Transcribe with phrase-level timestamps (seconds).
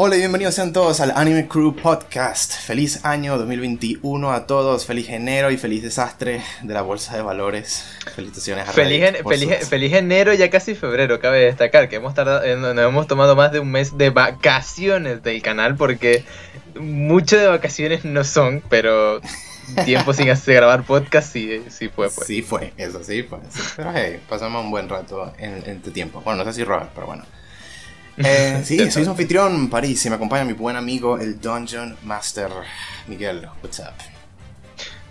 [0.00, 2.52] Hola y bienvenidos sean todos al Anime Crew Podcast.
[2.52, 7.84] Feliz año 2021 a todos, feliz enero y feliz desastre de la bolsa de valores.
[8.14, 12.14] Felicitaciones a Feliz, Reddit en- feliz, feliz enero, ya casi febrero, cabe destacar que hemos
[12.14, 16.24] tardado, eh, nos hemos tomado más de un mes de vacaciones del canal porque
[16.78, 19.20] mucho de vacaciones no son, pero
[19.84, 22.24] tiempo sin hacer grabar podcast sí, sí fue pues.
[22.28, 23.40] Sí fue, eso sí fue.
[23.50, 23.62] sí.
[23.76, 26.20] Pero hey, pasamos un buen rato en, en este tiempo.
[26.24, 27.24] Bueno, no sé si Robert, pero bueno.
[28.18, 32.48] Eh, sí, soy su anfitrión, París, y me acompaña mi buen amigo, el Dungeon Master,
[33.06, 33.46] Miguel.
[33.62, 33.94] What's up?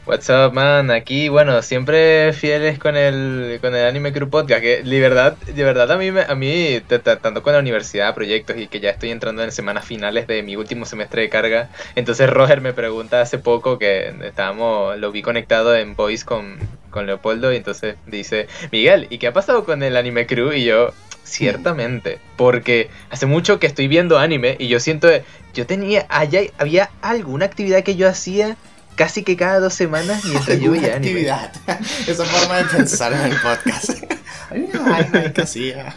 [0.06, 0.90] What's up, man?
[0.90, 5.64] Aquí, bueno, siempre fieles con el, con el Anime Crew Podcast, que de verdad, de
[5.66, 8.80] verdad a mí, me- a mí t- t- tanto con la universidad, proyectos y que
[8.80, 12.72] ya estoy entrando en semanas finales de mi último semestre de carga, entonces Roger me
[12.72, 16.58] pregunta hace poco que estábamos, lo vi conectado en Voice con,
[16.90, 20.54] con Leopoldo y entonces dice, Miguel, ¿y qué ha pasado con el Anime Crew?
[20.54, 20.94] Y yo,
[21.28, 25.10] ciertamente, porque hace mucho que estoy viendo anime y yo siento,
[25.54, 28.58] yo tenía, allá había alguna actividad que yo hacía
[28.96, 31.32] casi que cada dos semanas mientras yo veía anime.
[31.32, 31.52] actividad.
[32.08, 33.90] Esa forma de pensar en el podcast.
[34.50, 35.96] Hay una vaina ahí que hacía.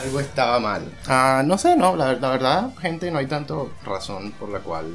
[0.00, 0.82] Algo estaba mal.
[1.06, 4.86] Ah, no sé, no, la, la verdad, gente, no hay tanto razón por la cual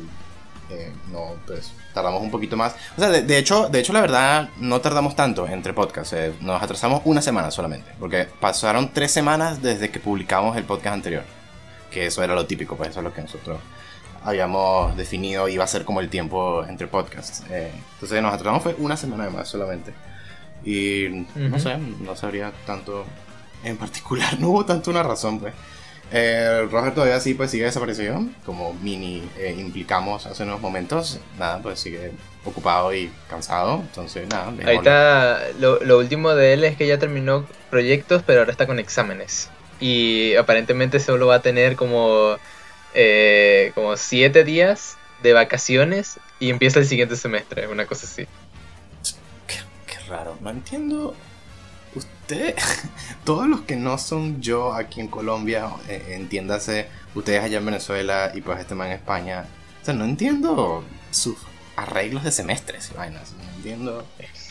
[0.69, 2.75] eh, no, pues, tardamos un poquito más.
[2.97, 6.13] O sea, de, de hecho, de hecho, la verdad, no tardamos tanto entre podcasts.
[6.13, 7.91] eh, nos atrasamos una semana solamente.
[7.99, 11.23] Porque pasaron tres semanas desde que publicamos el podcast anterior.
[11.91, 13.59] Que eso era lo típico, pues eso es lo que nosotros
[14.23, 17.43] habíamos definido iba a ser como el tiempo entre podcasts.
[17.49, 19.93] Eh, entonces nos atrasamos fue una semana de más solamente.
[20.63, 23.05] Y no sé, no sabría tanto
[23.63, 25.53] en particular, no hubo tanto una razón pues.
[26.12, 31.59] Eh, Roger todavía sí pues sigue desaparecido, como mini eh, implicamos hace unos momentos, nada
[31.62, 32.12] pues sigue
[32.44, 34.52] ocupado y cansado, entonces nada.
[34.66, 38.80] Ahorita lo, lo último de él es que ya terminó proyectos, pero ahora está con
[38.80, 39.50] exámenes.
[39.80, 42.38] Y aparentemente solo va a tener como,
[42.94, 48.26] eh, como siete días de vacaciones y empieza el siguiente semestre, una cosa así.
[49.47, 49.56] Qué,
[49.86, 51.16] qué raro, no entiendo.
[51.99, 52.55] Usted,
[53.25, 58.31] todos los que no son yo aquí en Colombia, eh, entiéndase, ustedes allá en Venezuela
[58.33, 59.45] y pues este man en España,
[59.81, 61.37] o sea, no entiendo sus
[61.75, 64.05] arreglos de semestres y vainas, no entiendo.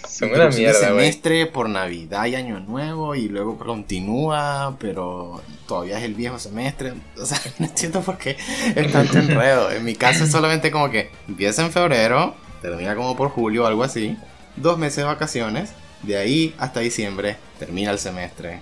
[0.09, 5.99] Son una de mierda, semestre por Navidad y Año Nuevo y luego continúa, pero todavía
[5.99, 6.95] es el viejo semestre.
[7.21, 8.37] O sea, no entiendo por qué
[8.75, 9.71] es tanto enredo.
[9.71, 13.67] En mi caso es solamente como que empieza en febrero, termina como por julio o
[13.67, 14.17] algo así,
[14.57, 15.71] dos meses de vacaciones,
[16.03, 18.61] de ahí hasta diciembre termina el semestre,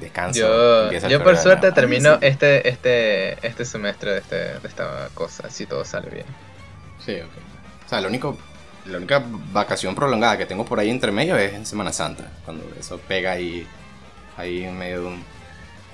[0.00, 0.40] descanso.
[0.40, 2.26] Yo, empieza el yo por suerte termino Ah, sí.
[2.26, 6.26] este, este, este semestre de, este, de esta cosa, si todo sale bien.
[7.04, 7.30] Sí, ok.
[7.86, 8.38] O sea, lo único,
[8.86, 9.22] la única
[9.52, 12.30] vacación prolongada que tengo por ahí entre medio es en Semana Santa.
[12.44, 13.66] Cuando eso pega ahí,
[14.36, 15.24] ahí en medio de un...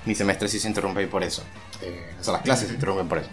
[0.05, 1.43] Mi semestre sí se interrumpe ahí por eso.
[1.81, 3.29] Eh, o sea, las clases se interrumpen por eso.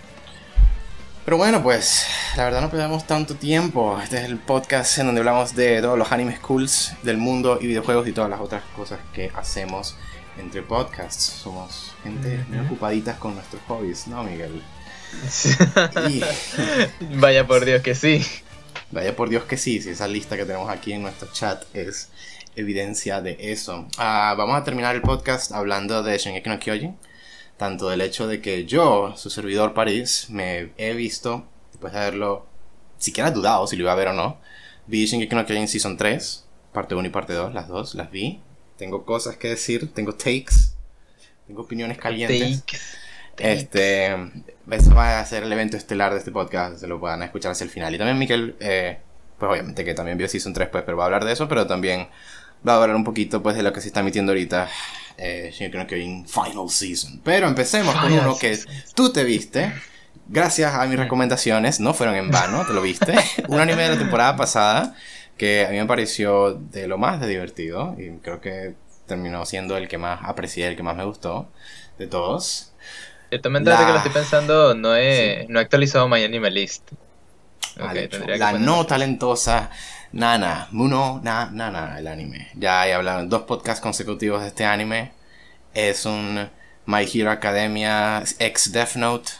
[1.27, 2.07] Pero bueno, pues
[2.37, 4.01] la verdad no perdemos tanto tiempo.
[4.01, 7.67] Este es el podcast en donde hablamos de todos los anime schools del mundo y
[7.67, 9.97] videojuegos y todas las otras cosas que hacemos
[10.39, 11.25] entre podcasts.
[11.25, 14.63] Somos gente muy ocupaditas con nuestros hobbies, ¿no, Miguel?
[16.09, 16.23] Y...
[17.17, 18.25] Vaya por Dios que sí.
[18.93, 22.09] Vaya por Dios que sí, si esa lista que tenemos aquí en nuestro chat es
[22.55, 23.89] evidencia de eso.
[23.99, 26.97] Ah, vamos a terminar el podcast hablando de Shingeki no Kyojin.
[27.57, 32.47] Tanto del hecho de que yo, su servidor París, me he visto, después de haberlo
[32.99, 34.39] siquiera dudado si lo iba a ver o no,
[34.87, 38.41] vi Shingeki no Kyojin Season 3, parte 1 y parte 2, las dos, las vi.
[38.77, 40.75] Tengo cosas que decir, tengo takes,
[41.47, 42.65] tengo opiniones calientes.
[42.65, 42.79] Takes.
[43.39, 44.15] Este,
[44.71, 47.65] eso va a ser el evento estelar de este podcast, se lo puedan escuchar hacia
[47.65, 47.95] el final.
[47.95, 48.99] Y también Miquel, eh,
[49.39, 51.67] pues obviamente que también vio Season 3, pues, pero va a hablar de eso, pero
[51.67, 52.09] también
[52.67, 54.69] va a hablar un poquito, pues, de lo que se está emitiendo ahorita,
[55.19, 57.21] eh, Shingeki no Kyojin Final Season.
[57.25, 58.59] Pero empecemos con uno que
[58.95, 59.73] tú te viste,
[60.29, 63.15] gracias a mis recomendaciones, no fueron en vano, te lo viste,
[63.49, 64.95] un anime de la temporada pasada
[65.39, 68.75] que a mí me pareció de lo más de divertido y creo que
[69.07, 71.49] terminó siendo el que más aprecié, el que más me gustó
[71.99, 72.73] de todos.
[73.29, 75.47] Ciertamente ahora que lo La- estoy pensando, no he, Sí.
[75.53, 76.91] no he actualizado My Anime List.
[77.77, 78.09] Que
[78.39, 79.71] la no talentosa
[80.17, 82.49] Nana, Muno Na Nana, el anime.
[82.55, 85.13] Ya he hablado en dos podcasts consecutivos de este anime.
[85.75, 86.49] Es un
[86.87, 89.31] My Hero Academia ex Death Note.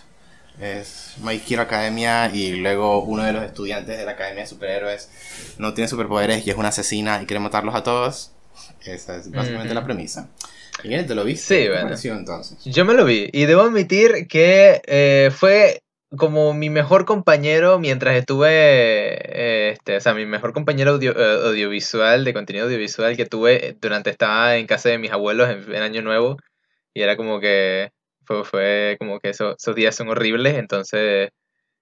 [0.61, 5.09] Es My Hero Academia y luego uno de los estudiantes de la Academia de Superhéroes
[5.57, 8.33] no tiene superpoderes y es una asesina y quiere matarlos a todos.
[8.85, 10.29] Esa es básicamente la premisa.
[10.85, 11.55] Miguel, ¿te lo viste?
[11.55, 11.85] Sí, ¿Qué te bueno.
[11.85, 12.59] pareció entonces?
[12.67, 15.81] Yo me lo vi y debo admitir que eh, fue
[16.17, 21.47] como mi mejor compañero mientras estuve, eh, este, o sea, mi mejor compañero audio- eh,
[21.49, 25.83] audiovisual, de contenido audiovisual que tuve durante estaba en casa de mis abuelos en, en
[25.83, 26.37] Año Nuevo
[26.95, 27.91] y era como que
[28.27, 31.31] Fue, fue como que eso, esos días son horribles, entonces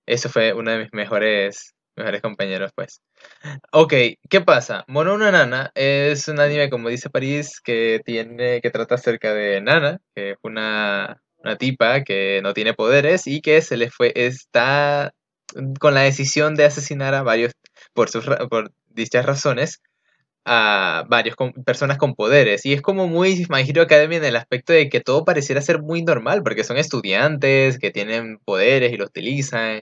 [0.07, 3.01] eso fue uno de mis mejores, mejores compañeros, pues.
[3.73, 3.93] Ok,
[4.31, 4.85] ¿qué pasa?
[4.89, 9.61] Mono una Nana es un anime, como dice París, que tiene, que trata acerca de
[9.61, 14.12] Nana, que es una, una tipa que no tiene poderes y que se le fue,
[14.17, 15.14] está
[15.79, 17.52] con la decisión de asesinar a varios,
[17.93, 19.81] por, sus, por dichas razones,
[20.44, 22.64] a varias personas con poderes.
[22.67, 26.02] Y es como muy My Hero en el aspecto de que todo pareciera ser muy
[26.02, 29.81] normal, porque son estudiantes que tienen poderes y los utilizan.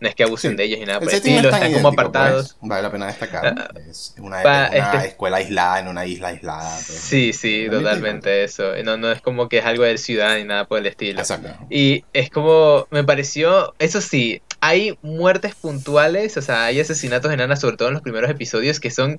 [0.00, 2.56] No es que abusen de ellos y nada por el estilo, están como apartados.
[2.58, 3.54] Pues, vale la pena destacar.
[3.56, 6.70] Ah, es una, una este escuela aislada en una isla aislada.
[6.70, 6.98] Pues.
[6.98, 8.72] Sí, sí, totalmente eso.
[8.82, 11.20] No, no es como que es algo de ciudad ni nada por el estilo.
[11.20, 11.50] Exacto.
[11.68, 17.40] Y es como, me pareció, eso sí, hay muertes puntuales, o sea, hay asesinatos en
[17.40, 19.18] Ana, sobre todo en los primeros episodios, que son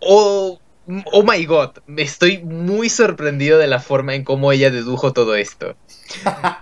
[0.00, 0.60] oh,
[1.12, 5.76] oh my god, estoy muy sorprendido de la forma en cómo ella dedujo todo esto.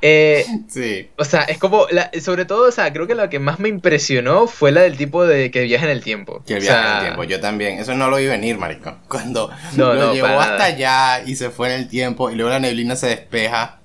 [0.02, 1.08] Eh, sí.
[1.16, 1.86] O sea, es como,
[2.20, 5.26] sobre todo, o sea, creo que lo que más me impresionó fue la del tipo
[5.26, 6.42] de que viaja en el tiempo.
[6.46, 7.78] Que viaja en el tiempo, yo también.
[7.78, 8.96] Eso no lo vi venir, marico.
[9.08, 12.94] Cuando lo llevó hasta allá y se fue en el tiempo y luego la neblina
[12.94, 13.78] se despeja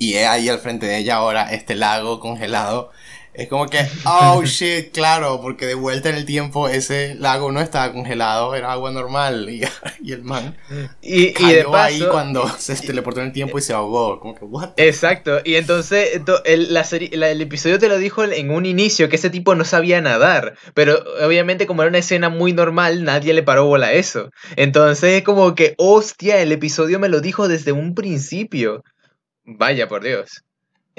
[0.00, 2.90] y es ahí al frente de ella ahora este lago congelado
[3.32, 7.60] es como que, oh shit, claro, porque de vuelta en el tiempo ese lago no
[7.60, 9.48] estaba congelado, era agua normal.
[9.48, 9.62] Y,
[10.02, 10.56] y el man
[11.00, 14.20] y, cayó ahí cuando se teleportó en el tiempo y se ahogó.
[14.20, 18.50] Como que, what Exacto, y entonces el, la serie, el episodio te lo dijo en
[18.50, 22.52] un inicio que ese tipo no sabía nadar, pero obviamente como era una escena muy
[22.52, 24.30] normal, nadie le paró bola a eso.
[24.56, 28.82] Entonces es como que, hostia, el episodio me lo dijo desde un principio.
[29.44, 30.44] Vaya por Dios.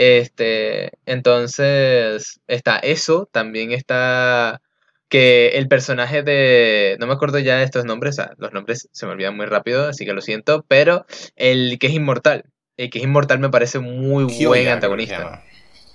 [0.04, 4.60] Este, entonces está eso, también está
[5.10, 9.12] que el personaje de, no me acuerdo ya de estos nombres, los nombres se me
[9.12, 11.06] olvidan muy rápido, así que lo siento, pero
[11.36, 12.46] el que es inmortal,
[12.78, 15.44] el que es inmortal me parece muy buen antagonista.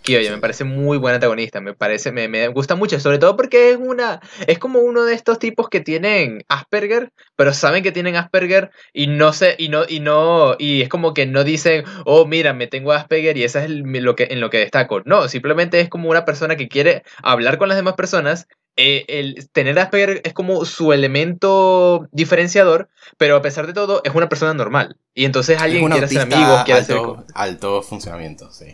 [0.06, 3.70] Kiyoya, me parece muy buen antagonista, me parece, me, me, gusta mucho, sobre todo porque
[3.70, 8.14] es una, es como uno de estos tipos que tienen Asperger, pero saben que tienen
[8.14, 12.24] Asperger y no sé, y no, y no, y es como que no dicen, oh,
[12.24, 15.02] mira, me tengo Asperger y eso es lo que, en lo que destaco.
[15.04, 19.48] No, simplemente es como una persona que quiere hablar con las demás personas eh, el
[19.50, 24.52] tener Asperger es como su elemento diferenciador, pero a pesar de todo es una persona
[24.52, 24.96] normal.
[25.14, 28.66] Y entonces alguien quiere ser amigo, quiere alto, Alto funcionamiento, sí.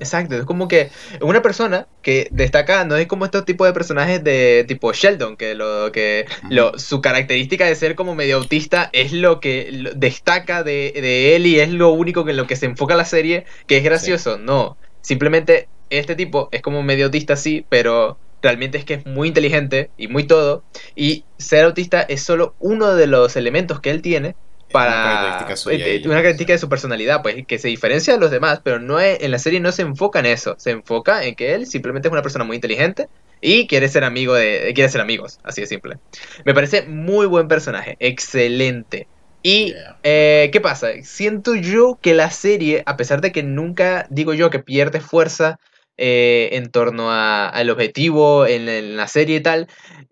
[0.00, 0.90] Exacto, es como que
[1.20, 5.54] una persona que destaca, no es como estos tipos de personajes de tipo Sheldon, que
[5.54, 11.36] lo que lo, su característica de ser como medio autista es lo que destaca de,
[11.36, 13.84] él y es lo único que en lo que se enfoca la serie, que es
[13.84, 14.36] gracioso.
[14.36, 19.28] No, simplemente este tipo es como medio autista, sí, pero realmente es que es muy
[19.28, 20.64] inteligente y muy todo.
[20.94, 24.34] Y ser autista es solo uno de los elementos que él tiene
[24.72, 29.00] para una característica, de su personalidad, pues que se diferencia de los demás, pero no
[29.00, 32.12] en la serie no se enfoca en eso, se enfoca en que él simplemente es
[32.12, 33.08] una persona muy inteligente
[33.40, 35.96] y quiere ser amigo de quiere ser amigos, así de simple.
[36.44, 39.08] Me parece muy buen personaje, excelente.
[39.42, 40.88] Y eh, ¿qué pasa?
[41.02, 45.60] Siento yo que la serie, a pesar de que nunca digo yo que pierde fuerza
[45.98, 49.66] eh, en torno al objetivo en, la serie y tal,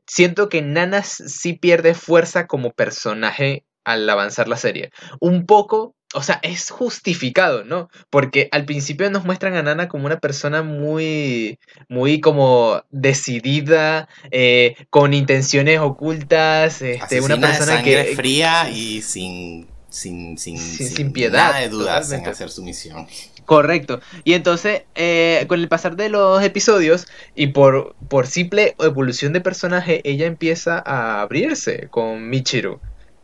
[0.06, 4.90] siento que Nana sí pierde fuerza como personaje al avanzar la serie.
[5.20, 7.88] Un poco, o sea, es justificado, ¿no?
[8.10, 14.74] Porque al principio nos muestran a Nana como una persona muy, muy como decidida, eh,
[14.90, 18.12] con intenciones ocultas, este, una persona que...
[18.16, 21.48] fría y sin sin, sin, sin, piedad.
[21.48, 23.06] Nada de dudas en hacer su misión.
[23.46, 24.00] Correcto.
[24.24, 29.40] Y entonces, eh, con el pasar de los episodios y por, por simple evolución de
[29.40, 32.80] personaje, ella empieza a abrirse con Michiru.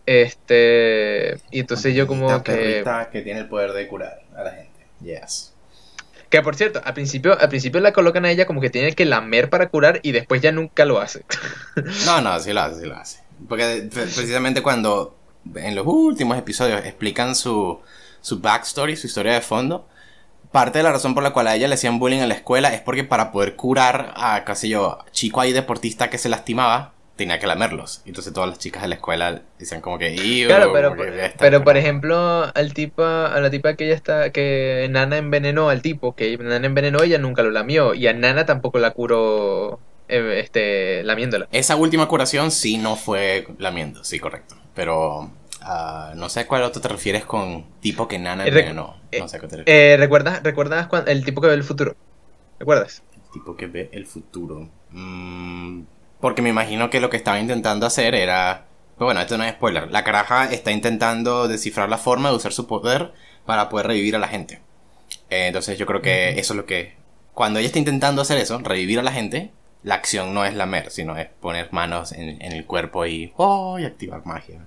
[0.07, 1.39] Este.
[1.51, 2.85] Y entonces yo como que.
[3.13, 4.87] que tiene el poder de curar a la gente.
[5.01, 5.53] Yes.
[6.31, 9.05] Que por cierto, al principio, al principio la colocan a ella como que tiene que
[9.05, 11.25] lamer para curar y después ya nunca lo hace.
[12.07, 13.21] no, no, sí lo hace, sí lo hace.
[13.49, 15.17] Porque precisamente cuando
[15.57, 17.81] en los últimos episodios explican su,
[18.21, 19.89] su backstory, su historia de fondo,
[20.53, 22.73] parte de la razón por la cual a ella le hacían bullying en la escuela
[22.73, 27.39] es porque para poder curar a, casi yo, chico ahí deportista que se lastimaba, tenía
[27.39, 28.03] que lamerlos.
[28.07, 30.15] Entonces todas las chicas de la escuela decían como que...
[30.47, 30.95] Claro, pero,
[31.39, 35.83] pero por ejemplo, al tipo, a la tipa que ella está, que Nana envenenó al
[35.83, 37.95] tipo, que Nana envenenó, ella nunca lo lamió.
[37.95, 41.49] Y a Nana tampoco la curó eh, este, lamiéndola.
[41.53, 44.57] Esa última curación sí no fue lamiendo, sí, correcto.
[44.75, 45.31] Pero
[45.67, 48.97] uh, no sé a cuál otro te refieres con tipo que Nana envenenó.
[49.19, 49.93] No sé a qué te refieres.
[49.93, 51.97] Eh, ¿Recuerdas, ¿Recuerdas el tipo que ve el futuro?
[52.59, 53.03] ¿Recuerdas?
[53.15, 54.69] El tipo que ve el futuro.
[54.91, 55.83] Mm,
[56.21, 58.67] porque me imagino que lo que estaba intentando hacer era...
[58.97, 59.91] Pero bueno, esto no es spoiler.
[59.91, 63.13] La caraja está intentando descifrar la forma de usar su poder
[63.47, 64.61] para poder revivir a la gente.
[65.31, 66.95] Eh, entonces yo creo que eso es lo que...
[67.35, 69.51] Cuando ella está intentando hacer eso, revivir a la gente,
[69.83, 73.33] la acción no es lamer, sino es poner manos en, el cuerpo y...
[73.37, 73.79] ¡Oh!
[73.79, 74.67] y activar magia.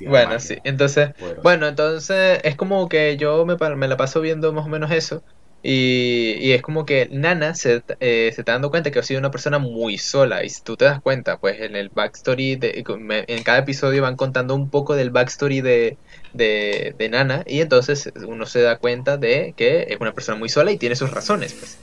[0.00, 0.58] Bueno, sí.
[0.64, 1.10] Entonces,
[1.42, 5.22] bueno, entonces es como que yo me, me la paso viendo más o menos eso.
[5.66, 9.30] Y, es como que Nana se, eh, se está dando cuenta que ha sido una
[9.30, 10.44] persona muy sola.
[10.44, 12.84] Y si tú te das cuenta, pues en el backstory, de,
[13.26, 15.96] en cada episodio van contando un poco del backstory de,
[16.34, 17.44] de, Nana.
[17.46, 20.96] Y entonces uno se da cuenta de que es una persona muy sola y tiene
[20.96, 21.54] sus razones.
[21.54, 21.78] Pues.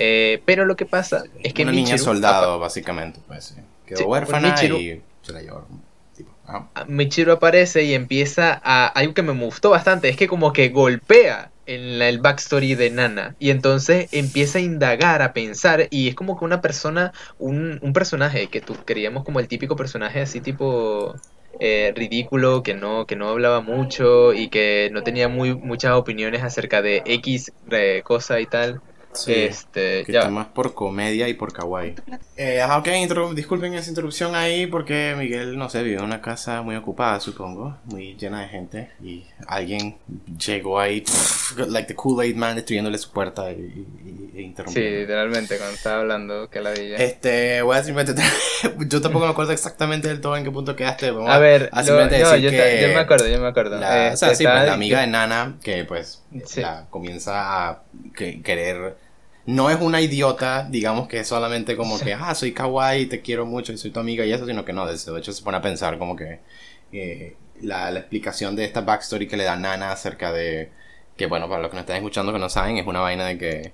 [0.00, 3.20] Eh, pero lo que pasa es que una niña soldado, básicamente.
[3.28, 3.54] Pues,
[3.86, 5.40] Quedó huérfana y se la
[6.52, 6.70] llevó.
[6.86, 8.86] Michiru aparece y empieza a...
[8.86, 13.36] Algo que me gustó bastante, es que como que golpea en el backstory de Nana.
[13.38, 17.92] Y entonces empieza a indagar, a pensar, y es como que una persona, un, un
[17.92, 21.14] personaje que tú queríamos como el típico personaje así tipo
[21.58, 26.42] eh, ridículo, que no, que no hablaba mucho y que no tenía muy, muchas opiniones
[26.42, 28.80] acerca de X eh, cosa y tal.
[29.12, 30.20] Sí, este, que ya.
[30.20, 31.94] está más por comedia y por kawaii.
[32.36, 32.88] Eh, ok,
[33.34, 37.76] disculpen esa interrupción ahí porque Miguel, no sé, vive en una casa muy ocupada, supongo,
[37.84, 39.96] muy llena de gente y alguien
[40.38, 41.04] llegó ahí,
[41.68, 43.86] like the Kool-Aid Man, destruyéndole su puerta y,
[44.34, 47.04] y, Sí, literalmente, cuando estaba hablando, que la dije.
[47.04, 48.22] Este, voy a simplemente,
[48.88, 51.10] yo tampoco me acuerdo exactamente del todo en qué punto quedaste.
[51.10, 51.98] Vamos a ver, a yo,
[52.36, 53.78] yo, me acuerdo, yo me acuerdo.
[53.78, 56.19] La, o sea, este, sí, pues, la amiga de Nana que pues
[56.56, 57.82] la comienza a
[58.14, 58.96] querer
[59.46, 63.46] no es una idiota, digamos que es solamente como que, ah, soy kawaii, te quiero
[63.46, 65.62] mucho y soy tu amiga y eso, sino que no, de hecho se pone a
[65.62, 66.40] pensar como que
[66.92, 70.70] eh, la, explicación de esta backstory que le da Nana acerca de,
[71.16, 73.38] que bueno, para los que no están escuchando que no saben, es una vaina de
[73.38, 73.72] que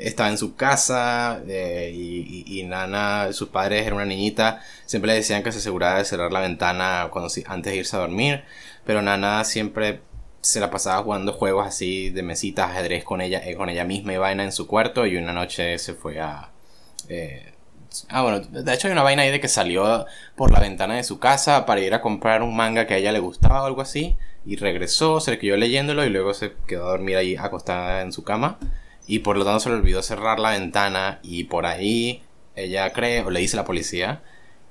[0.00, 5.42] estaba en su casa eh, y, Nana, sus padres eran una niñita, siempre le decían
[5.42, 8.44] que se asegurara de cerrar la ventana cuando, antes de irse a dormir,
[8.84, 10.00] pero Nana siempre
[10.46, 14.12] se la pasaba jugando juegos así de mesitas, ajedrez con ella, eh, con ella misma
[14.12, 16.50] y vaina en su cuarto y una noche se fue a...
[17.08, 17.52] Eh,
[18.10, 21.02] ah, bueno, de hecho hay una vaina ahí de que salió por la ventana de
[21.02, 23.82] su casa para ir a comprar un manga que a ella le gustaba o algo
[23.82, 28.02] así y regresó, se le quedó leyéndolo y luego se quedó a dormir ahí acostada
[28.02, 28.60] en su cama
[29.08, 32.22] y por lo tanto se le olvidó cerrar la ventana y por ahí
[32.54, 34.22] ella cree o le dice a la policía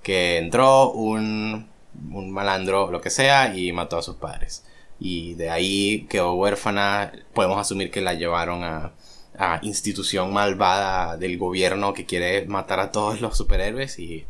[0.03, 1.67] que entró un,
[2.13, 4.63] un malandro, lo que sea, y mató a sus padres
[4.99, 7.11] y de ahí quedó huérfana.
[7.33, 8.91] Podemos asumir que la llevaron a,
[9.37, 14.25] a institución malvada del gobierno que quiere matar a todos los superhéroes y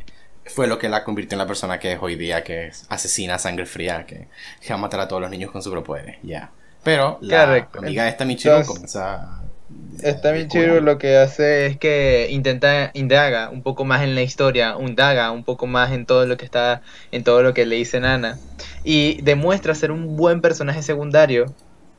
[0.45, 3.39] fue lo que la convirtió en la persona que es hoy día, que es asesina
[3.39, 4.27] sangre fría, que,
[4.69, 6.51] va a matar a todos los niños con superpoderes, ya.
[6.83, 9.41] Pero la amiga de esta Michiru comienza
[10.03, 14.75] esta Michiru lo que hace es que intenta indaga un poco más en la historia,
[14.79, 17.99] indaga un poco más en todo lo que está en todo lo que le dice
[17.99, 18.37] Nana.
[18.83, 21.45] Y demuestra ser un buen personaje secundario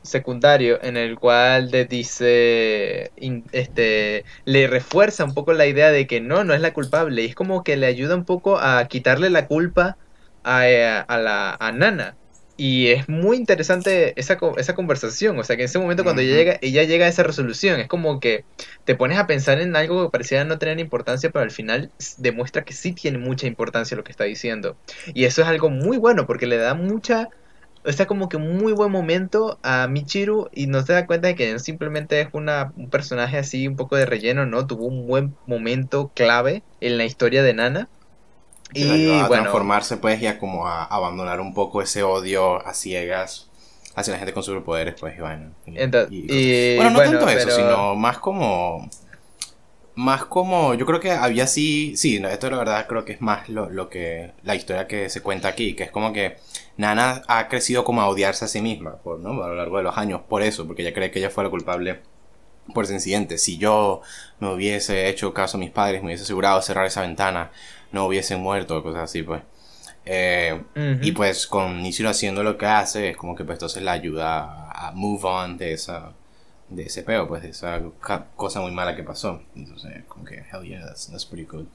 [0.03, 3.11] secundario en el cual le dice
[3.51, 7.23] este le refuerza un poco la idea de que no no es la culpable.
[7.23, 9.97] Y es como que le ayuda un poco a quitarle la culpa
[10.43, 12.15] a, a la a Nana
[12.57, 15.37] y es muy interesante esa, esa conversación.
[15.37, 17.87] O sea, que en ese momento cuando ella, llega, ella llega a esa resolución, es
[17.87, 18.45] como que
[18.83, 22.65] te pones a pensar en algo que parecía no tener importancia, pero al final demuestra
[22.65, 24.75] que sí tiene mucha importancia lo que está diciendo.
[25.13, 27.29] Y eso es algo muy bueno porque le da mucha...
[27.85, 31.35] Está como que un muy buen momento a Michiru y no se da cuenta de
[31.35, 34.67] que simplemente es una, un personaje así un poco de relleno, ¿no?
[34.67, 37.87] Tuvo un buen momento clave en la historia de Nana
[38.73, 43.47] y a transformarse pues y a como a abandonar un poco ese odio a ciegas
[43.95, 45.51] hacia la gente con superpoderes pues y bueno.
[45.65, 48.89] bueno, no tanto eso, sino más como
[49.95, 53.49] más como yo creo que había sí sí esto la verdad creo que es más
[53.49, 56.37] lo, lo, que la historia que se cuenta aquí que es como que
[56.77, 59.41] Nana ha crecido como a odiarse a sí misma por, ¿no?
[59.43, 61.49] a lo largo de los años por eso porque ella cree que ella fue la
[61.49, 62.01] culpable
[62.75, 64.01] por ese incidente si yo
[64.39, 67.49] me hubiese hecho caso a mis padres me hubiese asegurado cerrar esa ventana
[67.91, 69.41] no hubiesen muerto, cosas así, pues.
[70.09, 70.63] Eh,
[71.01, 74.71] y pues con Nishiro haciendo lo que hace, es como que pues entonces la ayuda
[74.71, 76.13] a move on de esa
[76.69, 77.81] de ese peo, pues de esa
[78.35, 79.41] cosa muy mala que pasó.
[79.55, 81.65] Entonces, como que hell yeah, that's, pretty good.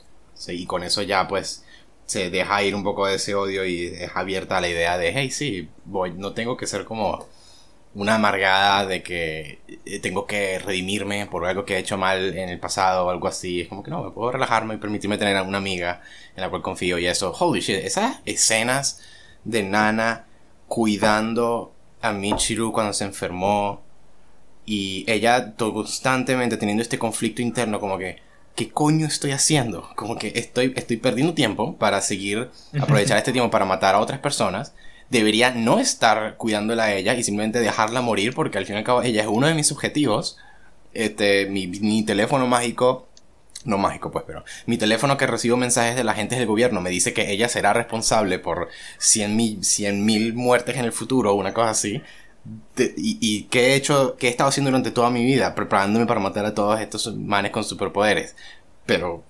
[0.49, 1.64] y con eso ya pues
[2.07, 5.12] se deja ir un poco de ese odio y es abierta a la idea de,
[5.12, 7.26] hey, sí, voy, no tengo que ser como
[7.95, 12.49] una amargada de que eh, tengo que redimirme por algo que he hecho mal en
[12.49, 13.63] el pasado o algo así.
[13.63, 16.01] Es como que no, me puedo relajarme y permitirme tener a una amiga
[16.35, 17.33] en la cual confío y eso.
[17.39, 19.01] Holy shit, esas escenas
[19.45, 20.27] de Nana
[20.69, 23.83] cuidando a Michiru cuando se enfermó
[24.65, 28.21] y ella constantemente teniendo este conflicto interno como que
[28.55, 29.91] ¿qué coño estoy haciendo?
[29.97, 34.21] Como que estoy, estoy perdiendo tiempo para seguir aprovechar este tiempo para matar a otras
[34.21, 34.75] personas
[35.12, 38.85] debería no estar cuidándola a ella y simplemente dejarla morir porque al fin y al
[38.85, 40.38] cabo ella es uno de mis objetivos.
[40.95, 43.09] Este, mi, mi teléfono mágico
[43.64, 46.90] no mágico pues, pero mi teléfono que recibo mensajes de la gente del gobierno me
[46.90, 49.37] dice que ella será responsable por 100
[50.04, 52.02] mil, muertes en el futuro, una cosa así.
[52.76, 56.45] y, y he hecho, qué he estado haciendo durante toda mi vida, preparándome para matar
[56.47, 58.35] a todos estos manes con superpoderes.
[58.87, 59.23] Pero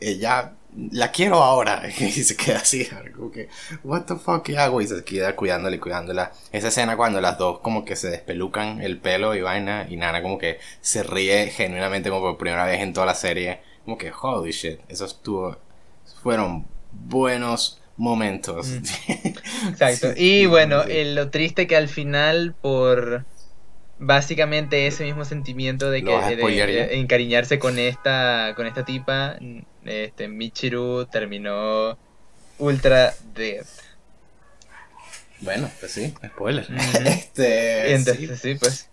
[0.00, 0.54] ella
[0.90, 1.82] la quiero ahora.
[2.00, 3.48] Y se queda así, como que,
[3.84, 4.80] what the fuck, ¿qué hago?
[4.80, 6.32] Y se queda cuidándola y cuidándola.
[6.52, 10.22] Esa escena cuando las dos como que se despelucan el pelo y vaina, y Nana
[10.22, 13.60] como que se ríe genuinamente como por primera vez en toda la serie.
[13.84, 15.56] Como que, holy shit, eso estuvo,
[16.22, 18.68] fueron buenos momentos.
[18.68, 19.68] Mm.
[19.68, 20.08] Exacto.
[20.16, 23.24] y bueno, lo triste que al final por
[24.00, 29.36] básicamente ese mismo sentimiento de que de, encariñarse con esta con esta tipa
[29.84, 31.98] este Michiru terminó
[32.58, 33.66] ultra dead.
[35.40, 36.66] Bueno pues sí spoiler.
[37.04, 38.88] Este entonces sí, pues.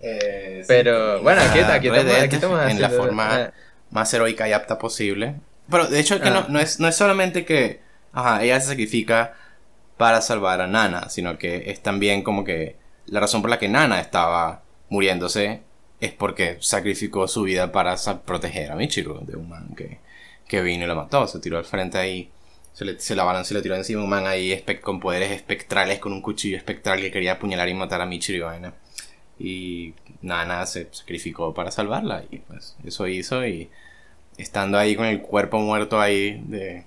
[0.00, 1.88] Eh, pero bueno aquí, aquí,
[2.34, 3.52] estamos, en la forma ah.
[3.90, 5.34] más heroica y apta posible.
[5.68, 6.46] Pero de hecho que no, ah.
[6.48, 7.80] no, es, no es solamente que
[8.12, 9.34] ajá, ella se sacrifica
[9.96, 12.79] para salvar a Nana sino que es también como que
[13.10, 15.62] la razón por la que Nana estaba muriéndose
[16.00, 19.98] es porque sacrificó su vida para proteger a Michiru de un man que,
[20.48, 21.26] que vino y lo mató.
[21.26, 22.30] Se tiró al frente ahí,
[22.72, 26.12] se, le, se la y lo tiró encima un man ahí con poderes espectrales, con
[26.12, 28.46] un cuchillo espectral que quería apuñalar y matar a Michiru
[29.38, 33.70] y Y Nana se sacrificó para salvarla y pues eso hizo y
[34.38, 36.86] estando ahí con el cuerpo muerto ahí de,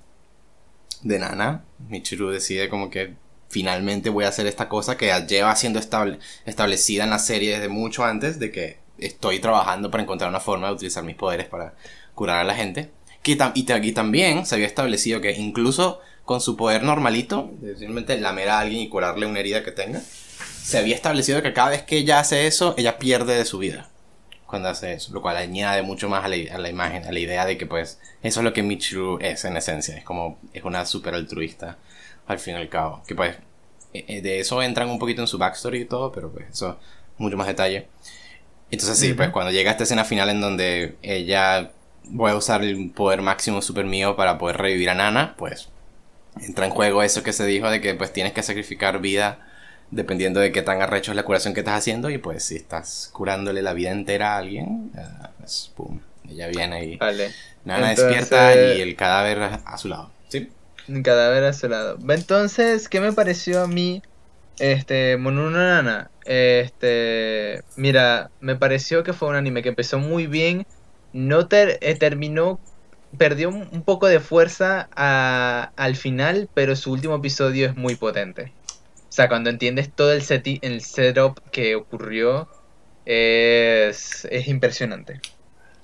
[1.03, 3.13] de Nana, Michiru decide como que
[3.53, 8.03] finalmente voy a hacer esta cosa que lleva siendo establecida en la serie desde mucho
[8.03, 11.75] antes de que estoy trabajando para encontrar una forma de utilizar mis poderes para
[12.15, 12.89] curar a la gente.
[13.21, 18.59] Que y, también se había establecido que incluso con su poder normalito, simplemente lamer a
[18.59, 20.01] alguien y curarle una herida que tenga,
[20.63, 23.87] se había establecido que cada vez que ella hace eso, ella pierde de su vida
[24.47, 27.19] cuando hace eso, lo cual añade mucho más a la, a la, imagen, a la
[27.19, 30.63] idea de que pues eso es lo que Michiru es en esencia, es como es
[30.63, 31.77] una super altruista
[32.27, 33.03] al fin y al cabo.
[33.07, 33.35] Que pues,
[33.93, 36.79] eh, eh, de eso entran un poquito en su backstory y todo, pero pues eso,
[37.17, 37.87] mucho más detalle.
[38.71, 41.71] Entonces sí, pues cuando llega esta escena final en donde ella
[42.05, 45.69] voy a usar el poder máximo super mío para poder revivir a Nana, pues
[46.41, 49.45] entra en juego eso que se dijo de que pues tienes que sacrificar vida
[49.91, 53.11] dependiendo de qué tan arrecho es la curación que estás haciendo y pues si estás
[53.13, 56.99] curándole la vida entera a alguien, eh, pues pum, ella viene y
[57.65, 60.12] Nana despierta y el cadáver a su lado.
[61.03, 61.97] Cadáver a su lado.
[62.09, 64.01] Entonces, ¿qué me pareció a mí?
[64.59, 66.11] Este, Monunana.
[66.25, 70.65] Este, mira, me pareció que fue un anime que empezó muy bien.
[71.11, 72.59] No eh, terminó,
[73.17, 78.51] perdió un, poco de fuerza al final, pero su último episodio es muy potente.
[79.09, 82.47] O sea, cuando entiendes todo el, set el setup que ocurrió,
[83.05, 85.21] es, es impresionante.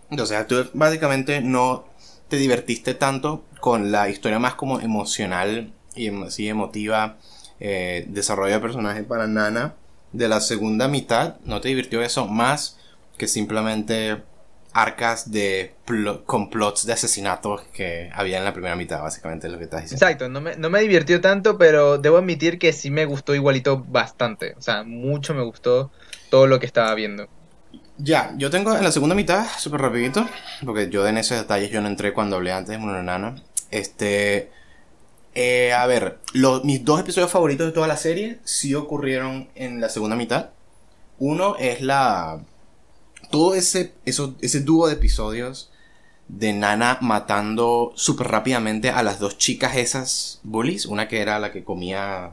[0.09, 1.85] O sea, tú básicamente no
[2.29, 7.17] te divertiste tanto con la historia más como emocional y así emotiva,
[7.59, 9.73] eh, desarrollo de personaje para Nana
[10.13, 12.77] de la segunda mitad, ¿no te divirtió eso más
[13.17, 14.21] que simplemente
[14.71, 15.73] arcas de
[16.25, 20.05] complots de asesinatos que había en la primera mitad, básicamente lo que estás diciendo.
[20.05, 23.83] Exacto, no me, no me divirtió tanto, pero debo admitir que sí me gustó igualito
[23.83, 24.53] bastante.
[24.57, 25.91] O sea, mucho me gustó
[26.29, 27.27] todo lo que estaba viendo.
[28.01, 30.25] Ya, yo tengo en la segunda mitad, súper rapidito,
[30.65, 33.35] porque yo en esos detalles yo no entré cuando hablé antes de Nana.
[33.71, 34.51] Este,
[35.35, 36.19] eh, a ver,
[36.63, 40.51] mis dos episodios favoritos de toda la serie sí ocurrieron en la segunda mitad.
[41.19, 42.39] Uno es la...
[43.31, 45.69] Todo ese, eso, ese dúo de episodios
[46.29, 50.85] de Nana matando súper rápidamente a las dos chicas esas bullies.
[50.85, 52.31] Una que era la que comía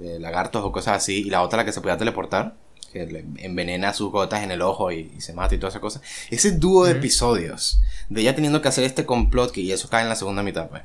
[0.00, 2.54] eh, lagartos o cosas así y la otra la que se podía teleportar
[2.92, 6.00] que le envenena sus gotas en el ojo y, se mata y toda esa cosa.
[6.30, 10.02] Ese dúo de episodios de ella teniendo que hacer este complot, que y eso cae
[10.02, 10.82] en la segunda mitad, pues.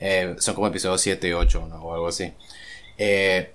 [0.00, 2.32] Eh, son como episodios 7 y 8 o algo así.
[2.96, 3.52] Eh,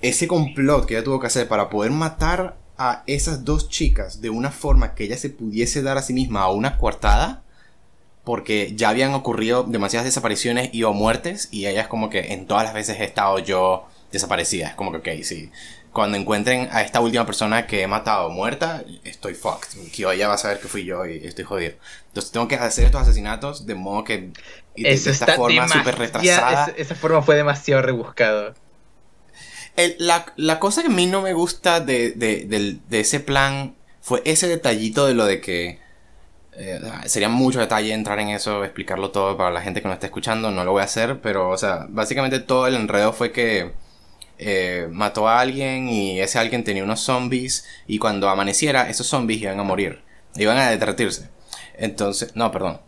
[0.00, 4.30] ese complot que ella tuvo que hacer para poder matar a esas dos chicas de
[4.30, 7.42] una forma que ella se pudiese dar a sí misma a una coartada,
[8.24, 12.46] porque ya habían ocurrido demasiadas desapariciones y o muertes, y ella es como que en
[12.46, 14.68] todas las veces he estado yo desaparecida.
[14.68, 15.50] Es como que, ok, sí,
[15.92, 19.90] cuando encuentren a esta última persona que he matado muerta, estoy fucked.
[19.92, 21.74] Que ella va a saber que fui yo y estoy jodido.
[22.08, 24.32] Entonces tengo que hacer estos asesinatos de modo que.
[24.74, 26.72] De, esta forma súper retrasada.
[26.76, 28.54] Esa, forma fue demasiado rebuscado.
[29.98, 35.06] la, cosa que a mí no me gusta de, de, ese plan fue ese detallito
[35.06, 35.82] de lo de que.
[36.54, 40.06] Eh, sería mucho detalle entrar en eso, explicarlo todo para la gente que no está
[40.06, 40.50] escuchando.
[40.50, 43.72] No lo voy a hacer, pero, o sea, básicamente todo el enredo fue que
[44.38, 49.40] eh, mató a alguien y ese alguien tenía unos zombies y cuando amaneciera esos zombies
[49.42, 50.02] iban a morir,
[50.36, 51.28] iban a derretirse.
[51.74, 52.80] Entonces, no, perdón,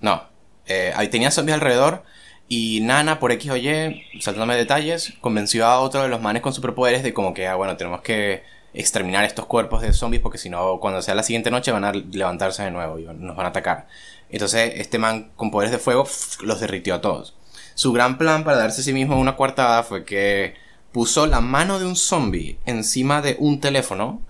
[0.00, 0.24] no,
[0.66, 2.04] eh, tenía zombies alrededor
[2.48, 6.52] y Nana, por X o Y, saltándome detalles, convenció a otro de los manes con
[6.52, 10.50] superpoderes de como que, ah, bueno, tenemos que exterminar estos cuerpos de zombies porque si
[10.50, 13.48] no, cuando sea la siguiente noche van a levantarse de nuevo y nos van a
[13.48, 13.88] atacar.
[14.30, 16.06] Entonces, este man con poderes de fuego
[16.42, 17.34] los derritió a todos.
[17.74, 20.54] Su gran plan para darse a sí mismo una coartada fue que
[20.96, 24.22] puso la mano de un zombie encima de un teléfono,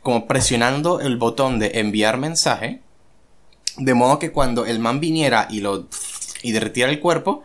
[0.00, 2.82] como presionando el botón de enviar mensaje,
[3.78, 5.88] de modo que cuando el man viniera y lo
[6.40, 7.42] y derritiera el cuerpo,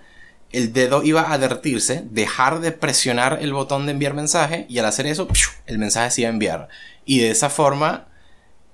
[0.52, 4.86] el dedo iba a derretirse, dejar de presionar el botón de enviar mensaje y al
[4.86, 5.28] hacer eso,
[5.66, 6.70] el mensaje se iba a enviar.
[7.06, 8.06] Y de esa forma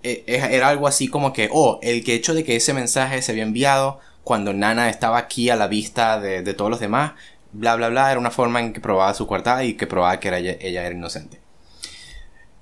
[0.04, 3.44] e, era algo así como que, oh, el hecho de que ese mensaje se había
[3.44, 7.14] enviado cuando Nana estaba aquí a la vista de todos los demás,
[7.52, 10.28] bla, bla, bla, era una forma en que probaba su coartada y que probaba que
[10.28, 11.40] era ella, era inocente.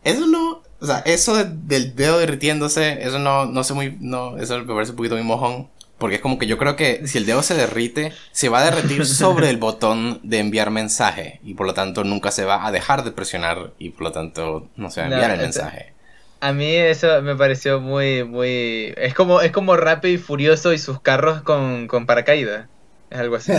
[0.03, 4.57] Eso no, o sea, eso del dedo derritiéndose, eso no, no sé muy, no, eso
[4.59, 5.69] me parece un poquito muy mojón.
[5.97, 8.65] Porque es como que yo creo que si el dedo se derrite, se va a
[8.65, 11.39] derretir sobre el botón de enviar mensaje.
[11.43, 14.69] Y por lo tanto nunca se va a dejar de presionar y por lo tanto
[14.75, 15.93] no se va a enviar el mensaje.
[16.39, 18.93] A mí eso me pareció muy, muy...
[18.95, 22.67] Es como, es como Rápido y Furioso y sus carros con, con paracaídas.
[23.09, 23.51] Es algo así.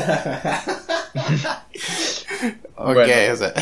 [2.77, 3.55] ok, o sea,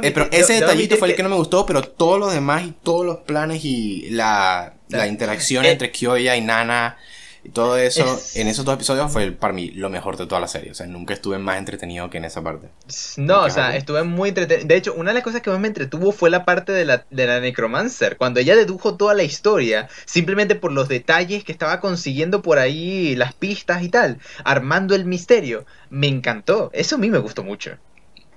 [0.00, 3.04] pero, ese detallito fue el que no me gustó, pero todo lo demás y todos
[3.04, 6.96] los planes y la, la interacción eh, entre Kyoya y Nana
[7.44, 10.46] y todo eso, en esos dos episodios fue para mí lo mejor de toda la
[10.46, 10.70] serie.
[10.70, 12.68] O sea, nunca estuve más entretenido que en esa parte.
[13.16, 14.68] No, o sea, estuve muy entretenido.
[14.68, 17.04] De hecho, una de las cosas que más me entretuvo fue la parte de la,
[17.10, 18.16] de la Necromancer.
[18.16, 23.16] Cuando ella dedujo toda la historia, simplemente por los detalles que estaba consiguiendo por ahí,
[23.16, 25.66] las pistas y tal, armando el misterio.
[25.90, 26.70] Me encantó.
[26.72, 27.72] Eso a mí me gustó mucho.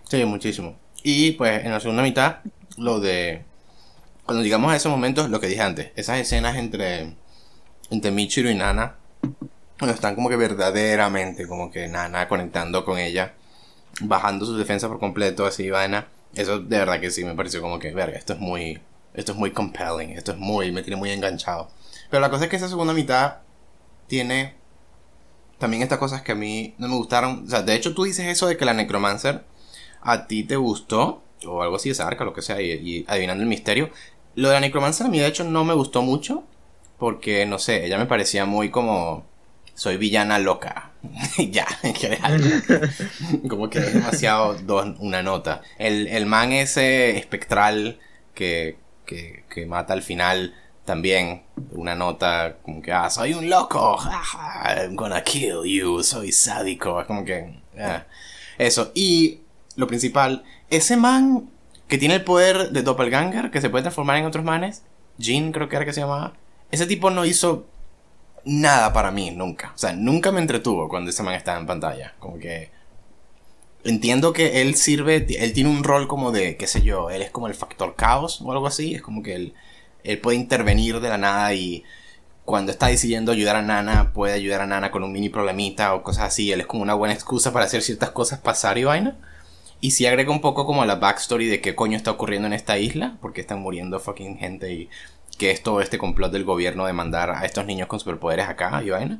[0.09, 0.79] Sí, muchísimo.
[1.03, 2.37] Y pues en la segunda mitad,
[2.77, 3.43] lo de.
[4.25, 7.13] Cuando llegamos a esos momentos, lo que dije antes, esas escenas entre
[7.89, 8.95] entre Michiru y Nana,
[9.81, 13.33] están como que verdaderamente, como que Nana conectando con ella,
[14.01, 16.07] bajando su defensa por completo, así, vaina.
[16.33, 18.81] Eso de verdad que sí me pareció como que, verga, esto es muy,
[19.13, 21.69] esto es muy compelling, esto es muy, me tiene muy enganchado.
[22.09, 23.37] Pero la cosa es que esa segunda mitad
[24.07, 24.55] tiene
[25.57, 27.45] también estas cosas que a mí no me gustaron.
[27.45, 29.43] O sea, de hecho tú dices eso de que la Necromancer
[30.01, 33.49] a ti te gustó, o algo así, esa arca, lo que sea, y adivinando el
[33.49, 33.89] misterio.
[34.35, 36.43] Lo de la Necromancer a mí de hecho no me gustó mucho,
[36.97, 39.25] porque, no sé, ella me parecía muy como...
[39.73, 40.91] Soy villana loca.
[41.51, 42.63] ya, en general.
[43.49, 45.61] como que es demasiado dos, una nota.
[45.77, 47.99] El, el man ese espectral
[48.33, 50.53] que, que, que mata al final
[50.85, 53.97] también una nota como que, ah, soy un loco,
[54.63, 58.05] I'm gonna kill you, soy sádico, es como que, ah,
[58.57, 58.91] eso.
[58.93, 59.41] Y
[59.75, 61.49] lo principal, ese man
[61.87, 64.83] que tiene el poder de Doppelganger, que se puede transformar en otros manes,
[65.17, 66.33] Jean creo que era que se llamaba,
[66.71, 67.67] ese tipo no hizo
[68.45, 69.71] nada para mí, nunca.
[69.75, 72.13] O sea, nunca me entretuvo cuando ese man estaba en pantalla.
[72.19, 72.71] Como que...
[73.83, 77.29] Entiendo que él sirve, él tiene un rol como de, qué sé yo, él es
[77.29, 78.95] como el factor caos o algo así.
[78.95, 79.53] Es como que él,
[80.03, 81.83] él puede intervenir de la nada y
[82.45, 86.03] cuando está decidiendo ayudar a Nana, puede ayudar a Nana con un mini problemita o
[86.03, 86.51] cosas así.
[86.51, 89.17] Él es como una buena excusa para hacer ciertas cosas pasar y vaina.
[89.81, 92.77] Y si agrega un poco como la backstory de qué coño está ocurriendo en esta
[92.77, 94.89] isla, porque están muriendo fucking gente y
[95.37, 98.81] que es todo este complot del gobierno de mandar a estos niños con superpoderes acá
[98.83, 99.19] y vaina.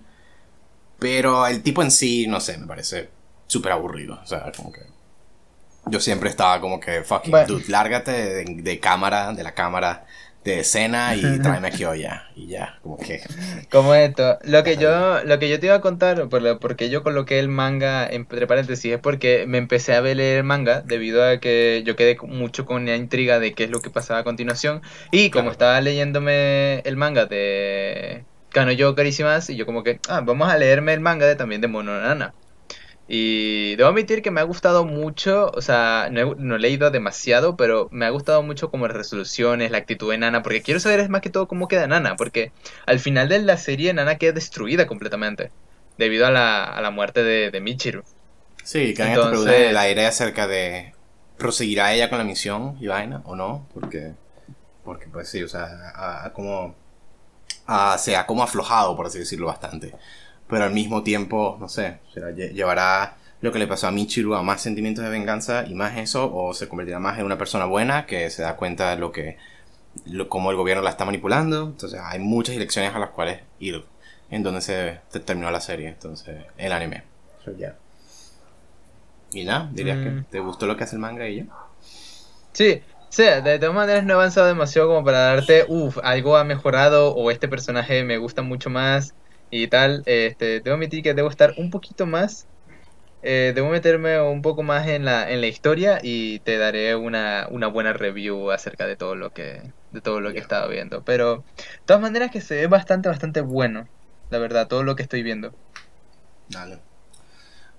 [1.00, 3.10] Pero el tipo en sí, no sé, me parece
[3.48, 4.20] súper aburrido.
[4.22, 4.82] O sea, como que.
[5.88, 10.05] Yo siempre estaba como que, fucking dude, lárgate de, cámara, de la cámara
[10.46, 12.30] de escena y tráeme aquí ya.
[12.36, 13.22] Y ya, como que.
[13.72, 14.38] Como esto.
[14.44, 17.50] Lo que yo, lo que yo te iba a contar, por porque yo coloqué el
[17.50, 21.96] manga entre paréntesis, es porque me empecé a leer el manga debido a que yo
[21.96, 24.82] quedé mucho con la intriga de qué es lo que pasaba a continuación.
[25.12, 30.22] Y como estaba leyéndome el manga de Kano Yo Carísimas, y yo como que, ah,
[30.22, 32.34] vamos a leerme el manga de también de Mononana.
[33.08, 37.88] Y debo admitir que me ha gustado mucho, o sea, no he, leído demasiado, pero
[37.92, 41.10] me ha gustado mucho como las resoluciones, la actitud de Nana, porque quiero saber es
[41.10, 42.52] más que todo cómo queda Nana, porque
[42.88, 45.52] al final de la serie Nana queda destruida completamente,
[46.00, 48.04] debido a la, a la muerte de, de Michiru.
[48.64, 50.96] Sí, que Entonces, la idea acerca de
[51.38, 54.14] proseguirá ella con la misión y vaina, o no, porque,
[54.84, 56.74] porque pues sí, o sea, como,
[58.00, 59.94] se ha como aflojado, por así decirlo, bastante
[60.48, 62.00] pero al mismo tiempo, no sé,
[62.54, 66.34] llevará lo que le pasó a Michiru a más sentimientos de venganza y más eso,
[66.34, 69.38] o se convertirá más en una persona buena que se da cuenta de lo que,
[70.06, 71.64] lo, cómo el gobierno la está manipulando.
[71.64, 73.84] Entonces hay muchas direcciones a las cuales ir
[74.30, 77.04] en donde se terminó la serie, entonces el anime.
[79.32, 80.24] Y nada, dirías que mm.
[80.26, 81.44] te gustó lo que hace el manga y yo.
[82.54, 86.44] Sí, sí, de todas maneras no he avanzado demasiado como para darte, uff, algo ha
[86.44, 89.14] mejorado o este personaje me gusta mucho más
[89.50, 90.04] y tal.
[90.06, 92.48] Este, debo admitir que debo estar un poquito más
[93.28, 97.48] eh, debo meterme un poco más en la, en la historia y te daré una,
[97.50, 101.02] una buena review acerca de todo lo que, de todo lo que he estado viendo.
[101.04, 103.88] Pero, de todas maneras que se ve bastante, bastante bueno,
[104.30, 105.56] la verdad, todo lo que estoy viendo.
[106.50, 106.78] Dale.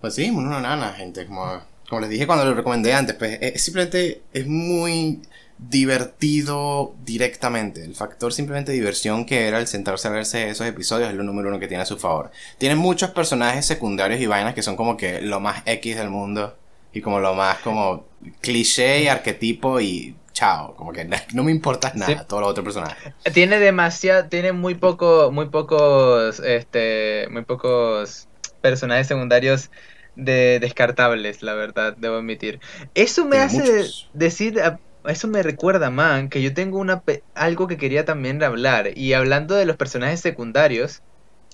[0.00, 3.62] Pues sí, una nana, gente, como, como les dije cuando lo recomendé antes, pues es,
[3.62, 5.22] simplemente es muy
[5.58, 7.82] divertido directamente.
[7.82, 11.48] El factor simplemente diversión que era el sentarse a verse esos episodios es lo número
[11.48, 12.30] uno que tiene a su favor.
[12.58, 16.56] Tiene muchos personajes secundarios y vainas que son como que lo más X del mundo
[16.92, 18.04] y como lo más como
[18.40, 23.14] cliché y arquetipo y chao, como que no me importa nada todos los otros personajes.
[23.32, 28.28] Tiene demasiado, tiene muy poco, muy pocos, este, muy pocos
[28.60, 29.70] personajes secundarios
[30.14, 32.60] de descartables, la verdad, debo admitir.
[32.94, 34.60] Eso me hace decir,
[35.08, 37.02] eso me recuerda, man, que yo tengo una
[37.34, 38.96] algo que quería también hablar.
[38.96, 41.02] Y hablando de los personajes secundarios,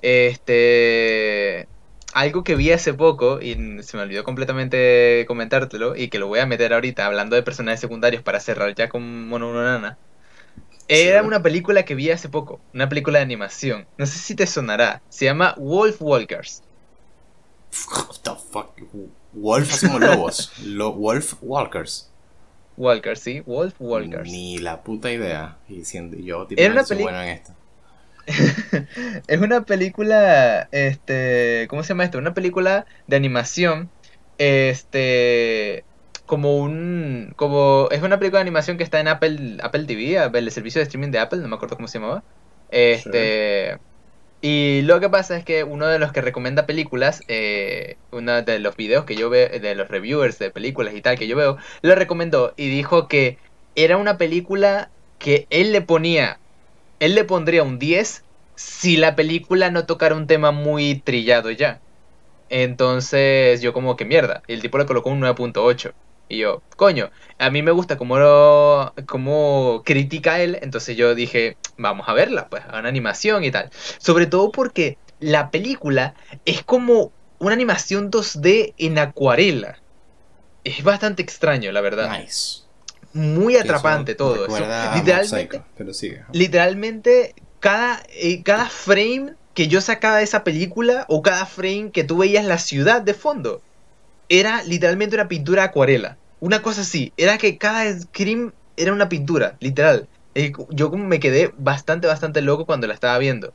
[0.03, 1.69] este.
[2.15, 6.41] Algo que vi hace poco, y se me olvidó completamente comentártelo, y que lo voy
[6.41, 9.97] a meter ahorita, hablando de personajes secundarios para cerrar ya con Mono Nana.
[10.89, 13.87] Era una película que vi hace poco, una película de animación.
[13.97, 15.01] No sé si te sonará.
[15.09, 16.63] Se llama Wolf Walkers.
[17.91, 18.79] What the fuck?
[19.33, 20.53] Wolf como lobos.
[20.77, 22.12] Wolf Walkers.
[22.77, 23.41] Walkers, ¿sí?
[23.41, 24.31] Wolf Walkers.
[24.31, 25.59] Ni la puta idea.
[25.69, 27.55] Y siendo yo, tipo, Era una bueno en esto.
[29.27, 32.19] es una película, este, ¿cómo se llama esto?
[32.19, 33.91] Una película de animación,
[34.39, 35.85] este,
[36.27, 40.51] como un, como, es una película de animación que está en Apple, Apple TV, el
[40.53, 42.23] servicio de streaming de Apple, no me acuerdo cómo se llamaba.
[42.71, 43.79] Este,
[44.43, 48.59] y lo que pasa es que uno de los que recomienda películas, eh, uno de
[48.59, 51.59] los videos que yo veo, de los reviewers de películas y tal que yo veo,
[51.83, 53.39] lo recomendó y dijo que
[53.77, 56.41] era una película que él le ponía,
[56.99, 58.25] él le pondría un 10
[58.57, 61.81] si la película no tocara un tema muy trillado ya.
[62.49, 65.95] Entonces yo como que mierda, el tipo le colocó un 9.8.
[66.29, 71.57] Y yo, coño, a mí me gusta cómo, lo, cómo critica él, entonces yo dije,
[71.77, 73.71] vamos a verla, pues, a una animación y tal.
[73.99, 79.79] Sobre todo porque la película es como una animación 2D en acuarela.
[80.65, 82.19] Es bastante extraño, la verdad.
[82.19, 82.63] Nice.
[83.13, 84.47] Muy atrapante todo.
[84.47, 84.67] Eso.
[84.95, 86.23] Literalmente, pero sigue.
[86.33, 92.05] literalmente cada, eh, cada frame que yo sacaba de esa película o cada frame que
[92.05, 93.61] tú veías la ciudad de fondo
[94.29, 96.17] era literalmente una pintura acuarela.
[96.41, 100.09] Una cosa así, era que cada scream era una pintura, literal.
[100.71, 103.53] Yo como me quedé bastante, bastante loco cuando la estaba viendo.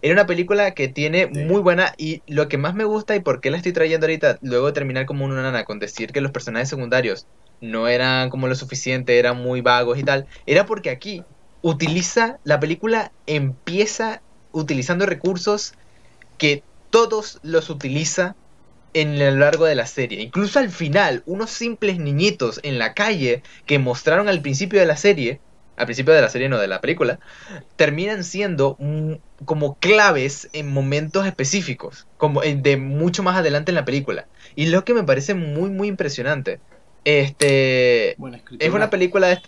[0.00, 3.40] Era una película que tiene muy buena y lo que más me gusta y por
[3.40, 6.32] qué la estoy trayendo ahorita, luego de terminar como una nana con decir que los
[6.32, 7.26] personajes secundarios
[7.60, 11.24] no eran como lo suficiente, eran muy vagos y tal, era porque aquí
[11.62, 14.22] utiliza, la película empieza
[14.52, 15.74] utilizando recursos
[16.36, 18.36] que todos los utiliza
[18.94, 20.22] en lo largo de la serie.
[20.22, 24.96] Incluso al final, unos simples niñitos en la calle que mostraron al principio de la
[24.96, 25.40] serie,
[25.76, 27.18] al principio de la serie no de la película,
[27.76, 28.78] terminan siendo
[29.44, 34.26] como claves en momentos específicos, como de mucho más adelante en la película.
[34.54, 36.60] Y lo que me parece muy muy impresionante.
[37.04, 38.16] Este
[38.58, 39.42] es una película de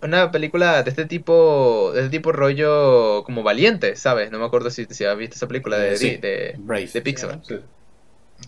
[0.00, 4.30] una película de este tipo de este tipo rollo como valiente, ¿sabes?
[4.30, 6.56] No me acuerdo si, si has visto esa película de, de,
[6.92, 7.40] de, Pixar.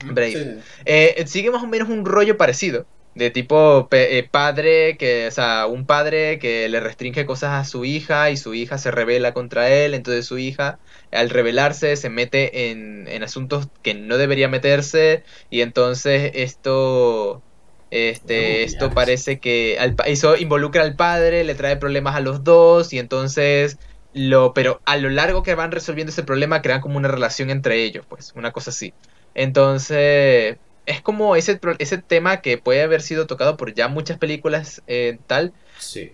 [0.04, 0.58] Brave.
[0.84, 2.86] Eh, sigue más o menos un rollo parecido.
[3.14, 7.84] De tipo eh, padre, que, o sea, un padre que le restringe cosas a su
[7.84, 9.94] hija y su hija se revela contra él.
[9.94, 10.78] Entonces su hija,
[11.10, 15.24] al rebelarse, se mete en, en asuntos que no debería meterse.
[15.50, 17.42] Y entonces esto
[17.90, 19.76] este, esto parece que
[20.06, 23.78] eso involucra al padre, le trae problemas a los dos y entonces
[24.12, 27.82] lo, pero a lo largo que van resolviendo ese problema crean como una relación entre
[27.82, 28.94] ellos, pues, una cosa así.
[29.34, 34.82] Entonces, es como ese, ese tema que puede haber sido tocado por ya muchas películas
[34.86, 35.52] eh, tal.
[35.78, 36.12] Sí.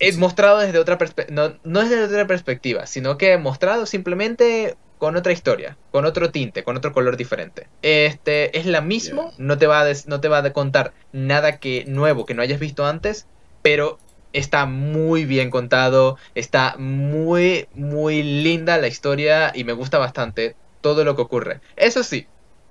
[0.00, 5.16] Es mostrado desde otra perspectiva, no, no desde otra perspectiva, sino que mostrado simplemente con
[5.16, 7.68] otra historia, con otro tinte, con otro color diferente.
[7.82, 11.84] Este es la mismo, no te va a no te va a contar nada que
[11.86, 13.26] nuevo que no hayas visto antes,
[13.62, 13.98] pero
[14.32, 21.04] está muy bien contado, está muy muy linda la historia y me gusta bastante todo
[21.04, 21.60] lo que ocurre.
[21.76, 22.26] Eso sí,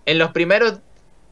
[0.07, 0.79] en los primeros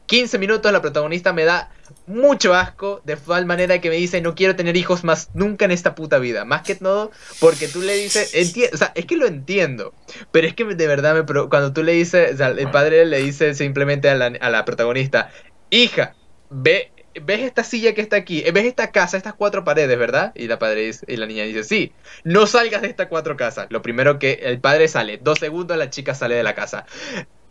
[0.06, 1.72] 15 minutos la protagonista me da
[2.06, 5.72] mucho asco, de tal manera que me dice no quiero tener hijos más nunca en
[5.72, 6.44] esta puta vida.
[6.44, 7.10] Más que todo
[7.40, 8.32] porque tú le dices,
[8.72, 9.92] o sea, es que lo entiendo,
[10.30, 14.08] pero es que de verdad me cuando tú le dices, el padre le dice simplemente
[14.08, 15.30] a la, a la protagonista,
[15.70, 16.14] hija,
[16.50, 20.32] ve, ves esta silla que está aquí, ves esta casa, estas cuatro paredes, ¿verdad?
[20.34, 21.92] Y la padre dice, y la niña dice, sí,
[22.24, 23.66] no salgas de estas cuatro casas.
[23.70, 26.86] Lo primero que el padre sale, dos segundos la chica sale de la casa.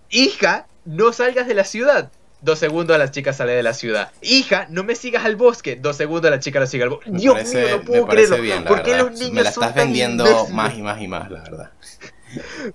[0.09, 2.11] Hija, no salgas de la ciudad.
[2.41, 4.11] Dos segundos la chica sale de la ciudad.
[4.21, 5.77] Hija, no me sigas al bosque.
[5.77, 7.09] Dos segundos la chica la sigue al bosque.
[7.11, 8.65] Dios mío, no puedo creerlo.
[8.65, 11.71] ¿Por qué los niños me la estás vendiendo más y más y más, la verdad.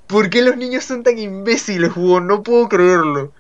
[0.07, 2.21] ¿Por qué los niños son tan imbéciles, Hugo?
[2.21, 3.33] No puedo creerlo.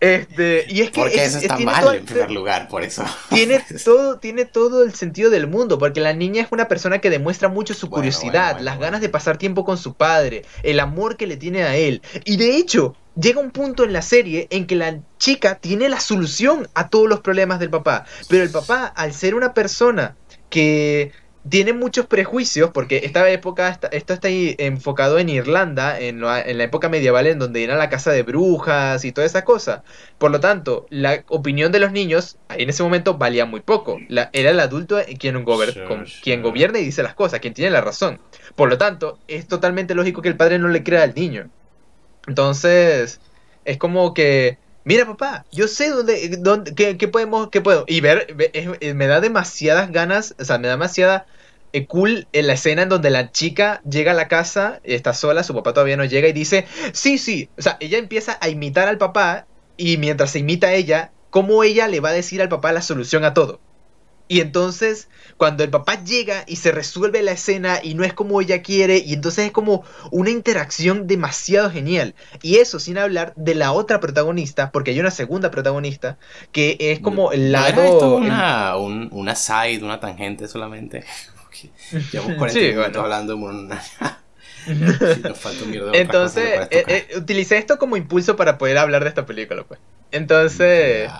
[0.00, 3.04] Este, y es que porque eso está mal en primer lugar, por eso.
[3.30, 7.10] Tiene todo, tiene todo el sentido del mundo, porque la niña es una persona que
[7.10, 11.26] demuestra mucho su curiosidad, las ganas de pasar tiempo con su padre, el amor que
[11.26, 12.02] le tiene a él.
[12.24, 16.00] Y de hecho, llega un punto en la serie en que la chica tiene la
[16.00, 18.06] solución a todos los problemas del papá.
[18.28, 20.16] Pero el papá, al ser una persona
[20.50, 21.12] que
[21.48, 26.88] tiene muchos prejuicios, porque esta época, esto está ahí enfocado en Irlanda, en la, época
[26.88, 29.82] medieval, en donde era la casa de brujas y toda esa cosa.
[30.18, 33.98] Por lo tanto, la opinión de los niños en ese momento valía muy poco.
[34.32, 35.44] era el adulto quien,
[36.22, 38.20] quien gobierna y dice las cosas, quien tiene la razón.
[38.54, 41.50] Por lo tanto, es totalmente lógico que el padre no le crea al niño.
[42.28, 43.20] Entonces,
[43.64, 47.84] es como que mira papá, yo sé dónde, dónde qué, podemos, qué puedo.
[47.86, 48.34] Y ver,
[48.94, 51.26] me da demasiadas ganas, o sea, me da demasiada
[51.74, 55.42] eh, cool en la escena en donde la chica llega a la casa, está sola,
[55.42, 58.88] su papá todavía no llega y dice, sí, sí, o sea, ella empieza a imitar
[58.88, 62.48] al papá y mientras se imita a ella, cómo ella le va a decir al
[62.48, 63.60] papá la solución a todo.
[64.28, 68.40] Y entonces, cuando el papá llega y se resuelve la escena y no es como
[68.42, 72.14] ella quiere, y entonces es como una interacción demasiado genial.
[72.42, 76.18] Y eso sin hablar de la otra protagonista, porque hay una segunda protagonista,
[76.52, 77.82] que es como el lado...
[77.82, 81.04] esto una, una side, una tangente solamente?
[82.12, 83.82] Llevamos 40 minutos hablando de una...
[85.94, 89.80] Entonces, eh, eh, utilicé esto como impulso para poder hablar de esta película, pues.
[90.10, 91.10] Entonces,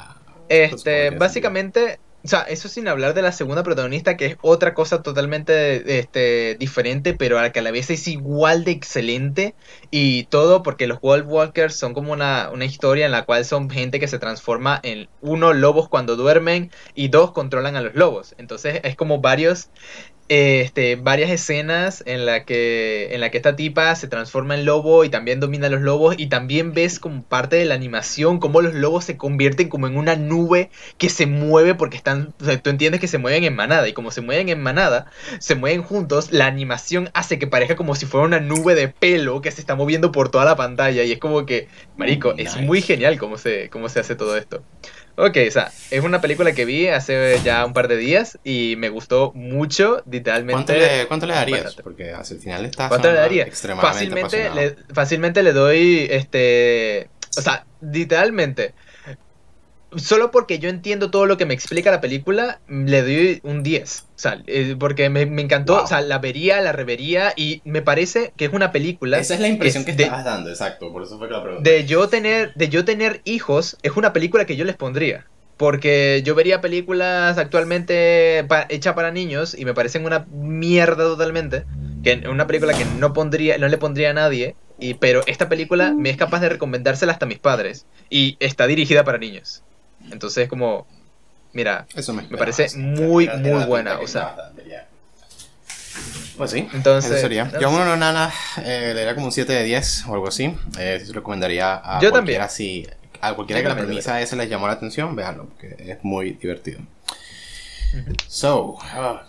[0.50, 5.02] este, básicamente o sea, eso sin hablar de la segunda protagonista, que es otra cosa
[5.02, 9.54] totalmente este, diferente, pero a que a la vez es igual de excelente.
[9.90, 13.70] Y todo porque los Wolf Walkers son como una, una historia en la cual son
[13.70, 18.34] gente que se transforma en, uno, lobos cuando duermen, y dos, controlan a los lobos.
[18.36, 19.70] Entonces es como varios
[20.28, 25.04] este, varias escenas en la que en la que esta tipa se transforma en lobo
[25.04, 28.60] y también domina a los lobos y también ves como parte de la animación cómo
[28.60, 33.00] los lobos se convierten como en una nube que se mueve porque están tú entiendes
[33.00, 35.06] que se mueven en manada y como se mueven en manada
[35.38, 39.40] se mueven juntos la animación hace que parezca como si fuera una nube de pelo
[39.40, 42.82] que se está moviendo por toda la pantalla y es como que marico es muy
[42.82, 44.62] genial cómo se cómo se hace todo esto
[45.20, 48.76] Ok, o sea, es una película que vi hace ya un par de días y
[48.78, 51.06] me gustó mucho, literalmente.
[51.08, 51.74] ¿Cuánto le, darías?
[51.74, 53.48] Porque hacia el final está ¿Cuánto le daría?
[53.80, 58.74] fácilmente le, fácilmente le doy, este, o sea, literalmente,
[59.96, 64.00] solo porque yo entiendo todo lo que me explica la película, le doy un 10.
[64.00, 68.32] O sea, eh, porque me, encantó, o sea, la vería, la revería y me parece
[68.36, 69.18] que es una película.
[69.18, 71.70] Esa es la impresión que, estabas dando, exacto, por eso fue que la pregunta.
[71.70, 75.26] De yo tener, de yo tener hijos, es una película que yo les pondría.
[75.56, 81.64] Porque yo vería películas actualmente hechas para niños y me parecen una mierda totalmente.
[82.04, 84.54] Que una película que no pondría, no le pondría a nadie.
[84.78, 87.86] Y, pero esta película me es capaz de recomendársela hasta a mis padres.
[88.08, 89.64] Y está dirigida para niños.
[90.10, 90.86] Entonces, como,
[91.52, 91.86] mira,
[92.30, 93.98] me, parece muy, muy buena.
[94.00, 94.52] O sea,
[96.36, 97.50] pues sí, entonces eso sería.
[97.60, 100.28] Yo a uno no nada eh, le daría como un 7 de 10 o algo
[100.28, 100.54] así.
[100.78, 102.90] Eh, se recomendaría a yo cualquiera también.
[103.20, 106.80] a cualquiera que la premisa esa les llamó la atención, véanlo, porque es muy divertido.
[108.26, 109.20] So, oh,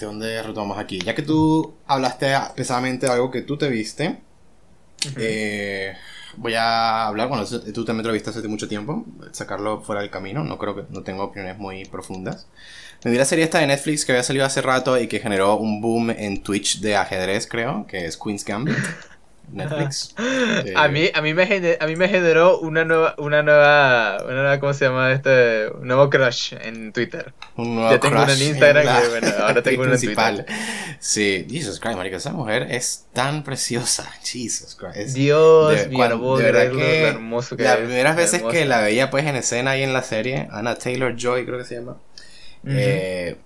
[0.00, 0.98] ¿de dónde retomamos aquí?
[1.00, 4.18] Ya que tú hablaste pesadamente de algo que tú te viste,
[5.16, 5.96] eh,
[6.36, 10.44] voy a hablar, bueno, tú también lo viste hace mucho tiempo, sacarlo fuera del camino,
[10.44, 12.46] no creo que no tengo opiniones muy profundas.
[13.04, 15.56] Me vi la serie esta de Netflix que había salido hace rato y que generó
[15.56, 18.76] un boom en Twitch de ajedrez, creo, que es Queen's Gambit.
[19.52, 20.14] Netflix.
[20.76, 24.34] a, mí, a, mí me generó, a mí me generó una nueva, una nueva, una
[24.34, 25.12] nueva, ¿cómo se llama?
[25.12, 27.32] Este, un nuevo crush en Twitter.
[27.56, 30.46] Un nuevo ya tengo una en Instagram bueno, ahora tengo una en Twitter.
[31.00, 34.10] Sí, Jesus Christ, marica, esa mujer es tan preciosa.
[34.22, 35.14] Jesus Christ.
[35.14, 39.72] Dios de verdad que hermoso que Las primeras veces que la veía pues en escena
[39.72, 41.96] ahí en la serie, Anna Taylor Joy creo que se llama.
[42.66, 43.36] eh,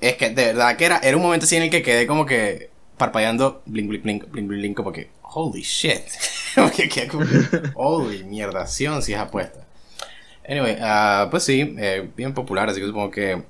[0.00, 2.24] es que de verdad que era, era un momento así en el que quedé como
[2.24, 6.02] que parpadeando, blink, blink, blink, blink, blink, como que, holy shit.
[7.74, 9.66] holy mierdación si es apuesta.
[10.48, 13.42] Anyway, uh, pues sí, eh, bien popular, así que supongo que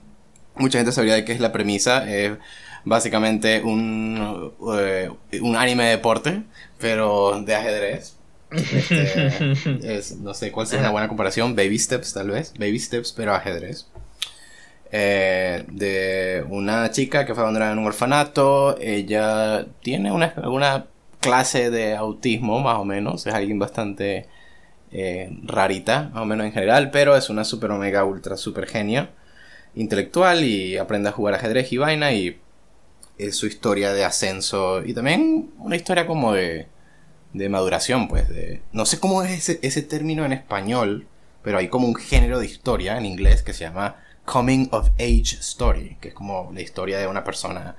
[0.56, 2.10] mucha gente sabría de qué es la premisa.
[2.12, 2.36] Es
[2.84, 6.42] básicamente un, uh, un anime de deporte,
[6.78, 8.16] pero de ajedrez.
[8.50, 11.54] Este, no sé cuál sería una buena comparación.
[11.54, 12.52] Baby Steps, tal vez.
[12.58, 13.86] Baby Steps, pero ajedrez.
[14.90, 18.78] Eh, de una chica que fue abandonada en un orfanato.
[18.80, 20.86] Ella tiene una, una
[21.20, 23.26] clase de autismo, más o menos.
[23.26, 24.26] Es alguien bastante
[24.92, 29.08] eh, rarita, más o menos en general, pero es una super omega ultra super genio
[29.74, 32.40] intelectual y aprende a jugar ajedrez y vaina y
[33.18, 36.66] es su historia de ascenso y también una historia como de,
[37.32, 38.62] de maduración, pues, de...
[38.72, 41.06] No sé cómo es ese, ese término en español,
[41.42, 43.96] pero hay como un género de historia en inglés que se llama
[44.28, 47.76] Coming of Age Story, que es como la historia de una persona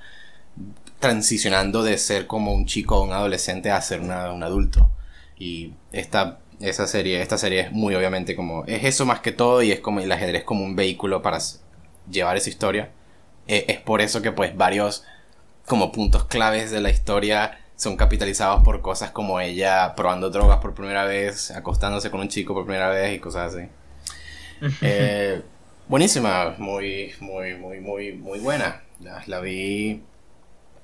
[0.99, 4.89] transicionando de ser como un chico o un adolescente a ser un adulto.
[5.37, 9.61] Y esta, esa serie, esta serie es muy obviamente como, es eso más que todo
[9.61, 11.37] y es como el ajedrez como un vehículo para
[12.09, 12.89] llevar esa historia.
[13.47, 15.03] E, es por eso que pues varios
[15.67, 20.73] como puntos claves de la historia son capitalizados por cosas como ella probando drogas por
[20.73, 23.67] primera vez, acostándose con un chico por primera vez y cosas así.
[24.81, 25.41] Eh,
[25.89, 28.83] buenísima, muy, muy, muy, muy, muy buena.
[29.25, 30.01] La, vi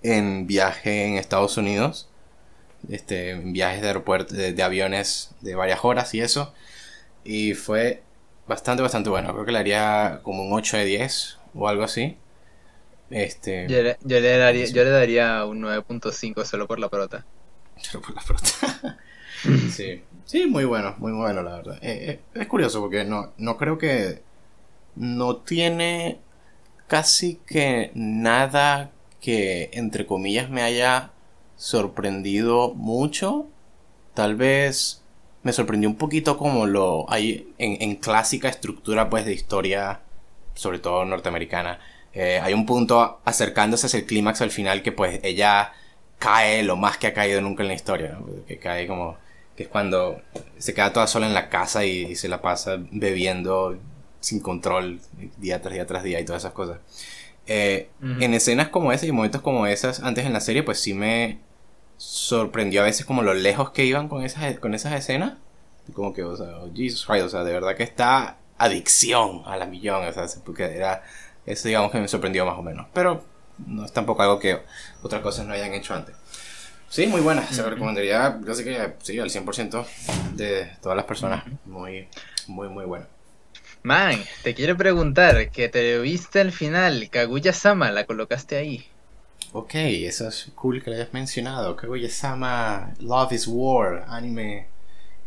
[0.01, 2.09] en viaje en Estados Unidos,
[2.89, 6.53] este, en viajes de aeropuerto, de, aviones de varias horas y eso.
[7.23, 8.03] Y fue
[8.47, 9.31] bastante, bastante bueno.
[9.33, 12.17] Creo que le haría como un 8 de 10 o algo así.
[13.11, 17.25] Este, yo, le, yo, le daría, yo le daría un 9.5 solo por la prota.
[17.77, 18.97] Solo por la prota.
[19.71, 20.03] sí.
[20.25, 21.77] sí, muy bueno, muy bueno la verdad.
[21.81, 24.24] Eh, eh, es curioso porque no, no creo que
[24.95, 26.19] no tiene
[26.87, 31.11] casi que nada que, entre comillas, me haya
[31.55, 33.47] sorprendido mucho.
[34.13, 35.03] Tal vez
[35.43, 40.01] me sorprendió un poquito como lo hay en, clásica estructura pues de historia,
[40.53, 41.79] sobre todo norteamericana.
[42.13, 45.73] Eh, hay un punto acercándose hacia el clímax al final que pues ella
[46.17, 48.17] cae lo más que ha caído nunca en la historia,
[48.47, 49.17] que cae como
[49.55, 50.21] que es cuando
[50.57, 53.77] se queda toda sola en la casa y se la pasa bebiendo
[54.25, 54.99] sin control
[55.37, 56.79] día tras día tras día y todas esas cosas.
[57.45, 60.95] Eh, en escenas como esas y momentos como esas, antes en la serie, pues sí
[60.95, 61.37] me
[61.97, 65.33] sorprendió a veces como lo lejos que iban con esas, con esas escenas.
[65.93, 69.57] Como que, o sea, oh, Jesus Christ, o sea, de verdad que está adicción a
[69.57, 71.03] la millón, o sea, porque era,
[71.45, 72.87] eso digamos que me sorprendió más o menos.
[72.93, 73.23] Pero
[73.67, 74.59] no es tampoco algo que
[75.03, 76.15] otras cosas no hayan hecho antes.
[76.89, 79.85] Sí, muy buena, se lo recomendaría casi que sí, al 100%
[80.33, 81.43] de todas las personas.
[81.65, 82.07] Muy,
[82.47, 83.05] muy, muy buena.
[83.85, 88.83] Man, te quiero preguntar, que te viste al final, Kaguya-sama, la colocaste ahí.
[89.53, 91.75] Ok, eso es cool que lo hayas mencionado.
[91.75, 94.65] Kaguya-sama, Love is War, anime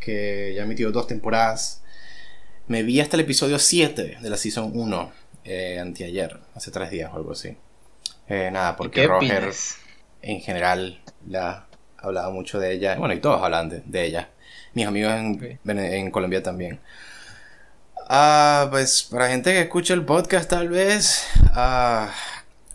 [0.01, 1.85] que ya emitió dos temporadas.
[2.67, 5.13] Me vi hasta el episodio 7 de la Season 1,
[5.45, 7.57] eh, anteayer, hace tres días o algo así.
[8.27, 9.53] Eh, nada, porque Roger
[10.21, 12.97] en general la ha hablado mucho de ella.
[12.97, 14.31] Bueno, y todos hablan de, ella.
[14.75, 16.81] Mis amigos en, en Colombia también.
[18.09, 21.27] Ah, pues para gente que escucha el podcast tal vez...
[21.53, 22.11] Ah,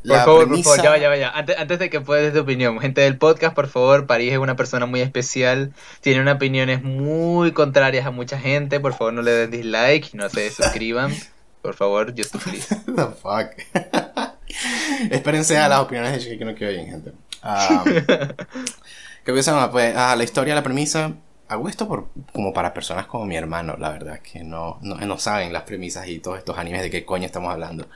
[0.06, 3.18] por favor, por favor, ya ya Antes, antes de que puedas de opinión, gente del
[3.18, 8.12] podcast, por favor, París es una persona muy especial, tiene unas opiniones muy contrarias a
[8.12, 11.14] mucha gente, por favor no le den dislike, no se suscriban,
[11.62, 12.42] por favor, yo estoy
[12.96, 13.54] The fuck.
[15.10, 17.14] Espérense a las opiniones de que no quiero gente.
[17.44, 17.84] Um,
[19.26, 19.72] ¿Qué pasa?
[19.72, 21.14] Pues, ah, la historia, la premisa,
[21.48, 25.54] hago esto por, como para personas como mi hermano, la verdad, que no, no, saben
[25.54, 27.88] las premisas y todos estos animes de qué coño estamos hablando.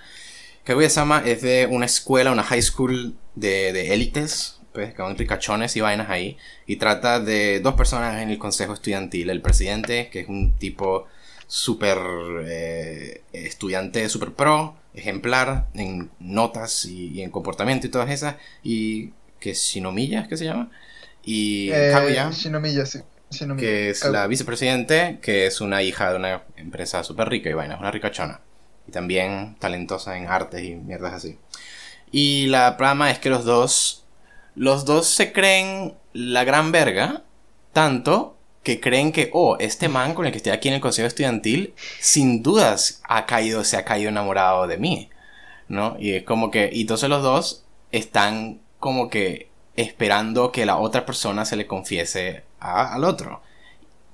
[0.64, 5.82] Kaguya-sama es de una escuela, una high school de, de élites, pues, con ricachones y
[5.82, 9.30] vainas ahí, y trata de dos personas en el consejo estudiantil.
[9.30, 11.08] El presidente, que es un tipo
[11.48, 11.98] súper
[12.46, 19.52] eh, estudiante, súper pro, ejemplar en notas y, en comportamiento y todas esas, y que
[19.52, 20.70] es Shinomiya, ¿qué se llama?
[21.24, 22.30] Y eh, Kaguya.
[22.32, 23.00] Shinomiya, sí
[23.58, 27.76] que es la vicepresidente, que es una hija de una empresa súper rica y vaina,
[27.76, 28.42] es una ricachona.
[28.88, 31.38] Y también talentosa en artes y mierdas así.
[32.12, 34.06] Y la trama es que los dos,
[34.56, 37.24] los dos se creen la gran verga,
[37.74, 41.08] tanto que creen que, oh, este man con el que estoy aquí en el consejo
[41.08, 45.10] estudiantil, sin dudas ha caído, se ha caído enamorado de mí,
[45.68, 45.96] ¿no?
[46.00, 51.06] Y es como que, y entonces los dos están como que esperando que la otra
[51.06, 53.42] persona se le confiese al otro.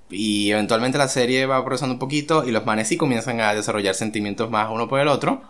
[0.10, 3.96] Y eventualmente la serie va progresando un poquito y los manes sí comienzan a desarrollar
[3.96, 5.42] sentimientos más uno por el otro.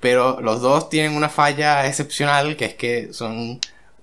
[0.00, 3.60] Pero los dos tienen una falla excepcional que es que son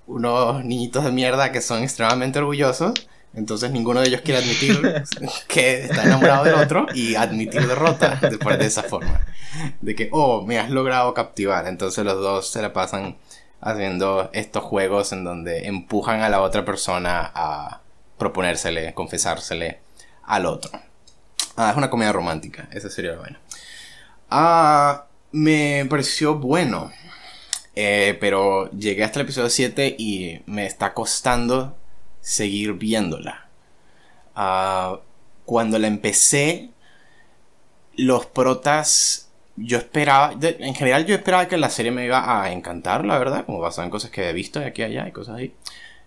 [0.07, 2.93] unos niñitos de mierda que son extremadamente orgullosos.
[3.33, 5.03] Entonces ninguno de ellos quiere admitir
[5.47, 9.21] que está enamorado del otro y admitir derrota después de esa forma.
[9.81, 11.67] De que, oh, me has logrado captivar.
[11.67, 13.17] Entonces los dos se la pasan
[13.61, 17.81] haciendo estos juegos en donde empujan a la otra persona a
[18.19, 19.79] proponérsele, confesársele
[20.25, 20.79] al otro.
[21.57, 23.39] Ah, es una comedia romántica, esa sería la buena.
[24.29, 26.91] Ah, me pareció bueno,
[27.75, 31.75] eh, pero llegué hasta el episodio 7 y me está costando
[32.21, 33.47] seguir viéndola.
[34.35, 34.99] Ah,
[35.45, 36.69] cuando la empecé,
[37.97, 43.03] los protas, yo esperaba, en general yo esperaba que la serie me iba a encantar,
[43.03, 45.35] la verdad, como basado en cosas que he visto de aquí a allá y cosas
[45.35, 45.53] así.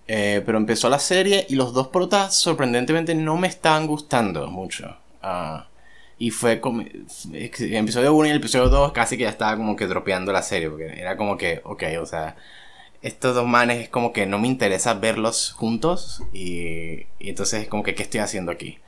[0.08, 4.96] Eh, pero empezó la serie y los dos protas sorprendentemente no me estaban gustando mucho.
[5.22, 5.62] Uh,
[6.18, 6.82] y fue como.
[6.82, 10.42] El episodio 1 y el episodio 2 casi que ya estaba como que dropeando la
[10.42, 10.70] serie.
[10.70, 12.36] Porque era como que, ok, o sea.
[13.02, 16.22] Estos dos manes es como que no me interesa verlos juntos.
[16.32, 18.78] Y, y entonces es como que, ¿qué estoy haciendo aquí?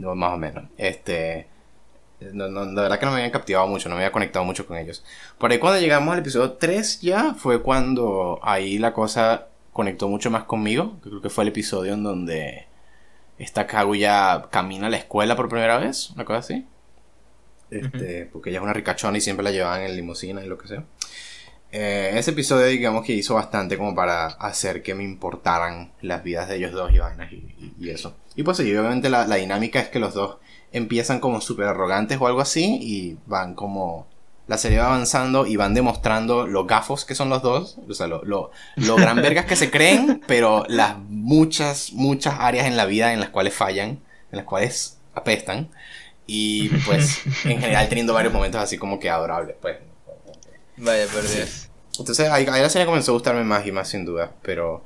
[0.00, 0.64] más o menos.
[0.76, 1.48] Este.
[2.20, 4.66] No, no, la verdad que no me habían captivado mucho, no me había conectado mucho
[4.66, 5.04] con ellos.
[5.38, 10.30] Por ahí cuando llegamos al episodio 3 ya fue cuando ahí la cosa conectó mucho
[10.30, 10.98] más conmigo.
[11.02, 12.66] Creo que fue el episodio en donde
[13.38, 16.66] esta Kaguya camina a la escuela por primera vez, una cosa así.
[17.70, 20.68] Este, Porque ella es una ricachona y siempre la llevaban en limusina y lo que
[20.68, 20.84] sea.
[21.72, 26.48] Eh, ese episodio, digamos que hizo bastante como para hacer que me importaran las vidas
[26.48, 28.16] de ellos dos y vainas y, eso.
[28.36, 30.38] Y pues sí, obviamente la, la, dinámica es que los dos
[30.70, 34.06] empiezan como súper arrogantes o algo así y van como
[34.46, 38.06] la serie va avanzando y van demostrando los gafos que son los dos, o sea,
[38.06, 43.12] lo, lo, gran vergas que se creen, pero las muchas, muchas áreas en la vida
[43.12, 45.70] en las cuales fallan, en las cuales apestan,
[46.26, 49.78] y pues en general teniendo varios momentos así como que adorables, pues.
[50.76, 51.68] Vaya, por Dios.
[51.98, 54.84] Entonces ahí, la serie comenzó a gustarme más y más sin duda, pero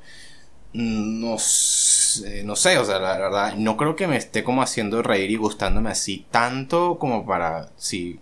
[0.71, 5.01] no sé, no sé, o sea, la verdad, no creo que me esté como haciendo
[5.01, 8.19] reír y gustándome así tanto como para, sí,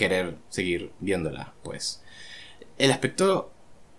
[0.00, 2.02] querer seguir viéndola, pues.
[2.78, 3.52] El aspecto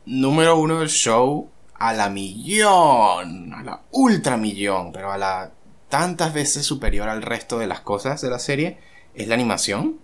[0.08, 5.52] número uno del show a la millón, a la ultra millón, pero a la
[5.90, 8.80] tantas veces superior al resto de las cosas de la serie,
[9.14, 10.00] es la animación,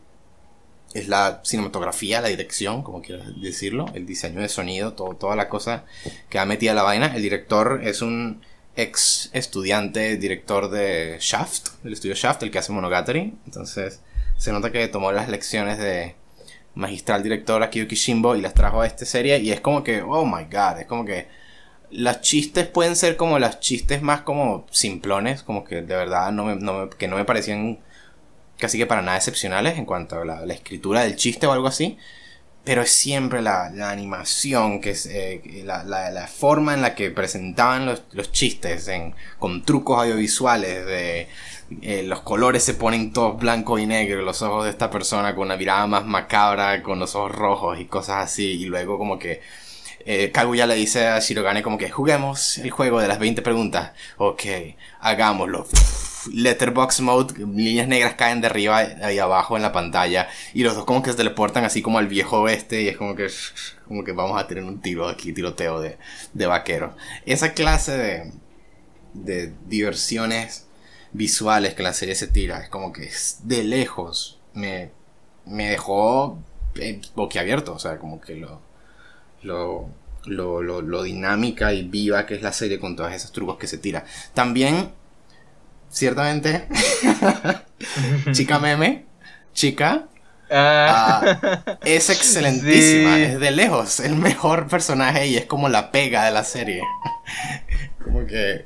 [0.93, 5.49] es la cinematografía, la dirección, como quieras decirlo, el diseño de sonido, todo, toda la
[5.49, 5.85] cosa
[6.29, 7.15] que ha metido la vaina.
[7.15, 8.41] El director es un
[8.75, 13.33] ex estudiante, director de Shaft, del estudio Shaft, el que hace Monogatari.
[13.45, 14.01] Entonces,
[14.37, 16.15] se nota que tomó las lecciones de
[16.75, 20.25] magistral director Akiyuki Shimbo y las trajo a esta serie y es como que, oh
[20.25, 21.27] my god, es como que
[21.89, 26.45] las chistes pueden ser como las chistes más como simplones, como que de verdad no
[26.45, 27.79] me, que no me parecían
[28.57, 31.97] casi que para nada excepcionales en cuanto a la, escritura del chiste o algo así,
[32.63, 38.03] pero es siempre la, animación, que es eh, la, forma en la que presentaban los,
[38.11, 38.89] los chistes
[39.39, 41.27] con trucos audiovisuales de
[41.81, 45.47] eh, los colores se ponen todos blanco y negro, los ojos de esta persona con
[45.47, 49.41] una mirada más macabra, con los ojos rojos y cosas así, y luego como que
[50.05, 53.91] eh, Kaguya le dice a Shirogane como que juguemos el juego de las 20 preguntas,
[54.17, 54.43] ok,
[55.01, 55.67] hagámoslo.
[56.33, 60.85] Letterbox mode, líneas negras caen de arriba y abajo en la pantalla y los dos
[60.85, 63.27] como que se teleportan así como al viejo oeste y es como que
[63.87, 65.97] como que vamos a tener un tiro aquí, tiroteo de,
[66.33, 66.95] de vaquero.
[67.25, 68.31] Esa clase de,
[69.13, 70.66] de diversiones
[71.17, 72.59] visuales que la serie se tira.
[72.59, 73.09] Es como que
[73.43, 74.91] de lejos me,
[75.45, 76.39] me dejó
[76.75, 77.73] eh, boquiabierto.
[77.73, 78.61] O sea, como que lo,
[79.41, 79.89] lo,
[80.25, 83.77] lo, lo, dinámica y viva que es la serie con todos esos trucos que se
[83.77, 84.05] tira.
[84.33, 84.91] También,
[85.89, 86.67] ciertamente,
[88.31, 89.05] chica meme,
[89.53, 90.07] chica,
[90.49, 91.21] ah.
[91.21, 96.31] Ah, es excelentísima, es de lejos el mejor personaje y es como la pega de
[96.31, 96.81] la serie.
[98.03, 98.65] como que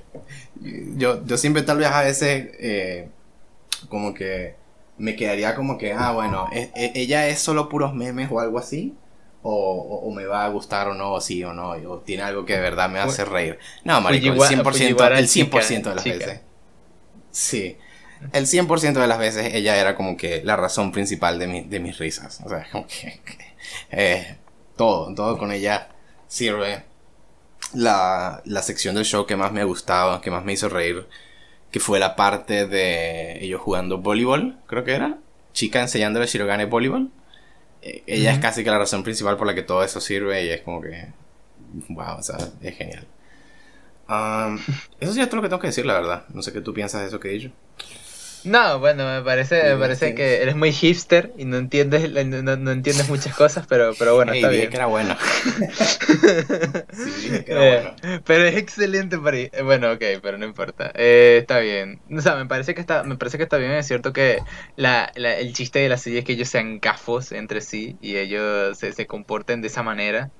[0.61, 3.09] yo, yo siempre tal vez a veces eh,
[3.89, 4.55] como que
[4.97, 8.59] me quedaría como que, ah, bueno, e, e, ella es solo puros memes o algo
[8.59, 8.95] así.
[9.43, 12.45] O, o, me va a gustar o no, o sí o no, o tiene algo
[12.45, 13.57] que de verdad me hace reír.
[13.83, 16.41] No, marico, el 100%, el 100% de las veces.
[17.31, 17.77] Sí.
[18.33, 21.79] El 100% de las veces ella era como que la razón principal de, mi, de
[21.79, 22.39] mis risas.
[22.45, 23.19] O sea, como que...
[23.89, 24.37] Eh,
[24.75, 25.89] todo, todo con ella
[26.27, 26.83] sirve
[27.73, 31.07] la, la sección del show que más me gustaba, que más me hizo reír,
[31.71, 35.17] que fue la parte de ellos jugando voleibol, creo que era.
[35.53, 37.09] Chica enseñándole a Shirogane voleibol.
[37.81, 40.49] Eh, ella es casi que la razón principal por la que todo eso sirve y
[40.49, 41.07] es como que...
[41.89, 43.07] Wow, o sea, es genial.
[44.99, 46.25] eso sí es todo lo que tengo que decir, la verdad.
[46.33, 47.51] No sé qué tú piensas de eso que he dicho.
[48.43, 53.07] No, bueno, me parece, me parece que eres muy hipster y no entiendes, no, entiendes
[53.07, 54.69] muchas cosas, pero, pero bueno, está bien.
[54.69, 55.15] que era bueno.
[56.91, 57.95] sí, que era bueno.
[58.01, 60.91] Eh, pero es excelente para eh, Bueno, ok, pero no importa.
[60.95, 62.01] Eh, está bien.
[62.11, 63.71] O sea, me parece que está, me parece que está bien.
[63.71, 64.39] Es cierto que
[64.75, 68.17] la, la, el chiste de la serie es que ellos sean gafos entre sí y
[68.17, 70.31] ellos se, se comporten de esa manera.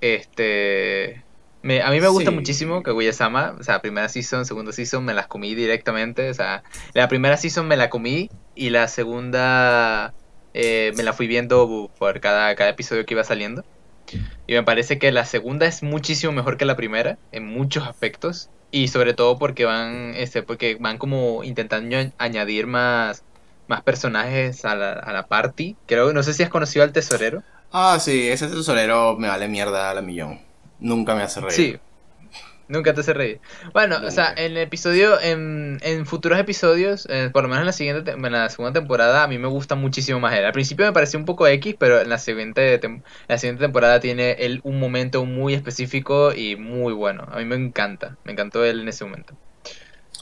[0.00, 1.24] Este
[1.64, 5.28] Me, a mí me gusta muchísimo Kaguya-sama, o sea, primera season, segunda season me las
[5.28, 6.62] comí directamente, o sea,
[6.92, 10.12] la primera season me la comí y la segunda
[10.52, 13.64] eh, me la fui viendo por cada, cada episodio que iba saliendo.
[14.46, 18.50] Y me parece que la segunda es muchísimo mejor que la primera en muchos aspectos
[18.70, 23.24] y sobre todo porque van este porque van como intentando añadir más
[23.68, 25.76] más personajes a la, a la party.
[25.86, 27.42] Creo, no sé si has conocido al tesorero.
[27.72, 30.43] Ah, sí, ese tesorero me vale mierda a la millón.
[30.80, 31.52] Nunca me hace reír.
[31.52, 31.78] Sí.
[32.66, 33.40] Nunca te hace reír.
[33.74, 37.66] Bueno, o sea, en el episodio, en, en futuros episodios, eh, por lo menos en
[37.66, 40.46] la siguiente en la segunda temporada, a mí me gusta muchísimo más él.
[40.46, 42.80] Al principio me pareció un poco X, pero en la siguiente,
[43.28, 47.28] la siguiente temporada tiene él un momento muy específico y muy bueno.
[47.30, 48.16] A mí me encanta.
[48.24, 49.34] Me encantó él en ese momento.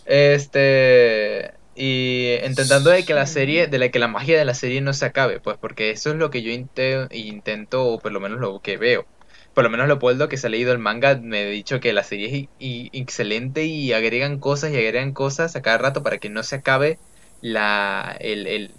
[0.05, 4.81] Este y intentando de que la serie, de la que la magia de la serie
[4.81, 8.41] no se acabe, pues porque eso es lo que yo intento, o por lo menos
[8.41, 9.07] lo que veo.
[9.55, 12.05] Por lo menos Leopoldo, que se ha leído el manga, me ha dicho que la
[12.05, 16.43] serie es excelente y agregan cosas y agregan cosas a cada rato para que no
[16.43, 16.99] se acabe
[17.43, 18.71] la, el, el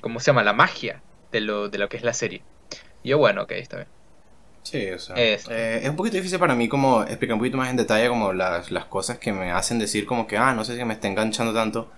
[0.00, 0.42] ¿cómo se llama?
[0.42, 2.42] La magia de lo, de lo que es la serie.
[3.02, 3.88] Y yo, bueno, ok, está bien.
[4.62, 7.68] Sí, o sea, eh, es un poquito difícil para mí como explicar un poquito más
[7.68, 10.74] en detalle como las, las cosas que me hacen decir como que, ah, no sé
[10.74, 11.90] si me está enganchando tanto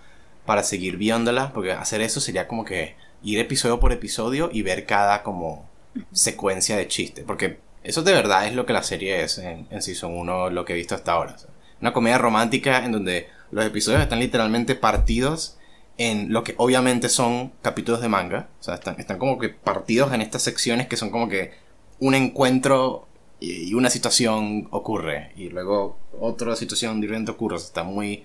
[0.44, 4.84] para seguir viéndola, porque hacer eso sería como que ir episodio por episodio y ver
[4.84, 5.68] cada como
[6.12, 9.82] secuencia de chistes, porque eso de verdad es lo que la serie es en, en
[9.82, 11.36] Season 1, lo que he visto hasta ahora.
[11.80, 15.56] una comedia romántica en donde los episodios están literalmente partidos
[15.98, 20.12] en lo que obviamente son capítulos de manga, o sea, están, están como que partidos
[20.12, 21.52] en estas secciones que son como que
[21.98, 23.06] un encuentro
[23.38, 28.24] y una situación ocurre y luego otra situación diferente ocurre, está muy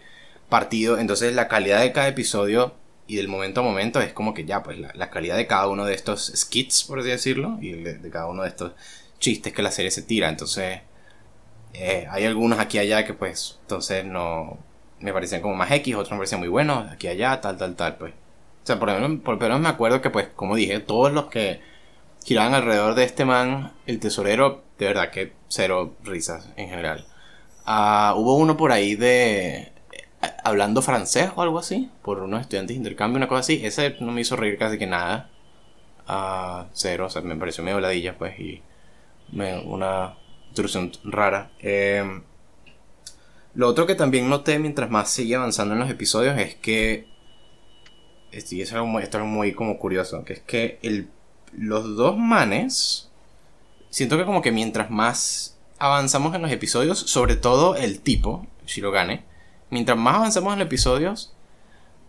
[0.49, 0.97] partido.
[0.97, 2.75] Entonces la calidad de cada episodio
[3.07, 5.85] y del momento a momento es como que ya, pues la, calidad de cada uno
[5.85, 8.73] de estos skits, por así decirlo, y de, cada uno de estos
[9.21, 10.27] chistes que la serie se tira.
[10.27, 10.81] Entonces
[11.73, 14.57] eh, hay algunos aquí y allá que pues entonces no
[14.99, 17.75] me parecían como más X, otros me parecían muy buenos, aquí y allá, tal, tal,
[17.75, 18.13] tal, pues.
[18.13, 21.61] O sea, por lo menos, por, me acuerdo que pues, como dije, todos los que
[22.23, 27.05] giraban alrededor de este man, el tesorero, de verdad que cero risas en general.
[27.65, 29.71] Ah, hubo uno por ahí de
[30.43, 33.61] hablando francés o algo así, por unos estudiantes de intercambio, una cosa así.
[33.65, 35.29] Ese no me hizo reír casi que nada.
[36.07, 38.61] a cero, o sea, me pareció medio ladilla, pues, y
[39.31, 40.15] una
[40.49, 41.51] introducción rara.
[41.59, 42.23] Em,
[43.53, 47.09] lo otro que también noté mientras más sigue avanzando en los episodios es que.
[48.31, 51.09] Esto es muy, esto es muy como curioso, que es que el,
[51.51, 53.09] los dos manes.
[53.89, 59.25] Siento que como que mientras más avanzamos en los episodios, sobre todo el tipo, Shirogane,
[59.69, 61.33] mientras más avanzamos en los episodios,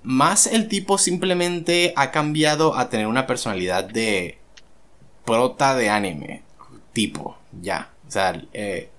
[0.03, 4.39] más el tipo simplemente ha cambiado a tener una personalidad de
[5.25, 6.43] prota de anime.
[6.93, 7.91] Tipo, ya.
[8.07, 8.91] O sea, eh,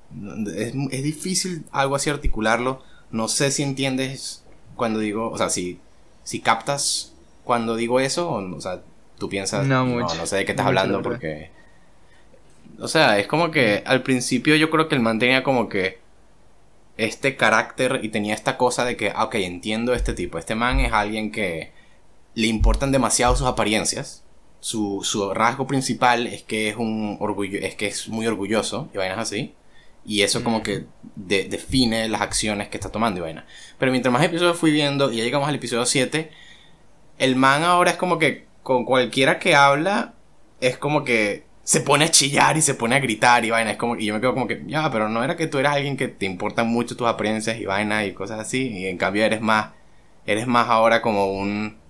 [0.56, 2.82] es, difícil algo así articularlo.
[3.12, 4.44] No sé si entiendes
[4.76, 5.80] cuando digo, o sea, si,
[6.24, 7.14] si captas
[7.44, 8.82] cuando digo eso, o, o sea,
[9.18, 11.52] tú piensas, no, no, no, sé de qué estás hablando porque...
[12.80, 16.00] O sea, es como que al principio yo creo que el man tenía como que
[16.98, 20.38] este carácter y tenía esta cosa de que, ah, ok, entiendo este tipo.
[20.38, 21.72] Este man es alguien que
[22.36, 24.23] le importan demasiado sus apariencias.
[24.64, 28.98] Su, su rasgo principal es que es un orgullo, es que es muy orgulloso y
[28.98, 29.54] vainas así.
[30.06, 30.86] Y eso como que
[31.18, 33.46] define las acciones que está tomando y vaina.
[33.78, 36.32] Pero mientras más episodios fui viendo y ya llegamos al episodio 7,
[37.18, 40.14] el man ahora es como que con cualquiera que habla
[40.62, 43.72] es como que se pone a chillar y se pone a gritar y vaina.
[43.72, 45.76] Es como, y yo me quedo como que, ya, pero no era que tú eras
[45.76, 48.70] alguien que te importan mucho tus apariencias y vaina y cosas así.
[48.70, 49.72] Y en cambio eres más,
[50.26, 51.83] eres más ahora como un,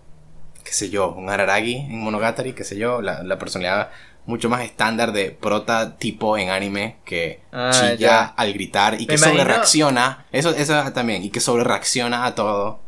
[0.64, 3.90] qué sé yo, un Araragi en Monogatari, qué sé yo, la, la personalidad
[4.26, 9.18] mucho más estándar de prota tipo en anime que ah, chilla al gritar y que
[9.18, 10.26] sobre reacciona.
[10.32, 12.80] Eso, eso también, y que sobre reacciona a todo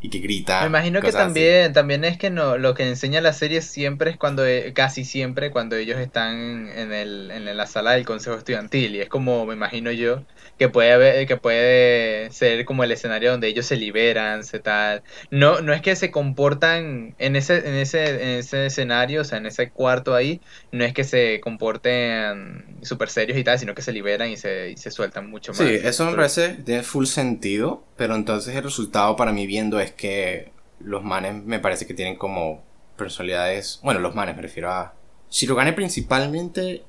[0.00, 0.60] y que grita.
[0.60, 4.16] Me imagino que también, también es que no, lo que enseña la serie siempre es
[4.16, 8.94] cuando, eh, casi siempre, cuando ellos están en, el, en la sala del consejo estudiantil.
[8.94, 10.22] Y es como, me imagino yo,
[10.58, 15.02] que puede haber, que puede ser como el escenario donde ellos se liberan, se tal.
[15.30, 19.38] No, no es que se comportan en ese, en ese, en ese escenario, o sea,
[19.38, 20.40] en ese cuarto ahí,
[20.70, 24.70] no es que se comporten súper serios y tal, sino que se liberan y se,
[24.70, 25.58] y se sueltan mucho más.
[25.58, 29.94] Sí, eso me parece, tiene full sentido, pero entonces el resultado para mí viendo es
[29.94, 32.62] que los manes me parece que tienen como
[32.96, 34.94] personalidades, bueno, los manes me refiero a
[35.30, 36.84] Shirogane principalmente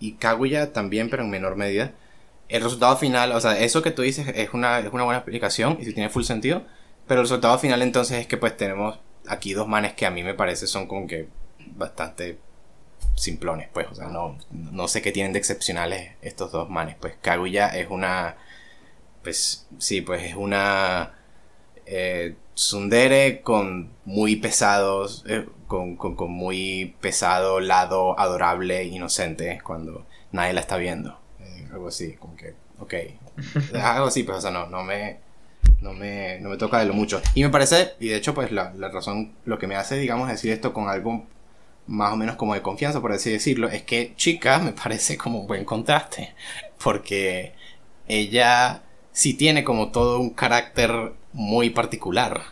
[0.00, 1.92] y Kaguya también, pero en menor medida
[2.48, 5.78] el resultado final, o sea, eso que tú dices es una, es una buena explicación
[5.80, 6.62] y si tiene full sentido,
[7.06, 10.22] pero el resultado final entonces es que pues tenemos aquí dos manes que a mí
[10.22, 11.28] me parece son como que
[11.74, 12.38] bastante
[13.16, 17.14] simplones, pues, o sea, no, no sé qué tienen de excepcionales estos dos manes, pues
[17.20, 18.36] Kaguya es una,
[19.22, 21.14] pues, sí, pues es una
[21.86, 30.06] eh, tsundere con muy pesados, eh, con, con, muy pesado lado adorable e inocente cuando
[30.32, 32.94] nadie la está viendo, eh, algo así, como que, ok,
[33.82, 35.22] algo así, pues, o sea, no, no me...
[35.80, 37.20] No me, no me toca de lo mucho.
[37.34, 40.28] Y me parece, y de hecho, pues la, la razón, lo que me hace, digamos,
[40.28, 41.26] decir esto con algo
[41.86, 45.40] más o menos como de confianza, por así decirlo, es que Chica me parece como
[45.40, 46.34] un buen contraste,
[46.82, 47.52] porque
[48.08, 48.82] ella
[49.12, 52.42] sí tiene como todo un carácter muy particular.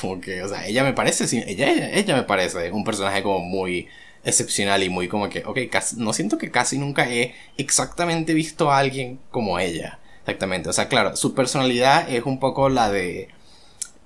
[0.00, 3.88] Como que, o sea, ella me parece, ella, ella me parece un personaje como muy
[4.24, 5.58] excepcional y muy como que, ok,
[5.96, 9.98] no siento que casi nunca he exactamente visto a alguien como ella.
[10.20, 13.28] Exactamente, o sea, claro, su personalidad es un poco la de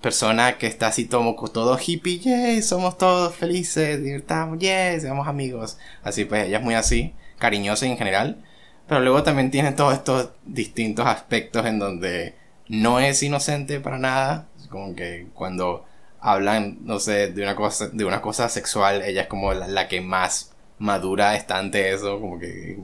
[0.00, 5.78] persona que está así todo, todo hippie, yay, somos todos felices, estamos, yay, seamos amigos.
[6.02, 8.42] Así pues, ella es muy así, cariñosa en general.
[8.88, 12.34] Pero luego también tiene todos estos distintos aspectos en donde
[12.68, 14.48] no es inocente para nada.
[14.70, 15.84] Como que cuando
[16.20, 20.00] hablan, no sé, de una cosa, de una cosa sexual, ella es como la, que
[20.00, 22.76] más madura está ante eso, como que,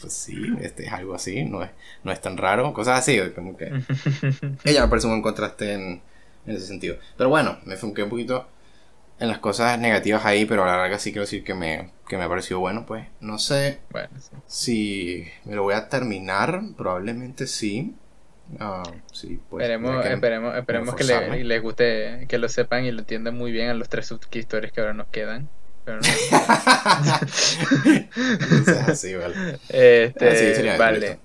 [0.00, 1.70] pues sí, este es algo así, no es,
[2.04, 3.66] no es tan raro, cosas así, como que
[4.64, 6.00] ella me parece un buen contraste en,
[6.46, 6.96] en ese sentido.
[7.16, 8.46] Pero bueno, me funqué un poquito
[9.18, 12.16] en las cosas negativas ahí, pero a la larga sí quiero decir que me, que
[12.16, 13.06] me ha parecido bueno, pues.
[13.20, 14.10] No sé bueno,
[14.46, 17.94] si me lo voy a terminar, probablemente sí.
[18.60, 21.02] Ah, sí pues, esperemos, esperemos, esperemos que
[21.44, 24.80] les guste, que lo sepan y lo entiendan muy bien a los tres subscriptores que
[24.80, 25.48] ahora nos quedan.
[25.84, 26.08] Pero no.
[28.88, 29.58] así, vale.
[29.68, 31.18] Este, ah, vale.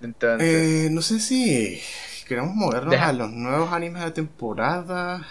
[0.00, 0.48] Entonces.
[0.48, 1.80] Eh, no sé si
[2.28, 5.26] queremos movernos a los nuevos animes de temporada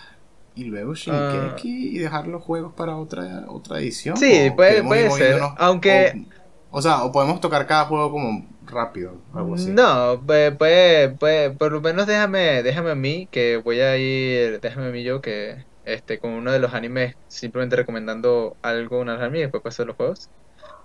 [0.55, 4.17] y luego Shinkeki y dejar los juegos para otra otra edición.
[4.17, 5.41] Sí, puede, puede ser.
[5.57, 6.25] Aunque.
[6.71, 9.69] O, sea, o podemos tocar cada juego como rápido, algo así.
[9.71, 14.87] No, puede, puede, por lo menos déjame, déjame a mí, que voy a ir, déjame
[14.87, 19.19] a mí yo que este, con uno de los animes, simplemente recomendando algo, una de
[19.19, 20.29] las y después paso a los juegos.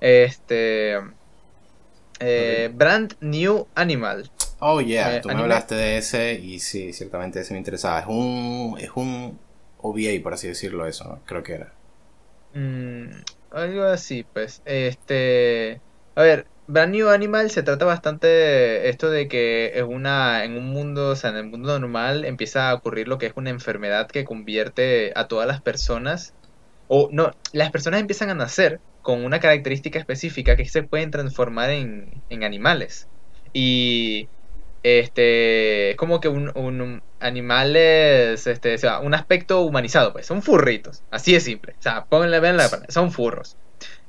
[0.00, 0.98] Este.
[2.18, 4.30] Eh, Brand New Animal.
[4.58, 8.00] Oh, yeah, eh, tú me hablaste de ese y sí, ciertamente ese me interesaba.
[8.00, 9.38] Es un, es un
[9.78, 11.20] OVA, por así decirlo, eso, ¿no?
[11.26, 11.72] Creo que era.
[12.54, 13.20] Mm,
[13.50, 14.62] algo así, pues.
[14.64, 15.80] Este.
[16.14, 20.70] A ver, Brand New Animal se trata bastante esto de que en una en un
[20.70, 24.08] mundo, o sea, en el mundo normal empieza a ocurrir lo que es una enfermedad
[24.08, 26.34] que convierte a todas las personas
[26.88, 31.70] o no, las personas empiezan a nacer con una característica específica que se pueden transformar
[31.70, 33.08] en, en animales.
[33.52, 34.28] Y
[34.82, 40.42] este, es como que un, un animales, este, o sea, un aspecto humanizado, pues, son
[40.42, 43.56] furritos, así de simple, o sea, pónganle, la son furros.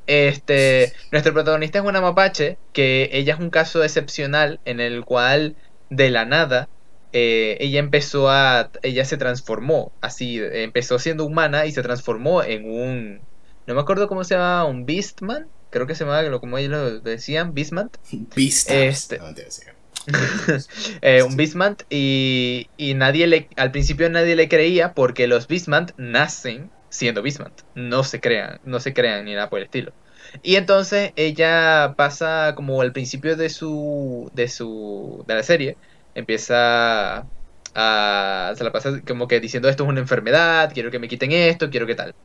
[0.08, 5.56] Este, nuestro protagonista es una mapache, que ella es un caso excepcional en el cual,
[5.90, 6.70] de la nada,
[7.14, 12.70] eh, ella empezó a, ella se transformó, así, empezó siendo humana y se transformó en
[12.70, 13.22] un,
[13.66, 17.00] no me acuerdo cómo se llama, un Beastman, creo que se llamaba, como ellos lo
[17.02, 17.92] decían, Beastman.
[18.36, 18.72] Beast.
[18.72, 19.20] Este,
[21.02, 25.92] eh, un Beastman y, y, nadie le, al principio nadie le creía porque los Beastman
[25.98, 29.94] nacen siendo Beastman, no se crean, no se crean ni nada por el estilo.
[30.44, 35.78] Y entonces ella pasa como al principio de su de su de la serie
[36.16, 37.26] empieza
[37.76, 41.32] a se la pasa como que diciendo esto es una enfermedad, quiero que me quiten
[41.32, 42.16] esto, quiero que tal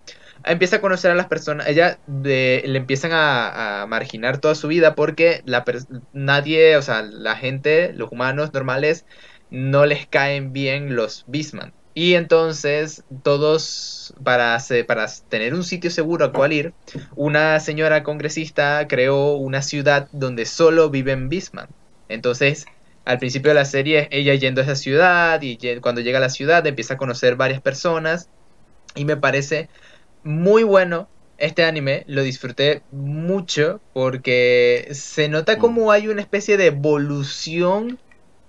[0.44, 5.42] empieza a conocer a las personas, ella le empiezan a, marginar toda su vida porque
[5.44, 5.64] la
[6.12, 9.06] nadie, o sea, la gente, los humanos normales,
[9.50, 11.72] no les caen bien los Beastman.
[11.94, 16.72] Y entonces todos, para, para tener un sitio seguro al cual ir,
[17.16, 21.68] una señora congresista creó una ciudad donde solo viven Beastman.
[22.08, 22.66] Entonces,
[23.04, 26.30] al principio de la serie, ella yendo a esa ciudad y cuando llega a la
[26.30, 28.28] ciudad empieza a conocer varias personas
[28.94, 29.68] y me parece
[30.24, 35.90] muy bueno este anime, lo disfruté mucho porque se nota como mm.
[35.90, 37.98] hay una especie de evolución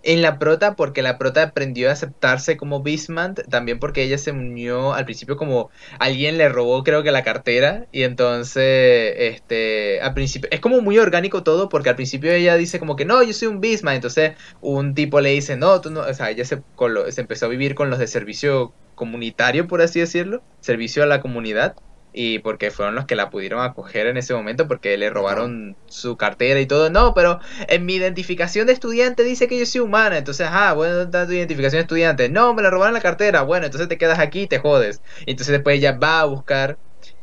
[0.03, 4.31] en la prota porque la prota aprendió a aceptarse como Beastman, también porque ella se
[4.31, 10.13] unió al principio como alguien le robó creo que la cartera y entonces este al
[10.13, 13.33] principio es como muy orgánico todo porque al principio ella dice como que no, yo
[13.33, 16.61] soy un Beastman, entonces un tipo le dice, "No, tú no", o sea, ella se,
[17.09, 21.21] se empezó a vivir con los de servicio comunitario, por así decirlo, servicio a la
[21.21, 21.75] comunidad,
[22.13, 26.15] y porque fueron los que la pudieron acoger en ese momento porque le robaron su
[26.15, 26.89] cartera y todo.
[26.89, 30.93] No, pero en mi identificación de estudiante dice que yo soy humana, entonces, ah, bueno,
[30.93, 32.29] ¿dónde tu identificación de estudiante?
[32.29, 35.01] No, me la robaron la cartera, bueno, entonces te quedas aquí y te jodes.
[35.25, 36.77] Y entonces después ella va a buscar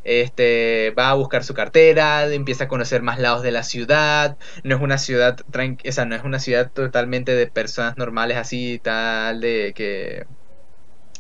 [0.04, 4.76] este, va a buscar su cartera, empieza a conocer más lados de la ciudad, no
[4.76, 9.40] es una ciudad, o sea, no es una ciudad totalmente de personas normales así, tal,
[9.40, 10.26] de que,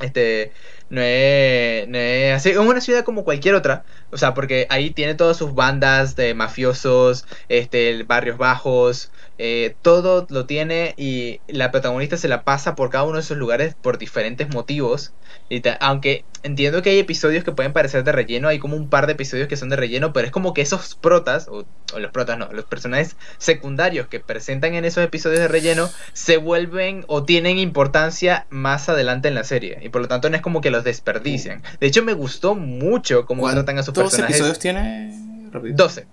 [0.00, 0.52] este,
[0.90, 4.90] no es, no es así, es una ciudad como cualquier otra, o sea, porque ahí
[4.90, 9.10] tiene todas sus bandas de mafiosos, este, barrios bajos,
[9.42, 13.38] eh, todo lo tiene y la protagonista se la pasa por cada uno de esos
[13.38, 15.14] lugares por diferentes motivos.
[15.48, 19.06] Y aunque entiendo que hay episodios que pueden parecer de relleno, hay como un par
[19.06, 21.64] de episodios que son de relleno, pero es como que esos protas, o,
[21.96, 27.06] los protas no, los personajes secundarios que presentan en esos episodios de relleno se vuelven
[27.06, 29.78] o tienen importancia más adelante en la serie.
[29.80, 31.62] Y por lo tanto no es como que los desperdician.
[31.80, 34.38] De hecho me gustó mucho cómo tratan a sus personajes.
[34.38, 35.72] ¿Cuántos episodios tiene?
[35.74, 36.06] 12.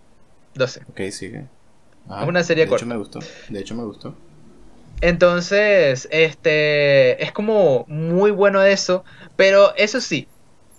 [0.56, 0.82] 12.
[0.88, 1.57] Ok, sigue.
[2.10, 2.86] Ah, es una serie de corta.
[2.86, 3.20] Hecho me gustó.
[3.50, 4.16] De hecho me gustó.
[5.02, 9.04] Entonces, este es como muy bueno eso,
[9.36, 10.28] pero eso sí,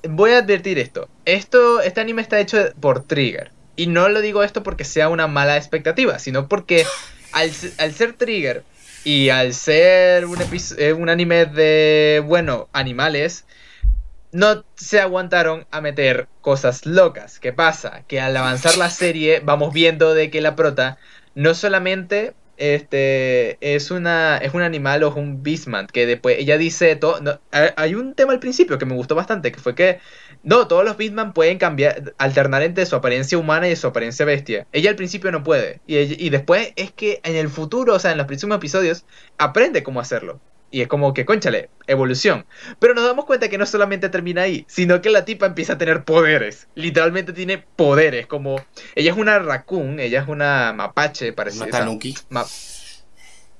[0.08, 1.08] voy a advertir esto.
[1.24, 5.28] Esto este anime está hecho por Trigger y no lo digo esto porque sea una
[5.28, 6.84] mala expectativa, sino porque
[7.32, 8.64] al, ser Trigger
[9.04, 10.38] y al ser un,
[10.78, 13.44] eh, un anime de, bueno, animales,
[14.32, 17.38] no se aguantaron a meter cosas locas.
[17.38, 18.02] ¿Qué pasa?
[18.08, 20.98] Que al avanzar la serie vamos viendo de que la prota
[21.38, 26.58] no solamente este es una es un animal o es un beastman que después ella
[26.58, 30.00] dice todo hay un tema al principio que me gustó bastante que fue que
[30.42, 34.66] no todos los beastman pueden cambiar alternar entre su apariencia humana y su apariencia bestia.
[34.72, 38.10] Ella al principio no puede y, y después es que en el futuro o sea
[38.10, 39.04] en los próximos episodios
[39.38, 40.40] aprende cómo hacerlo
[40.70, 42.46] y es como que, conchale, evolución.
[42.78, 45.78] Pero nos damos cuenta que no solamente termina ahí, sino que la tipa empieza a
[45.78, 46.68] tener poderes.
[46.74, 48.60] Literalmente tiene poderes, como...
[48.94, 51.58] Ella es una raccoon, ella es una mapache, parece.
[51.58, 52.14] Una tanuki.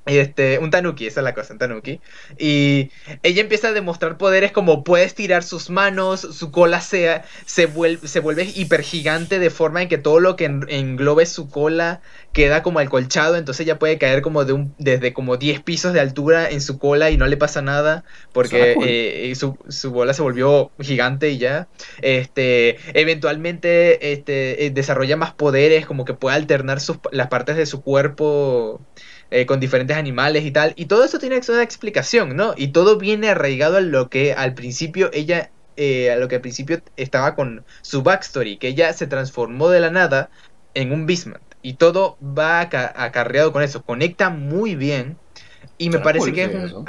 [0.08, 2.00] Este, un tanuki, esa es la cosa, un tanuki.
[2.38, 2.90] Y
[3.22, 8.08] ella empieza a demostrar poderes como puedes tirar sus manos, su cola se, se, vuelve,
[8.08, 12.00] se vuelve hiper gigante de forma en que todo lo que englobe su cola
[12.32, 16.00] queda como alcolchado, entonces ella puede caer como de un, desde como 10 pisos de
[16.00, 20.22] altura en su cola y no le pasa nada porque eh, su, su, bola se
[20.22, 21.68] volvió gigante y ya.
[22.00, 27.66] Este, eventualmente este, eh, desarrolla más poderes, como que puede alternar sus, las partes de
[27.66, 28.80] su cuerpo
[29.30, 30.72] eh, con diferentes animales y tal.
[30.76, 32.54] Y todo eso tiene una explicación, ¿no?
[32.56, 36.40] Y todo viene arraigado a lo que al principio ella, eh, a lo que al
[36.40, 40.30] principio estaba con su backstory, que ella se transformó de la nada
[40.74, 41.42] en un Bismarck.
[41.60, 45.18] Y todo va acarreado con eso, conecta muy bien.
[45.76, 46.86] Y me parece que es un,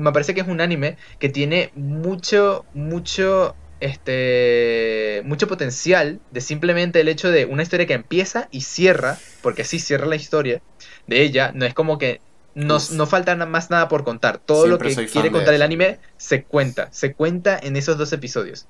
[0.00, 7.00] me parece que es un anime que tiene mucho, mucho este mucho potencial de simplemente
[7.00, 10.62] el hecho de una historia que empieza y cierra, porque así cierra la historia,
[11.06, 12.20] de ella, no es como que
[12.54, 14.38] no, no falta más nada por contar.
[14.38, 18.66] Todo lo que quiere contar el anime se cuenta, se cuenta en esos dos episodios.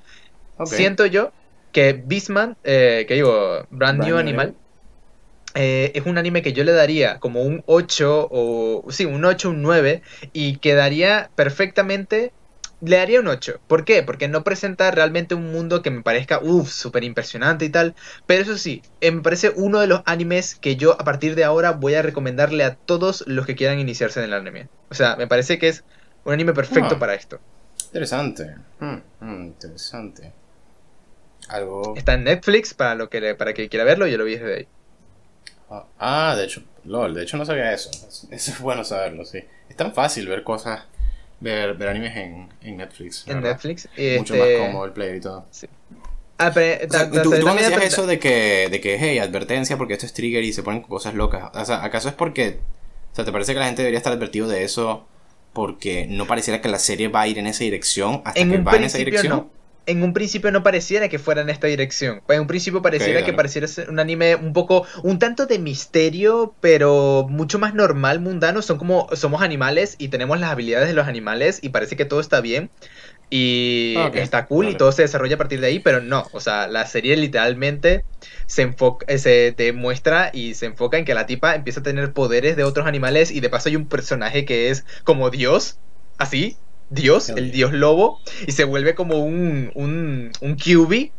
[0.65, 1.33] Siento yo
[1.73, 4.55] que Beastman, eh, que digo, Brand, New Animal,
[5.55, 9.51] eh, es un anime que yo le daría como un 8 o, sí, un 8,
[9.51, 10.03] un 9
[10.33, 12.33] y quedaría perfectamente
[12.87, 13.61] le daría un 8.
[13.67, 14.03] ¿Por qué?
[14.03, 17.95] Porque no presenta realmente un mundo que me parezca, uff, súper impresionante y tal.
[18.27, 21.45] Pero eso sí, eh, me parece uno de los animes que yo a partir de
[21.45, 24.69] ahora voy a recomendarle a todos los que quieran iniciarse en el anime.
[24.91, 25.85] O sea, me parece que es
[26.25, 26.99] un anime perfecto ah.
[26.99, 27.41] para esto.
[27.87, 28.57] Interesante.
[28.81, 30.33] Hmm, hmm, interesante.
[31.49, 31.95] Algo...
[31.97, 34.69] Está en Netflix para, lo que, para que quiera verlo, yo lo vi desde ahí.
[35.71, 37.91] Ah, ah, de hecho, LOL, de hecho no sabía eso.
[37.91, 39.45] Eso es bueno saberlo, sí.
[39.69, 40.85] Es tan fácil ver cosas
[41.41, 43.25] ver, ver animes en, en Netflix.
[43.27, 43.89] En Netflix.
[44.19, 45.47] Mucho más este, como el player y todo.
[45.51, 45.67] Sí.
[46.39, 46.53] Ah,
[47.23, 50.45] tú, tú me decías eso de que, de que, hey, advertencia porque esto es trigger
[50.45, 51.51] y se ponen cosas locas.
[51.55, 52.59] O sea, ¿acaso es porque,
[53.13, 55.07] o sea, te parece que la gente debería estar advertido de eso
[55.55, 58.77] porque no pareciera que la serie va a ir en esa dirección hasta que va
[58.77, 59.49] en esa dirección?
[59.87, 62.21] En un principio no pareciera que fuera en esta dirección.
[62.29, 66.55] En un principio pareciera que pareciera ser un anime un poco, un tanto de misterio,
[66.61, 68.63] pero mucho más normal, mundano.
[68.63, 72.21] Son como, somos animales y tenemos las habilidades de los animales y parece que todo
[72.21, 72.69] está bien.
[73.29, 76.69] Y está cool y todo se desarrolla a partir de ahí, pero no, o sea,
[76.69, 78.05] la serie literalmente
[78.47, 82.13] se enfoca, eh, se demuestra y se enfoca en que la tipa empieza a tener
[82.13, 85.81] poderes de otros animales y de paso hay un personaje que es como Dios,
[86.19, 86.57] así,
[86.91, 91.11] dios, el dios lobo, y se vuelve como un, un, un QB,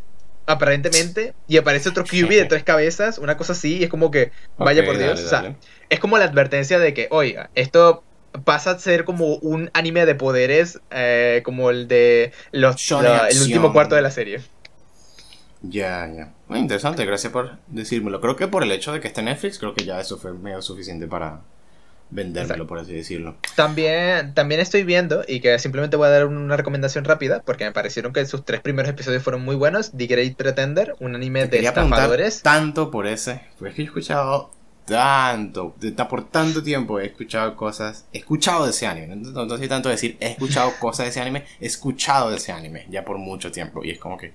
[0.46, 4.32] aparentemente, y aparece otro QB de tres cabezas, una cosa así, y es como que,
[4.58, 5.56] vaya por Dios, o sea,
[5.90, 8.04] es como la advertencia de que, oiga, esto
[8.44, 13.74] pasa a ser como un anime de poderes, eh, como el de los, el último
[13.74, 14.42] cuarto de la serie.
[15.62, 16.34] Ya, ya.
[16.48, 18.22] Muy interesante, gracias por decírmelo.
[18.22, 20.62] Creo que por el hecho de que esté Netflix, creo que ya eso fue medio
[20.62, 21.42] suficiente para,
[22.10, 23.36] vendérmelo, por así decirlo.
[23.56, 27.72] También, también estoy viendo, y que simplemente voy a dar una recomendación rápida, porque me
[27.72, 29.92] parecieron que sus tres primeros episodios fueron muy buenos.
[29.92, 32.42] The Great Pretender, un anime de estafadores.
[32.42, 34.52] Tanto por ese, porque es que he escuchado
[34.88, 35.76] tanto,
[36.10, 39.90] por tanto tiempo he escuchado cosas, he escuchado de ese anime, no, no, sé tanto
[39.90, 43.52] decir he escuchado cosas de ese anime, he escuchado de ese anime ya por mucho
[43.52, 44.34] tiempo y es como que,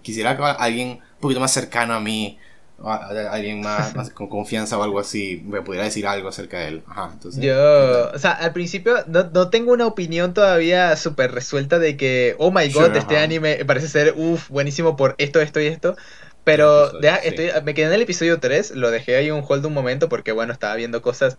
[0.00, 2.38] quisiera que alguien un poquito más cercano a mí,
[2.84, 6.82] alguien más, con confianza o algo así, me pudiera decir algo acerca de él.
[6.86, 11.78] Ajá, entonces, Yo, o sea, al principio no, no tengo una opinión todavía súper resuelta
[11.78, 15.66] de que, oh my god, este anime parece ser, uff, buenísimo por esto, esto y
[15.66, 15.96] esto.
[16.44, 20.08] Pero estoy, me quedé en el episodio 3, lo dejé ahí un hold un momento
[20.08, 21.36] porque, bueno, estaba viendo cosas.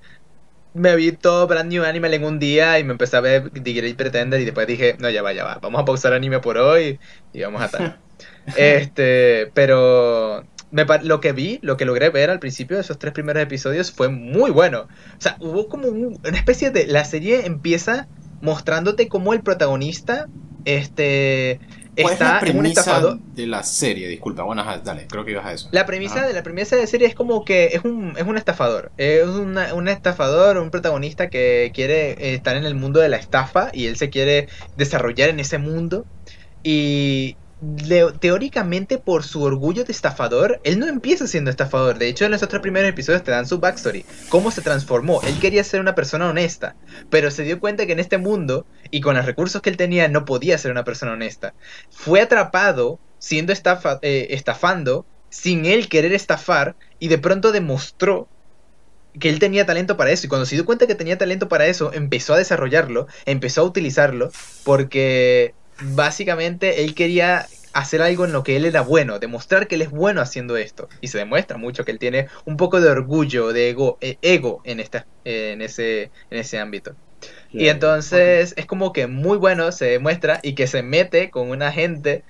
[0.76, 3.74] Me vi todo Brand New Animal en un día y me empecé a ver The
[3.74, 6.60] Great Pretender y después dije, no, ya va, ya va, vamos a pausar anime por
[6.60, 7.00] hoy
[7.34, 7.98] y vamos a tal.
[8.56, 13.14] este, pero me, lo que vi, lo que logré ver al principio de esos tres
[13.14, 14.82] primeros episodios fue muy bueno.
[15.18, 16.88] O sea, hubo como una especie de...
[16.88, 18.08] La serie empieza
[18.42, 20.28] mostrándote como el protagonista,
[20.66, 21.60] este
[22.02, 23.02] ¿Cuál es la premisa
[23.36, 24.08] de la serie?
[24.08, 25.70] Disculpa, bueno, dale, creo que ibas a eso.
[25.72, 28.38] La premisa de la premisa de la serie es como que es un, es un
[28.38, 28.92] estafador.
[28.98, 33.88] Es un estafador, un protagonista que quiere estar en el mundo de la estafa y
[33.88, 34.48] él se quiere
[34.78, 36.06] desarrollar en ese mundo.
[36.64, 37.38] Y
[38.20, 41.98] teóricamente por su orgullo de estafador, él no empieza siendo estafador.
[41.98, 44.06] De hecho, en los otros primeros episodios te dan su backstory.
[44.30, 45.22] Cómo se transformó.
[45.24, 46.76] Él quería ser una persona honesta,
[47.10, 50.08] pero se dio cuenta que en este mundo y con los recursos que él tenía
[50.08, 51.54] no podía ser una persona honesta.
[51.90, 58.28] Fue atrapado siendo estafa, eh, estafando sin él querer estafar y de pronto demostró
[59.20, 61.68] que él tenía talento para eso y cuando se dio cuenta que tenía talento para
[61.68, 64.32] eso, empezó a desarrollarlo, empezó a utilizarlo
[64.64, 69.82] porque básicamente él quería hacer algo en lo que él era bueno, demostrar que él
[69.82, 70.90] es bueno haciendo esto.
[71.02, 74.62] Y se demuestra mucho que él tiene un poco de orgullo, de ego, eh, ego
[74.64, 76.96] en, esta, en, ese, en ese ámbito.
[77.52, 81.72] y entonces es como que muy bueno se demuestra y que se mete con una
[81.72, 82.24] gente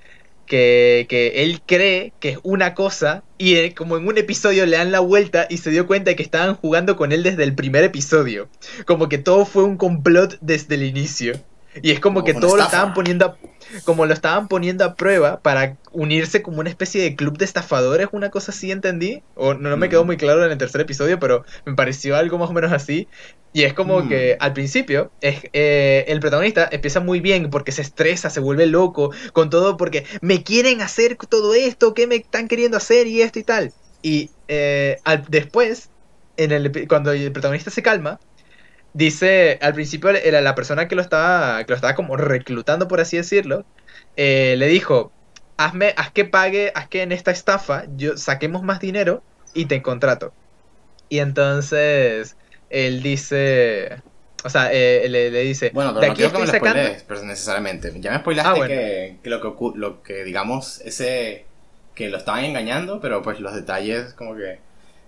[0.46, 4.78] que, que, él cree que es una cosa y eh, como en un episodio le
[4.78, 7.54] dan la vuelta y se dio cuenta de que estaban jugando con él desde el
[7.54, 8.50] primer episodio.
[8.86, 11.34] Como que todo fue un complot desde el inicio.
[11.82, 13.38] Y es como, que todo lo estaban poniendo a,
[13.84, 18.08] como lo estaban poniendo a prueba para unirse como una especie de club de estafadores,
[18.12, 19.22] una cosa así entendí.
[19.36, 20.08] O no, me quedó mm.
[20.08, 23.08] muy claro en el tercer episodio, pero me pareció algo más o menos así.
[23.54, 24.44] Y es como que mm.
[24.44, 29.12] al principio es, eh, el protagonista empieza muy bien porque se estresa, se vuelve loco
[29.34, 33.40] con todo porque me quieren hacer todo esto, ¿qué me están queriendo hacer y esto
[33.40, 33.74] y tal?
[34.02, 35.90] Y eh, al, después,
[36.38, 38.20] en el, cuando el protagonista se calma,
[38.94, 43.00] dice, al principio era la persona que lo estaba, que lo estaba como reclutando, por
[43.00, 43.66] así decirlo,
[44.16, 45.12] eh, le dijo,
[45.58, 49.24] hazme, haz que pague, haz que en esta estafa yo saquemos más dinero
[49.54, 50.34] y te contrato.
[51.10, 52.36] Y entonces
[52.70, 54.02] él dice,
[54.44, 57.92] o sea, eh, le, dice, bueno, pero de aquí no que me pero necesariamente.
[58.00, 61.46] Ya me spoilaste ah, que, que, lo que lo que digamos ese
[61.96, 64.60] que lo estaban engañando, pero pues los detalles como que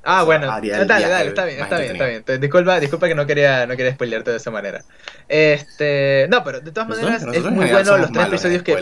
[0.04, 0.48] Ah, bueno.
[0.48, 2.42] Dale, dale, está bien, está bien, está bien.
[2.42, 4.84] Disculpa, disculpa que no quería, no quería spoilearte de esa manera.
[5.28, 8.82] Este, no, pero de todas maneras es muy bueno los tres episodios que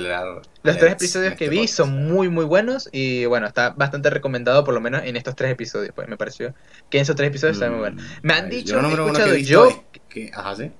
[0.64, 4.64] los tres episodios que este vi son muy muy buenos y bueno, está bastante recomendado
[4.64, 6.54] por lo menos en estos tres episodios, pues me pareció
[6.90, 8.02] que en esos tres episodios está muy bueno.
[8.22, 10.72] Me han dicho, he escuchado yo que, ajá, ¿sí?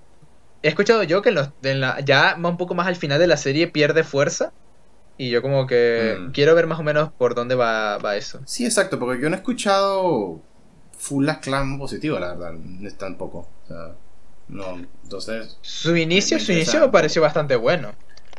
[0.62, 3.28] He escuchado yo que en los, en la, ya un poco más al final de
[3.28, 4.52] la serie pierde fuerza
[5.20, 6.32] y yo como que mm.
[6.32, 8.40] quiero ver más o menos por dónde va, va, eso.
[8.46, 10.42] Sí, exacto, porque yo no he escuchado
[10.98, 12.54] full clan positivo, la verdad,
[12.98, 13.50] tampoco.
[13.66, 13.96] O sea,
[14.48, 15.58] no, entonces...
[15.62, 17.92] Su inicio, su inicio me pareció bastante bueno.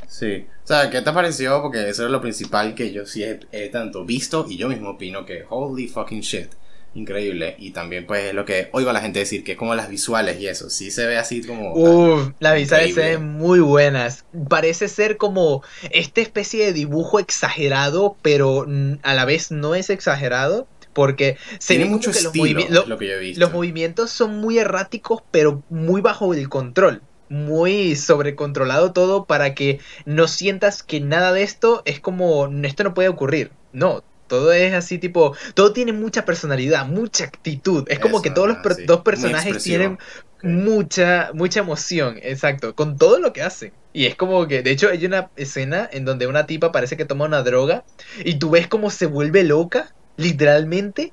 [0.08, 0.46] Sí.
[0.64, 1.60] O sea, ¿qué te pareció?
[1.60, 5.26] Porque eso es lo principal que yo sí he tanto visto y yo mismo opino
[5.26, 6.50] que holy fucking shit
[6.94, 7.56] increíble.
[7.58, 9.88] Y también, pues, es lo que oigo a la gente decir, que es como las
[9.88, 10.70] visuales y eso.
[10.70, 11.74] Sí se ve así como.
[11.74, 14.24] Uf, las visuales se ven muy buenas.
[14.48, 18.66] Parece ser como esta especie de dibujo exagerado, pero
[19.02, 20.66] a la vez no es exagerado.
[20.92, 23.40] Porque se Tiene mucho que los, lo que yo he visto.
[23.40, 29.78] los movimientos son muy erráticos, pero muy bajo el control muy sobrecontrolado todo para que
[30.04, 33.52] no sientas que nada de esto es como esto no puede ocurrir.
[33.72, 37.84] No, todo es así, tipo, todo tiene mucha personalidad, mucha actitud.
[37.88, 39.98] Es como que todos los dos personajes tienen
[40.42, 43.72] mucha, mucha emoción, exacto, con todo lo que hacen.
[43.92, 47.04] Y es como que, de hecho, hay una escena en donde una tipa parece que
[47.04, 47.82] toma una droga
[48.24, 51.12] y tú ves cómo se vuelve loca, literalmente,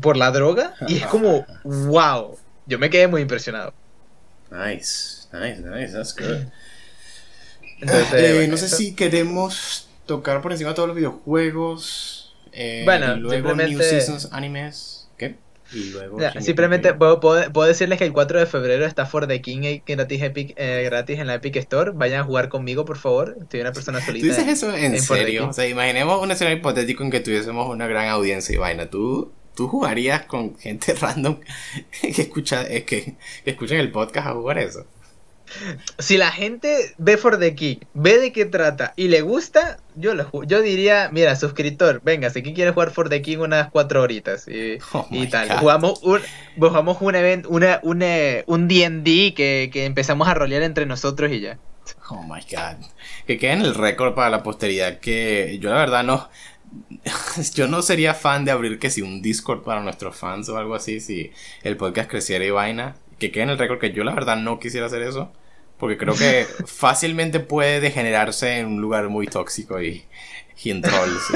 [0.00, 0.74] por la droga.
[0.86, 2.38] Y es como, wow.
[2.66, 3.74] Yo me quedé muy impresionado.
[4.52, 6.46] Nice, nice, nice, that's good.
[8.14, 12.21] Eh, no sé si queremos tocar por encima todos los videojuegos.
[12.52, 15.08] Eh, bueno, luego New Seasons animes.
[15.16, 15.36] ¿Qué?
[15.72, 16.18] Y luego.
[16.40, 20.54] simplemente puedo, puedo, decirles que el 4 de febrero está For the King gratis, Epic,
[20.56, 21.92] eh, gratis en la Epic Store.
[21.94, 23.36] Vayan a jugar conmigo, por favor.
[23.40, 24.26] Estoy una persona solita.
[24.26, 25.48] ¿Tú dices eso en, serio?
[25.48, 28.90] O sea, imaginemos un escenario hipotético en que tuviésemos una gran audiencia y vaina.
[28.90, 31.38] ¿Tú, tú jugarías con gente random
[32.02, 34.86] que escucha, que, que escuchen el podcast a jugar eso?
[35.98, 40.14] Si la gente ve For the King, ve de qué trata y le gusta, yo
[40.14, 44.46] lo yo diría, mira, suscriptor, venga, si quiere jugar For the King unas cuatro horitas
[44.48, 45.58] y, oh tal.
[45.58, 46.20] Jugamos un,
[46.58, 51.58] jugamos un evento, una, un D&D que, que empezamos a rolear entre nosotros y ya.
[52.08, 52.84] Oh my god.
[53.26, 56.28] Que quede en el récord para la posteridad que yo la verdad no...
[57.54, 60.74] Yo no sería fan de abrir que si un Discord para nuestros fans o algo
[60.74, 61.30] así, si
[61.62, 62.96] el podcast creciera y vaina.
[63.18, 65.30] Que quede en el récord que yo la verdad no quisiera hacer eso.
[65.82, 70.04] Porque creo que fácilmente puede degenerarse en un lugar muy tóxico y,
[70.62, 71.28] y en trolls.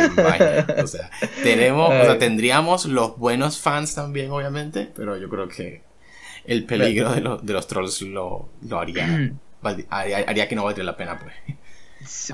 [0.84, 1.11] O sea,
[1.42, 5.82] tenemos, o sea, tendríamos los buenos fans también, obviamente, pero yo creo que
[6.44, 9.34] el peligro de, los, de los trolls lo, lo haría,
[9.90, 11.34] haría, que no valdría la pena, pues.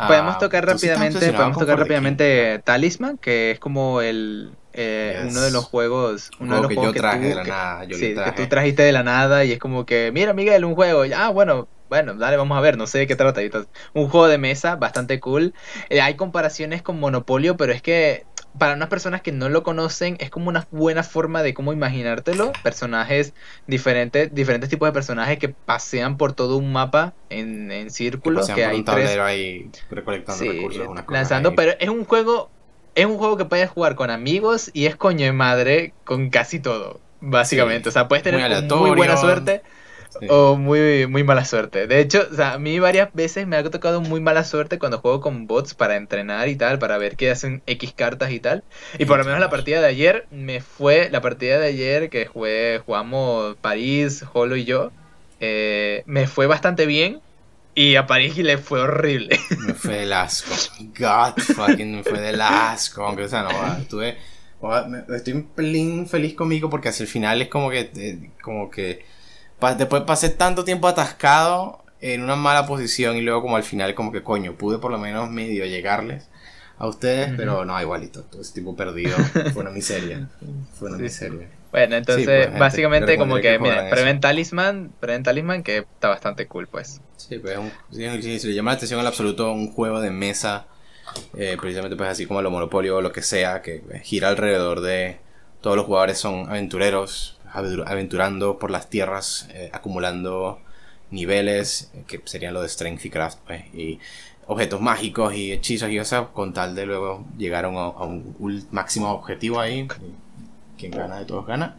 [0.06, 5.50] Podemos ah, tocar rápidamente, podemos tocar rápidamente Talisman, que es como el eh, uno de
[5.50, 8.32] los juegos, uno de los que juegos yo traje de la nada, yo sí, que
[8.36, 11.68] tú trajiste de la nada y es como que, mira Miguel, un juego, ah, bueno,
[11.93, 13.43] bueno, dale, vamos a ver, no sé de qué trata.
[13.93, 15.53] Un juego de mesa bastante cool.
[15.90, 18.24] Eh, hay comparaciones con Monopolio, pero es que
[18.59, 22.53] para unas personas que no lo conocen es como una buena forma de cómo imaginártelo.
[22.62, 23.34] Personajes
[23.66, 28.49] diferentes, diferentes tipos de personajes que pasean por todo un mapa en, en círculos.
[28.49, 30.88] Que, hay un tablero ahí recolectando recursos.
[31.11, 32.51] lanzando, pero es un juego
[32.95, 36.59] es un juego que puedes jugar con amigos y es coño de madre con casi
[36.59, 37.90] todo, básicamente.
[37.90, 39.61] O sea, puedes tener muy buena suerte
[40.28, 41.86] o muy, muy mala suerte.
[41.86, 44.98] De hecho, o sea, a mí varias veces me ha tocado muy mala suerte cuando
[44.98, 48.64] juego con bots para entrenar y tal, para ver qué hacen X cartas y tal.
[48.98, 52.26] Y por lo menos la partida de ayer me fue, la partida de ayer que
[52.26, 54.90] jugué, jugamos París, Holo y yo,
[55.40, 57.20] eh, me fue bastante bien.
[57.74, 59.40] Y a París le fue horrible.
[59.66, 60.54] Me fue del asco.
[60.98, 63.02] God fucking me fue del asco.
[63.02, 64.18] Aunque, o sea, no, estuve.
[65.08, 67.90] Estoy un pelín feliz conmigo porque hacia el final es como que.
[67.96, 69.06] Eh, como que
[69.76, 74.12] después pasé tanto tiempo atascado en una mala posición y luego como al final como
[74.12, 76.28] que coño, pude por lo menos medio llegarles
[76.78, 79.16] a ustedes, pero no, igualito, todo ese tipo perdido
[79.52, 80.28] fue una miseria,
[80.74, 81.48] fue una miseria.
[81.70, 86.66] Bueno, entonces pues, básicamente como que, mira, Prevent Talisman, Prevent Talisman que está bastante cool
[86.66, 87.00] pues.
[87.16, 90.66] Sí, pues un, si, le llama la atención al absoluto un juego de mesa,
[91.36, 95.18] eh, precisamente pues así como lo Monopolio o lo que sea, que gira alrededor de
[95.60, 100.61] todos los jugadores son aventureros, aventurando por las tierras, eh, acumulando
[101.11, 103.98] niveles, eh, que serían lo de Strength y Craft, pues, y
[104.46, 109.61] objetos mágicos y hechizos y eso, con tal de luego llegar a un, máximo objetivo
[109.61, 109.86] ahí.
[110.78, 111.78] Quien gana de todos gana.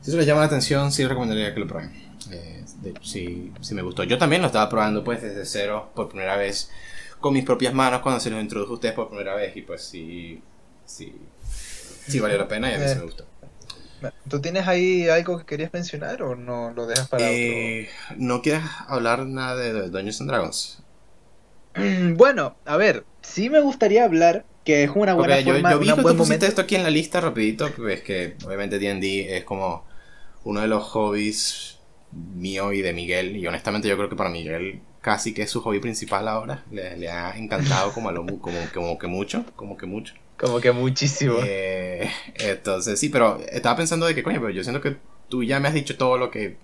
[0.00, 1.92] Si eso les llama la atención, sí recomendaría que lo prueben.
[2.30, 2.64] Eh,
[3.02, 4.04] sí, me gustó.
[4.04, 6.70] Yo también lo estaba probando pues desde cero por primera vez
[7.20, 9.82] con mis propias manos cuando se los introdujo a ustedes por primera vez y pues
[9.82, 10.42] sí,
[10.84, 11.14] sí,
[11.48, 13.31] sí valió la pena y a mí sí me gustó.
[14.28, 18.62] ¿Tú tienes ahí algo que querías mencionar o no lo dejas para eh, ¿No quieres
[18.88, 20.82] hablar nada de Dungeons and Dragons?
[22.16, 26.02] Bueno, a ver, sí me gustaría hablar que es una buena forma, yo, vi que
[26.02, 29.84] tú pusiste esto aquí en la lista rapidito, pues que obviamente D&D es como
[30.44, 31.78] uno de los hobbies
[32.12, 35.60] mío y de Miguel, y honestamente yo creo que para Miguel casi que es su
[35.62, 40.14] hobby principal ahora, le, ha encantado como, lo, como, como que mucho, como que mucho.
[40.42, 41.36] Como que muchísimo.
[41.46, 44.96] Eh, entonces, sí, pero estaba pensando de que, coño, pero yo siento que
[45.28, 46.56] tú ya me has dicho todo lo que.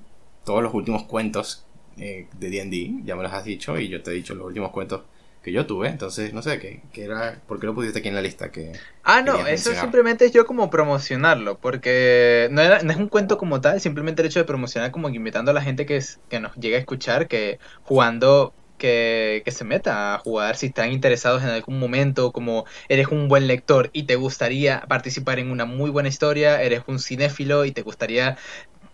[0.44, 1.64] Todos los últimos cuentos
[1.96, 4.72] eh, de DD, ya me los has dicho, y yo te he dicho los últimos
[4.72, 5.02] cuentos
[5.42, 5.88] que yo tuve.
[5.88, 8.50] Entonces, no sé, ¿qué, qué era, ¿por qué lo pusiste aquí en la lista?
[8.50, 8.72] Que
[9.04, 13.38] ah, no, eso simplemente es yo como promocionarlo, porque no, era, no es un cuento
[13.38, 16.40] como tal, simplemente el hecho de promocionar como invitando a la gente que, es, que
[16.40, 21.48] nos llega a escuchar, que jugando que, se meta a jugar si están interesados en
[21.48, 26.08] algún momento, como eres un buen lector y te gustaría participar en una muy buena
[26.08, 28.36] historia, eres un cinéfilo y te gustaría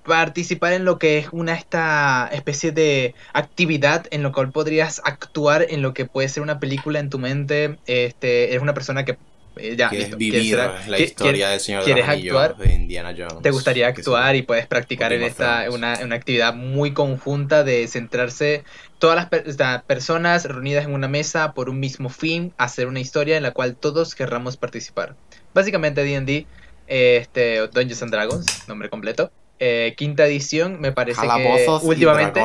[0.05, 5.66] participar en lo que es una esta especie de actividad en lo cual podrías actuar
[5.69, 9.16] en lo que puede ser una película en tu mente, este, eres una persona que
[9.56, 10.59] eh, ya, vivir
[10.89, 13.40] la historia del Señor de, actuar, de Indiana Jones.
[13.40, 18.65] Te gustaría actuar y puedes practicar en esta una, una, actividad muy conjunta de centrarse
[19.05, 19.28] todas
[19.59, 23.51] las personas reunidas en una mesa por un mismo fin, hacer una historia en la
[23.51, 25.14] cual todos querramos participar.
[25.52, 26.47] Básicamente D&D,
[26.86, 29.31] este, Dungeons and Dragons, nombre completo.
[29.59, 32.40] Eh, quinta edición, me parece que últimamente...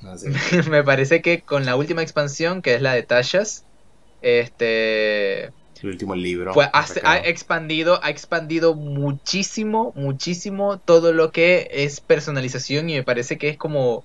[0.70, 3.66] me parece que con la última expansión, que es la de Tashas,
[4.22, 6.54] este el último libro.
[6.54, 13.36] Pues ha, expandido, ha expandido muchísimo, muchísimo todo lo que es personalización y me parece
[13.36, 14.02] que es como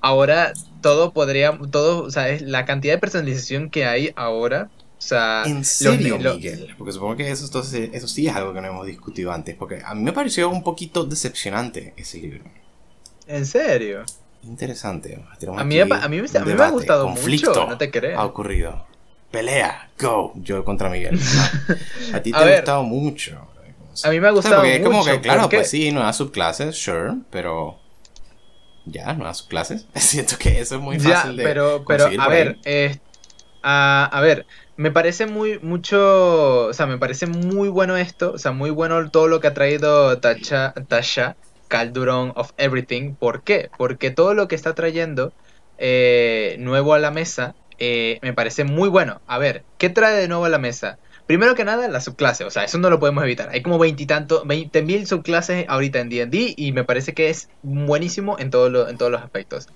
[0.00, 4.70] ahora todo podría, todo, o sea, es la cantidad de personalización que hay ahora.
[4.98, 6.74] O sea, ¿En serio, Miguel?
[6.76, 9.54] Porque supongo que eso, entonces, eso sí es algo que no hemos discutido antes.
[9.54, 12.44] Porque a mí me pareció un poquito decepcionante ese libro.
[13.28, 14.04] ¿En serio?
[14.42, 15.22] Interesante.
[15.56, 18.18] A mí, a, mí, a mí me ha gustado conflicto mucho, no te creas.
[18.18, 18.86] Ha ocurrido.
[19.30, 20.32] Pelea, go.
[20.36, 21.18] Yo contra Miguel.
[22.12, 23.48] a ti te ha gustado mucho.
[24.04, 24.84] A mí me ha gustado mucho.
[24.84, 27.78] como que, claro, pues sí, nuevas subclases, sure, pero.
[28.90, 29.86] Ya, nuevas subclases.
[29.94, 32.98] Siento que eso es muy fácil ya, pero, pero, a ver, eh,
[33.62, 34.46] a, ver,
[34.76, 36.66] me parece muy, mucho.
[36.66, 38.32] O sea, me parece muy bueno esto.
[38.32, 41.36] O sea, muy bueno todo lo que ha traído Tasha, Tasha
[41.68, 43.14] Calduron of Everything.
[43.14, 43.70] ¿Por qué?
[43.76, 45.32] Porque todo lo que está trayendo
[45.78, 49.20] eh, nuevo a la mesa eh, me parece muy bueno.
[49.26, 50.98] A ver, ¿qué trae de nuevo a la mesa?
[51.28, 53.50] Primero que nada, la subclase, o sea, eso no lo podemos evitar.
[53.50, 58.38] Hay como veintitantos, veinte mil subclases ahorita en D&D y me parece que es buenísimo
[58.38, 59.68] en, en todos los aspectos.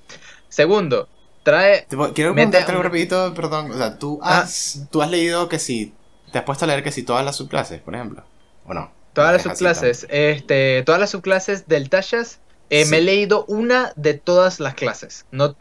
[0.49, 1.11] Segundo,
[1.43, 1.87] trae...
[2.15, 4.41] Quiero preguntarte algo rapidito, perdón, o sea, ¿tú ah.
[4.41, 5.93] has, tú has leído que si,
[6.33, 8.25] te has puesto a leer que si todas las subclases, por ejemplo,
[8.65, 8.91] o no?
[9.13, 12.41] Todas las subclases, este, todas las subclases del Tashas
[12.73, 15.27] eh, me he leído una de todas las clases.
[15.31, 15.57] No,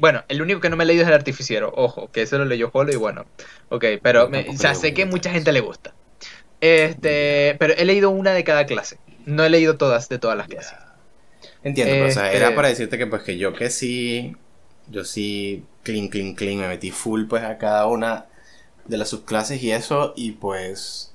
[0.00, 1.70] bueno, el único que no me he leído es el artificiero.
[1.76, 3.26] Ojo, que eso lo leyó Holo y bueno.
[3.68, 5.94] Ok, pero ya sé que mucha gente le gusta.
[6.62, 8.96] Este, pero he leído una de cada clase.
[9.26, 10.74] No he leído todas de todas las clases.
[11.62, 14.34] Entiendo, o sea, era este para decirte que pues que yo que sí,
[14.88, 18.26] yo sí, clean, clean, clean, me metí full pues a cada una
[18.86, 21.12] de las subclases y eso, y pues,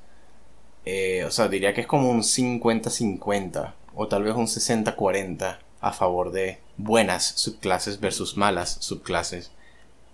[0.86, 5.94] eh, o sea, diría que es como un 50-50 o tal vez un 60-40 a
[5.94, 9.52] favor de buenas subclases versus malas subclases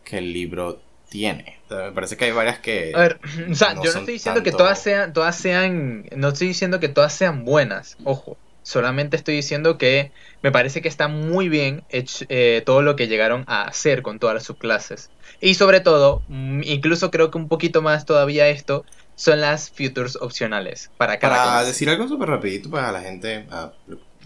[0.04, 0.80] que el libro
[1.10, 1.60] tiene.
[1.70, 2.92] me parece que hay varias que...
[2.96, 3.20] A ver,
[3.50, 6.90] o sea, yo no estoy diciendo que todas sean, todas sean, no estoy diciendo que
[6.90, 8.38] todas sean buenas, ojo.
[8.64, 10.12] Solamente estoy diciendo que
[10.42, 14.18] me parece que está muy bien hecho, eh, todo lo que llegaron a hacer con
[14.18, 15.12] todas las subclases.
[15.40, 18.84] Y sobre todo, mm, incluso creo que un poquito más todavía esto,
[19.16, 23.48] son las futures opcionales para cada Para decir algo súper rapidito para la gente,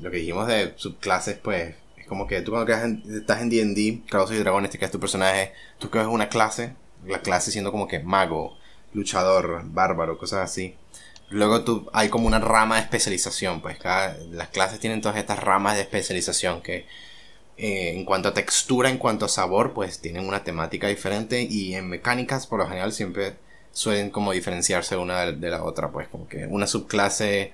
[0.01, 4.31] lo que dijimos de subclases, pues es como que tú cuando estás en D&D, Carlos
[4.31, 6.73] y Dragón, este que es tu personaje, tú coges una clase,
[7.05, 8.57] la clase siendo como que mago,
[8.93, 10.75] luchador, bárbaro, cosas así.
[11.29, 15.39] Luego tú, hay como una rama de especialización, pues cada, las clases tienen todas estas
[15.39, 16.87] ramas de especialización que
[17.57, 21.75] eh, en cuanto a textura, en cuanto a sabor, pues tienen una temática diferente y
[21.75, 23.35] en mecánicas por lo general siempre
[23.79, 27.53] suelen como diferenciarse una de la otra, pues como que una subclase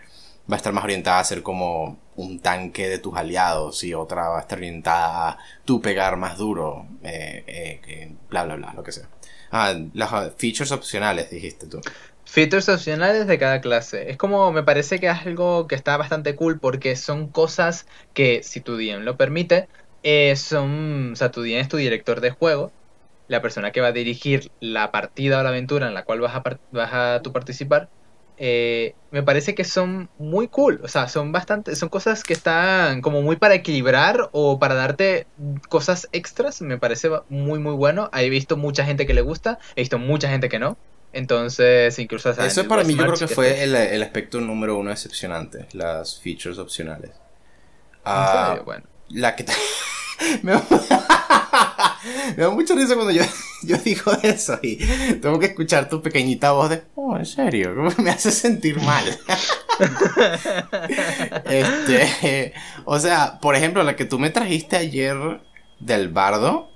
[0.51, 4.29] va a estar más orientada a ser como un tanque de tus aliados y otra
[4.29, 7.43] va a estar orientada a tú pegar más duro, eh,
[7.85, 9.07] eh, bla bla bla, lo que sea.
[9.51, 11.79] Ah, las features opcionales dijiste tú.
[12.25, 14.09] Features opcionales de cada clase.
[14.09, 17.85] Es como, me parece que es algo que está bastante cool porque son cosas
[18.15, 19.67] que, si tu DM lo permite,
[20.01, 22.71] eh, son, o sea, tu DM es tu director de juego
[23.27, 26.35] la persona que va a dirigir la partida o la aventura en la cual vas
[26.35, 27.89] a, vas a tu participar,
[28.37, 30.81] eh, me parece que son muy cool.
[30.83, 35.27] O sea, son bastante, son cosas que están como muy para equilibrar o para darte
[35.69, 36.61] cosas extras.
[36.61, 38.09] Me parece muy, muy bueno.
[38.13, 40.77] He visto mucha gente que le gusta, he visto mucha gente que no.
[41.13, 42.31] Entonces, incluso...
[42.31, 47.11] Eso para mí yo creo que fue el, aspecto número uno decepcionante, las features opcionales.
[48.03, 48.83] Ah, bueno.
[49.09, 49.45] La que...
[52.37, 52.43] me...
[52.43, 53.23] Da mucha risa cuando yo,
[53.63, 54.77] yo digo eso y
[55.21, 59.03] tengo que escuchar tu pequeñita voz de, oh, en serio, me hace sentir mal.
[61.45, 62.53] este,
[62.85, 65.41] o sea, por ejemplo, la que tú me trajiste ayer
[65.79, 66.69] del bardo,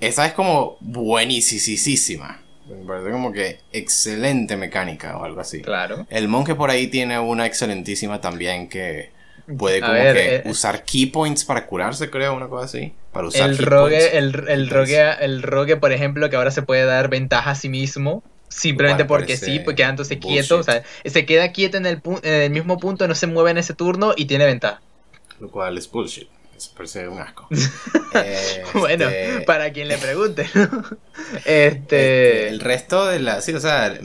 [0.00, 2.40] esa es como buenísima.
[2.68, 5.60] Me parece como que excelente mecánica o algo así.
[5.60, 6.06] Claro.
[6.08, 9.12] El monje por ahí tiene una excelentísima también que
[9.46, 12.92] puede como que eh, usar key points para curarse, creo, una cosa así.
[13.12, 16.84] Para usar el rogue, el, el, rogue, el rogue, por ejemplo, que ahora se puede
[16.84, 18.22] dar ventaja a sí mismo.
[18.48, 22.50] Simplemente porque sí, porque quedándose quieto, o sea, se queda quieto en el, en el
[22.50, 24.80] mismo punto, no se mueve en ese turno y tiene ventaja.
[25.40, 26.28] Lo cual es bullshit.
[26.56, 27.48] Eso parece un asco.
[28.74, 30.42] Bueno, este, para quien le pregunte,
[31.44, 31.66] este...
[31.66, 32.48] este...
[32.48, 33.44] El resto de las...
[33.44, 33.98] Sí, o sea,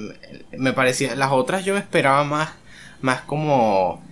[0.58, 1.16] me parecía...
[1.16, 2.50] Las otras yo me esperaba más,
[3.02, 4.04] más como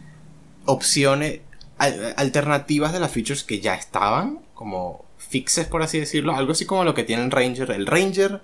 [0.67, 1.39] opciones
[1.77, 6.83] alternativas de las features que ya estaban, como fixes por así decirlo, algo así como
[6.83, 7.71] lo que tiene el Ranger.
[7.71, 8.41] El Ranger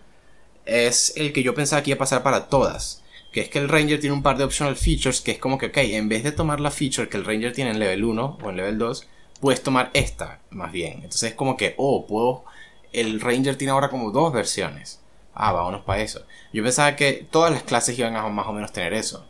[0.65, 3.69] es el que yo pensaba que iba a pasar para todas, que es que el
[3.69, 6.31] Ranger tiene un par de optional features que es como que, ok, en vez de
[6.31, 9.07] tomar la feature que el Ranger tiene en level 1 o en level 2,
[9.39, 10.95] puedes tomar esta más bien.
[10.95, 12.45] Entonces es como que, oh, puedo,
[12.91, 14.99] el Ranger tiene ahora como dos versiones.
[15.33, 16.25] ah, vámonos para eso.
[16.53, 19.25] Yo pensaba que todas las clases iban a más o menos tener eso.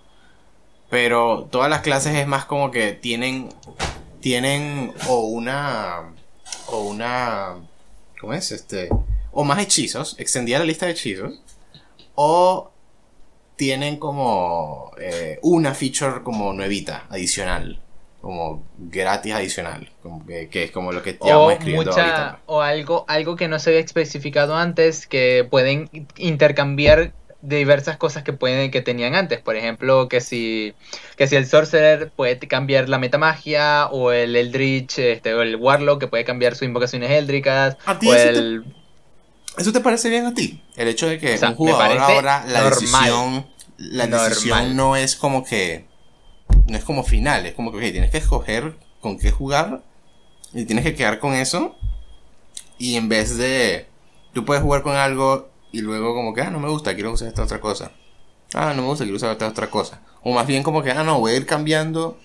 [0.93, 3.49] Pero todas las clases es más como que tienen,
[4.21, 6.13] tienen o una,
[6.67, 7.55] o una,
[8.21, 8.51] ¿cómo es?
[8.51, 8.89] Este,
[9.31, 11.41] o más hechizos, extendía la lista de hechizos,
[12.13, 12.69] o
[13.55, 17.79] tienen como eh, una feature como nuevita, adicional
[18.23, 23.35] como gratis adicional, como que, es como lo que o escribiendo mucha, O algo, algo
[23.35, 27.11] que no se había especificado antes, que pueden intercambiar
[27.43, 29.39] diversas cosas que pueden que tenían antes.
[29.39, 30.73] Por ejemplo, que si
[31.17, 35.99] que si el sorcerer puede cambiar la metamagia o el eldritch este, o el warlock
[35.99, 38.63] que puede cambiar sus invocaciones eldricas o eso, el...
[38.63, 40.63] te, ¿Eso te parece bien a ti?
[40.75, 43.45] El hecho de que un jugador ahora la decisión
[43.77, 45.85] la decisión no es como que
[46.67, 49.83] no es como final, es como que tienes que escoger con qué jugar
[50.53, 51.75] y tienes que quedar con eso.
[52.77, 53.87] Y en vez de,
[54.33, 57.27] tú puedes jugar con algo y luego como que, ah, no me gusta, quiero usar
[57.27, 57.91] esta otra cosa.
[58.53, 60.01] Ah, no me gusta, quiero usar esta otra cosa.
[60.21, 62.19] O más bien como que, ah, no, voy a ir cambiando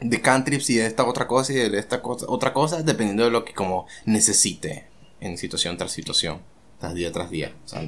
[0.00, 3.30] de cantrips y de esta otra cosa y de esta cosa, otra cosa, dependiendo de
[3.30, 4.88] lo que como necesite
[5.20, 6.40] en situación tras situación,
[6.94, 7.52] día tras día.
[7.64, 7.82] O sea,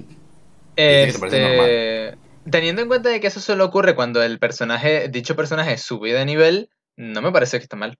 [0.76, 2.16] este
[2.50, 6.24] teniendo en cuenta de que eso solo ocurre cuando el personaje, dicho personaje sube de
[6.24, 7.98] nivel, no me parece que está mal.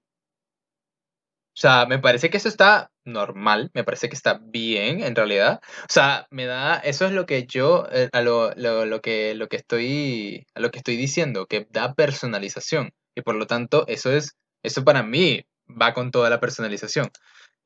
[1.59, 5.61] O sea, me parece que eso está normal, me parece que está bien en realidad.
[5.83, 9.49] O sea, me da, eso es lo que yo, eh, a lo, lo, que, lo
[9.49, 12.93] que estoy, a lo que estoy diciendo, que da personalización.
[13.17, 17.11] Y por lo tanto, eso es, eso para mí va con toda la personalización.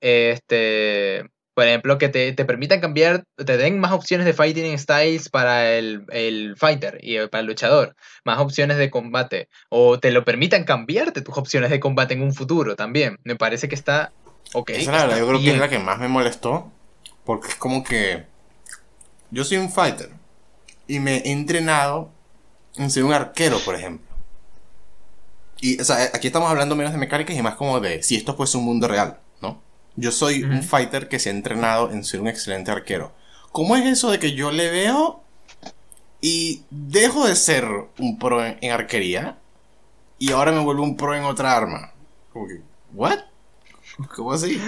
[0.01, 5.71] Este, por ejemplo, que te, permitan cambiar, te den más opciones de fighting styles para
[5.71, 11.21] el, fighter y para el luchador, más opciones de combate, o te lo permitan cambiarte
[11.21, 13.19] tus opciones de combate en un futuro también.
[13.25, 14.13] Me parece que está
[14.55, 14.71] ok.
[14.71, 16.73] Esa la verdad, yo creo que es la que más me molestó,
[17.25, 18.25] porque es como que
[19.31, 20.11] yo soy un fighter
[20.87, 22.11] y me he entrenado
[22.77, 24.07] en ser un arquero, por ejemplo.
[25.61, 28.35] Y, o sea, aquí estamos hablando menos de mecánicas y más como de si esto
[28.35, 29.19] fuese un mundo real.
[29.97, 33.13] Yo soy un fighter que se ha entrenado en ser un excelente arquero.
[33.51, 35.23] ¿Cómo es eso de que yo le veo
[36.21, 37.67] y dejo de ser
[37.99, 39.39] un pro en, arquería
[40.19, 41.93] y ahora me vuelvo un pro en otra arma?
[42.33, 42.61] Como que,
[42.95, 43.19] ¿what?
[44.17, 44.59] ¿Cómo así?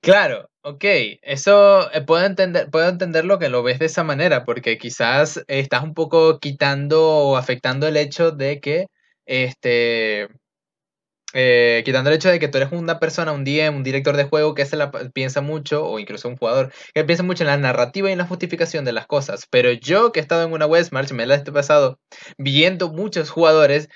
[0.00, 0.84] Claro, ok,
[1.22, 5.82] eso eh, puedo, entender, puedo entenderlo que lo ves de esa manera, porque quizás estás
[5.82, 8.86] un poco quitando o afectando el hecho de que
[9.26, 10.28] este
[11.36, 14.24] eh, quitando el hecho de que tú eres una persona, un DM, un director de
[14.24, 17.56] juego que se la piensa mucho, o incluso un jugador, que piensa mucho en la
[17.56, 19.46] narrativa y en la justificación de las cosas.
[19.50, 21.98] Pero yo que he estado en una Westmarch, me la he pasado
[22.38, 23.88] viendo muchos jugadores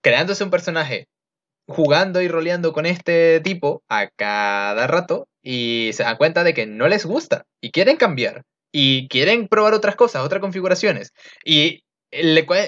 [0.00, 1.08] creándose un personaje,
[1.66, 6.66] jugando y roleando con este tipo a cada rato, y se dan cuenta de que
[6.66, 11.12] no les gusta, y quieren cambiar, y quieren probar otras cosas, otras configuraciones.
[11.44, 11.82] Y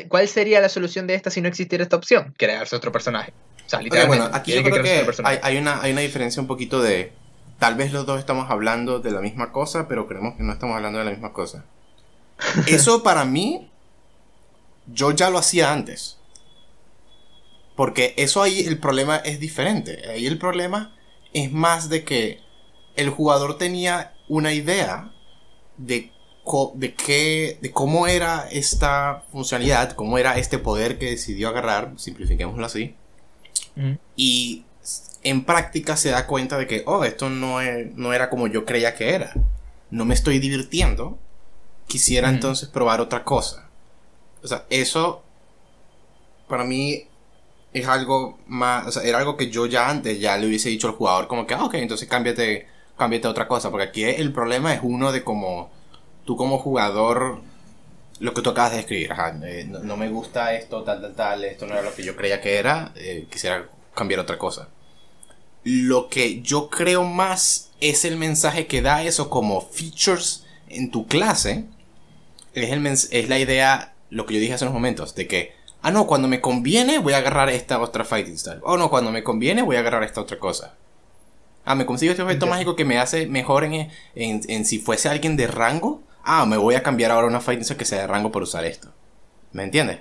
[0.08, 2.34] ¿cuál sería la solución de esta si no existiera esta opción?
[2.36, 3.32] Crearse otro personaje
[4.06, 7.12] bueno, aquí yo creo que, hay, una, hay una diferencia un poquito de.
[7.58, 10.76] Tal vez los dos estamos hablando de la misma cosa, pero creemos que no estamos
[10.76, 11.64] hablando de la misma cosa.
[12.66, 13.70] Eso para mí,
[14.86, 16.18] yo ya lo hacía antes.
[17.76, 20.02] Porque eso ahí el problema es diferente.
[20.10, 20.96] Ahí el problema
[21.32, 22.40] es más de que
[22.96, 25.12] el jugador tenía una idea
[25.76, 26.10] de,
[26.74, 32.66] de, qué, de cómo era esta funcionalidad, cómo era este poder que decidió agarrar, simplifiquémoslo
[32.66, 32.96] así.
[34.16, 34.64] Y
[35.22, 37.59] en práctica se da cuenta de que, oh, esto no,
[37.94, 39.32] no era como yo creía que era.
[39.90, 41.18] No me estoy divirtiendo.
[41.86, 43.68] Quisiera entonces probar otra cosa.
[44.42, 45.22] O sea, eso
[46.48, 47.05] para mí
[47.72, 50.88] es algo más, o sea, era algo que yo ya antes ya le hubiese dicho
[50.88, 54.32] al jugador como que, ah, ok, entonces cámbiate, cámbiate a otra cosa, porque aquí el
[54.32, 55.70] problema es uno de como,
[56.24, 57.42] tú como jugador,
[58.20, 59.12] lo que tú acabas de escribir,
[59.44, 62.40] eh, no, me gusta esto, tal, tal, tal, esto no era lo que yo creía
[62.40, 64.68] que era, eh, quisiera cambiar otra cosa.
[65.64, 71.06] Lo que yo creo más es el mensaje que da eso como features en tu
[71.06, 71.64] clase.
[72.54, 75.90] Es, el es la idea, lo que yo dije hace unos momentos, de que, ah,
[75.90, 78.60] no, cuando me conviene voy a agarrar esta otra fighting style.
[78.62, 80.74] Oh, no, cuando me conviene voy a agarrar esta otra cosa.
[81.64, 85.36] Ah, me consigo este objeto mágico que me hace mejor en, en, si fuese alguien
[85.36, 86.02] de rango.
[86.30, 88.92] Ah, me voy a cambiar ahora una fighting que sea de rango por usar esto.
[89.52, 90.00] ¿Me entiendes?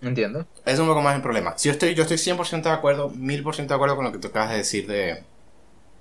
[0.00, 0.46] Entiendo.
[0.64, 1.58] Es un poco más el problema.
[1.58, 4.28] Si yo estoy, yo estoy 100% de acuerdo, 1000% de acuerdo con lo que tú
[4.28, 5.24] acabas de decir de,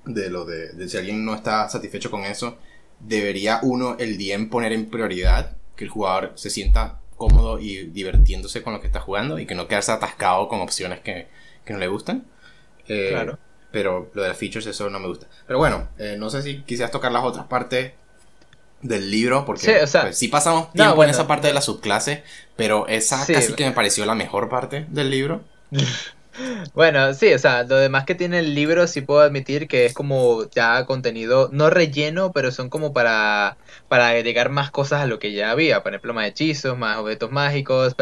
[0.05, 2.59] de lo de, si alguien no está satisfecho con eso,
[2.99, 8.61] debería uno, el DM, poner en prioridad que el jugador se sienta cómodo y divirtiéndose
[8.61, 11.29] con lo que está jugando y que no quedarse atascado con opciones que,
[11.65, 12.27] que no le gustan.
[12.87, 13.39] Eh, claro.
[13.71, 15.25] Pero lo de las features, eso no me gusta.
[15.47, 17.93] Pero bueno, eh, no sé si quisieras tocar las otras partes
[18.87, 21.61] del libro, porque sí, o sea, pues, sí pasamos tiempo en esa parte de la
[21.61, 22.23] subclase,
[22.55, 25.41] pero esa casi que me pareció la mejor parte del libro.
[26.73, 29.93] Bueno, sí, o sea, lo demás que tiene el libro sí puedo admitir que es
[29.93, 33.57] como ya contenido, no relleno, pero son como para,
[33.87, 35.81] para agregar más cosas a lo que ya había.
[35.83, 37.95] Por ejemplo, más hechizos, más objetos mágicos,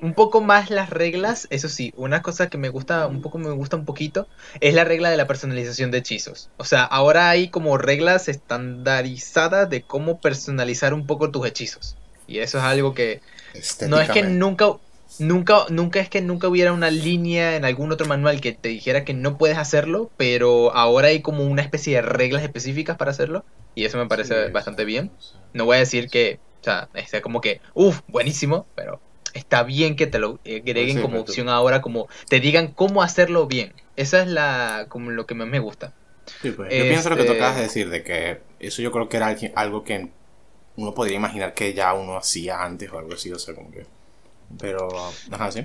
[0.00, 1.46] un poco más las reglas.
[1.50, 4.26] Eso sí, una cosa que me gusta, un poco me gusta un poquito,
[4.60, 6.50] es la regla de la personalización de hechizos.
[6.56, 11.96] O sea, ahora hay como reglas estandarizadas de cómo personalizar un poco tus hechizos.
[12.28, 13.20] Y eso es algo que
[13.88, 14.66] no es que nunca
[15.18, 19.04] Nunca, nunca es que nunca hubiera una línea en algún otro manual que te dijera
[19.04, 23.44] que no puedes hacerlo, pero ahora hay como una especie de reglas específicas para hacerlo
[23.74, 25.10] y eso me parece bastante bien.
[25.52, 29.00] No voy a decir que, o sea, sea como que, uff, buenísimo, pero
[29.34, 33.74] está bien que te lo agreguen como opción ahora, como te digan cómo hacerlo bien.
[33.96, 35.92] Esa es la como lo que más me gusta.
[36.42, 36.72] Sí, pues.
[36.72, 39.34] Yo pienso lo que tú este de decir, de que eso yo creo que era
[39.54, 40.08] algo que
[40.76, 43.86] uno podría imaginar que ya uno hacía antes o algo así, o sea, como que
[44.58, 44.88] pero,
[45.30, 45.64] ajá, sí.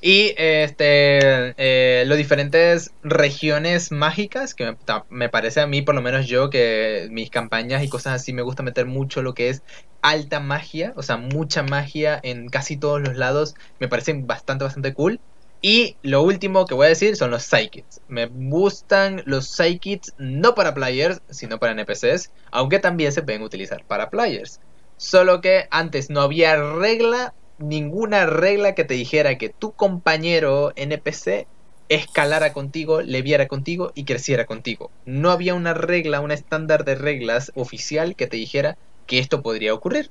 [0.00, 4.76] Y este, eh, los diferentes regiones mágicas, que
[5.08, 8.42] me, parece a mí, por lo menos yo, que mis campañas y cosas así me
[8.42, 9.62] gusta meter mucho lo que es
[10.00, 14.94] alta magia, o sea, mucha magia en casi todos los lados, me parecen bastante, bastante
[14.94, 15.20] cool.
[15.60, 18.00] Y lo último que voy a decir son los psychics.
[18.06, 23.84] Me gustan los psychics no para players, sino para NPCs, aunque también se pueden utilizar
[23.84, 24.60] para players.
[24.96, 31.46] Solo que antes no había regla ninguna regla que te dijera que tu compañero NPC
[31.88, 34.90] escalara contigo, le viera contigo y creciera contigo.
[35.06, 38.76] No había una regla, un estándar de reglas oficial que te dijera
[39.06, 40.10] que esto podría ocurrir.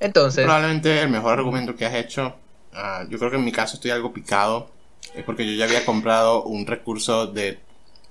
[0.00, 0.44] Entonces...
[0.44, 2.34] Probablemente el mejor argumento que has hecho,
[2.72, 4.70] ah, yo creo que en mi caso estoy algo picado,
[5.14, 7.60] es porque yo ya había comprado un recurso de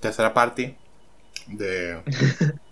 [0.00, 0.76] tercera parte,
[1.46, 2.00] de...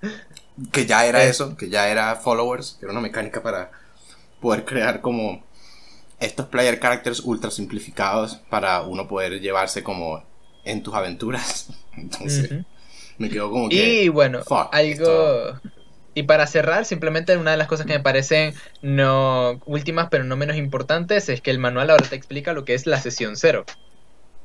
[0.72, 3.70] que ya era eso, que ya era followers, que era una mecánica para
[4.40, 5.42] poder crear como
[6.20, 10.22] estos player characters ultra simplificados para uno poder llevarse como
[10.64, 11.70] en tus aventuras.
[11.96, 12.50] Entonces,
[13.18, 14.04] me quedo como que.
[14.04, 14.40] Y bueno,
[14.70, 15.60] algo.
[16.12, 18.52] Y para cerrar, simplemente una de las cosas que me parecen
[18.82, 22.74] no últimas pero no menos importantes es que el manual ahora te explica lo que
[22.74, 23.64] es la sesión cero.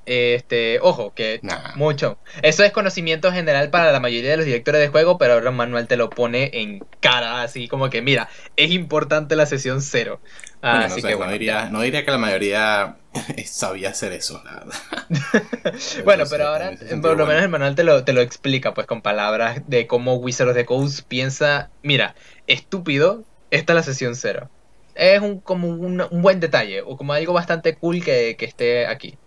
[0.06, 1.42] Este, ojo, que
[1.76, 2.20] mucho.
[2.44, 5.88] Eso es conocimiento general para la mayoría de los directores de juego, pero ahora Manuel
[5.88, 10.20] te lo pone en cara, así como que, mira, es importante la sesión cero.
[10.62, 12.98] así que, no, diría, no diría que la mayoría
[13.46, 14.44] sabía hacer eso,
[16.06, 16.72] bueno, pero ahora,
[17.02, 20.16] por lo menos el manual te lo, te lo explica, pues con palabras de cómo
[20.16, 22.16] Wizard of the Coast piensa, mira,
[22.46, 24.50] estúpido, esta es la sesión cero.
[24.94, 29.18] Es un, como un, buen detalle, o como algo bastante cool que, que esté aquí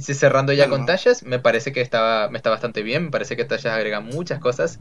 [0.00, 3.04] cerrando ya con Tallas, me parece que estaba, me está bastante bien.
[3.04, 4.80] Me parece que Tallas agrega muchas cosas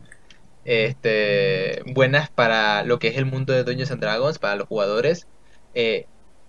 [0.65, 5.28] este, buenas para lo que es el mundo de Dungeons and Dragons, para los jugadores.
[5.73, 6.06] Eh,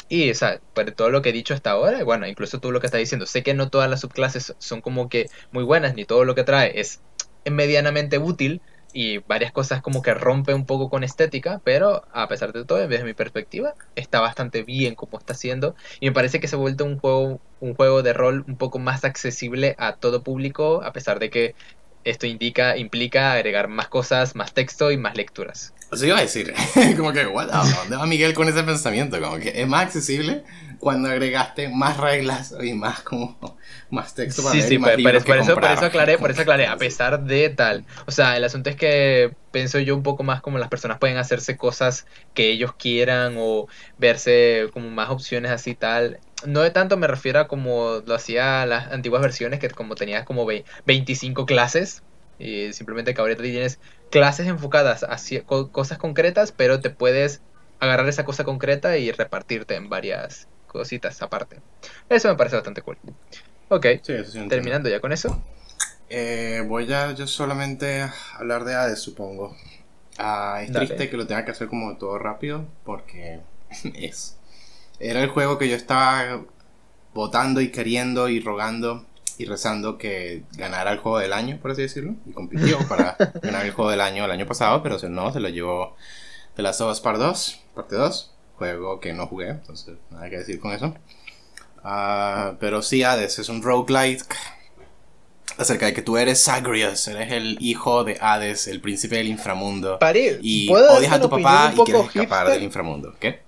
[0.09, 2.81] y o sea, por todo lo que he dicho hasta ahora, bueno, incluso tú lo
[2.81, 6.05] que estás diciendo, sé que no todas las subclases son como que muy buenas, ni
[6.05, 7.01] todo lo que trae es
[7.51, 8.61] medianamente útil,
[8.93, 12.87] y varias cosas como que rompe un poco con estética, pero a pesar de todo,
[12.87, 16.59] desde mi perspectiva, está bastante bien como está haciendo y me parece que se ha
[16.59, 20.93] vuelto un juego, un juego de rol un poco más accesible a todo público, a
[20.93, 21.55] pesar de que
[22.03, 25.73] esto indica, implica agregar más cosas, más texto y más lecturas.
[25.93, 26.53] Eso iba a decir,
[26.97, 29.21] como que, wow, ¿dónde va Miguel con ese pensamiento?
[29.21, 30.43] Como que es más accesible
[30.81, 33.37] cuando agregaste más reglas y más como
[33.91, 36.77] más texto para sí, sí, por, por, eso, por eso aclaré, por eso aclaré, a
[36.79, 37.85] pesar de tal.
[38.07, 41.19] O sea, el asunto es que pienso yo un poco más como las personas pueden
[41.19, 43.69] hacerse cosas que ellos quieran o
[43.99, 46.19] verse como más opciones así tal.
[46.47, 50.25] No de tanto me refiero a como lo hacía las antiguas versiones, que como tenías
[50.25, 50.47] como
[50.87, 52.03] 25 clases,
[52.39, 53.79] y simplemente que ahorita tienes
[54.11, 55.17] clases enfocadas a
[55.71, 57.41] cosas concretas, pero te puedes
[57.81, 61.61] agarrar esa cosa concreta y repartirte en varias cositas aparte.
[62.09, 62.97] Eso me parece bastante cool.
[63.69, 63.87] Ok,
[64.49, 65.43] terminando ya con eso.
[66.09, 68.07] Eh, voy a yo solamente
[68.37, 69.57] hablar de Hades, supongo.
[70.19, 73.41] Ah, es triste que lo tenga que hacer como todo rápido, porque
[73.95, 74.37] es.
[75.03, 76.43] Era el juego que yo estaba
[77.13, 79.05] votando y queriendo y rogando
[79.37, 82.15] y rezando que ganara el juego del año, por así decirlo.
[82.25, 85.49] Y compitió para ganar el juego del año el año pasado, pero no, se lo
[85.49, 85.97] llevó
[86.57, 90.61] de las of Part 2, parte 2 juego que no jugué, entonces nada que decir
[90.61, 90.95] con eso.
[91.83, 94.25] Ah, pero sí, Hades es un roguelike
[95.59, 99.99] acerca de que tú eres Zagreus, eres el hijo de Hades, el príncipe del inframundo.
[100.41, 103.17] y odias a tu papá y quieres escapar del inframundo.
[103.19, 103.41] ¿Qué?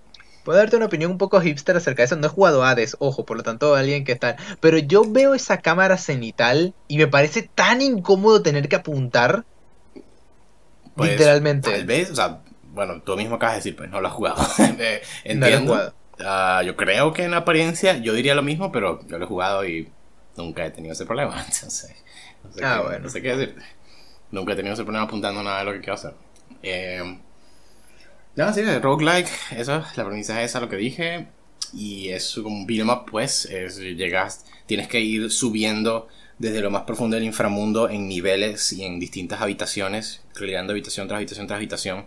[0.45, 2.17] Puedo darte una opinión un poco hipster acerca de eso.
[2.17, 4.37] No he jugado Hades, ojo, por lo tanto, alguien que está.
[4.61, 9.45] Pero yo veo esa cámara cenital y me parece tan incómodo tener que apuntar.
[10.95, 11.71] Pues, literalmente.
[11.71, 12.41] Tal vez, o sea,
[12.75, 14.47] bueno, tú mismo acabas de decir, pues no lo has jugado.
[14.79, 15.93] Eh, entiendo.
[16.21, 19.65] Ah, yo creo que en apariencia yo diría lo mismo, pero yo lo he jugado
[19.67, 19.89] y
[20.37, 21.43] nunca he tenido ese problema.
[21.45, 21.97] Entonces,
[22.45, 22.99] no sé, ah, qué, bueno.
[23.05, 23.63] no sé qué decirte.
[24.31, 26.15] Nunca he tenido ese problema apuntando nada de lo que quiero hacer.
[26.63, 27.19] Eh,
[28.37, 31.29] no, sí, roguelike, eso, la premisa es esa, lo que dije.
[31.73, 33.47] Y es un beat'em pues.
[33.47, 36.09] Es, llegas, tienes que ir subiendo
[36.39, 41.19] desde lo más profundo del inframundo en niveles y en distintas habitaciones, creando habitación tras
[41.19, 42.07] habitación tras habitación.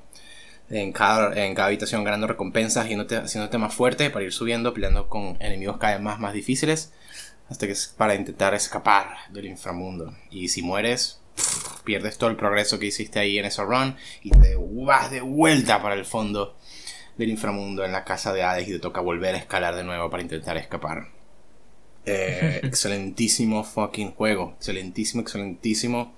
[0.70, 5.38] En cada, en cada habitación ganando recompensas, haciéndote más fuerte para ir subiendo, peleando con
[5.40, 6.92] enemigos cada vez más, más difíciles,
[7.50, 10.14] hasta que es para intentar escapar del inframundo.
[10.30, 11.22] Y si mueres,
[11.84, 15.82] pierdes todo el progreso que hiciste ahí en esa run y te vas de vuelta
[15.82, 16.58] para el fondo
[17.18, 20.10] del inframundo en la casa de Hades y te toca volver a escalar de nuevo
[20.10, 21.08] para intentar escapar.
[22.06, 24.54] Eh, excelentísimo fucking juego.
[24.58, 26.14] Excelentísimo, excelentísimo.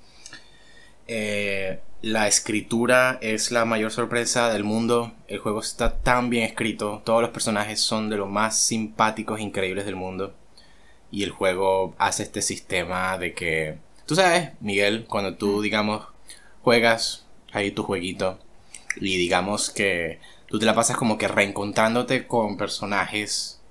[1.08, 5.14] Eh, la escritura es la mayor sorpresa del mundo.
[5.28, 7.02] El juego está tan bien escrito.
[7.04, 10.34] Todos los personajes son de los más simpáticos e increíbles del mundo.
[11.12, 13.89] Y el juego hace este sistema de que...
[14.10, 16.08] Tú sabes, Miguel, cuando tú, digamos,
[16.64, 18.40] juegas ahí tu jueguito
[18.96, 23.62] y digamos que tú te la pasas como que reencontrándote con personajes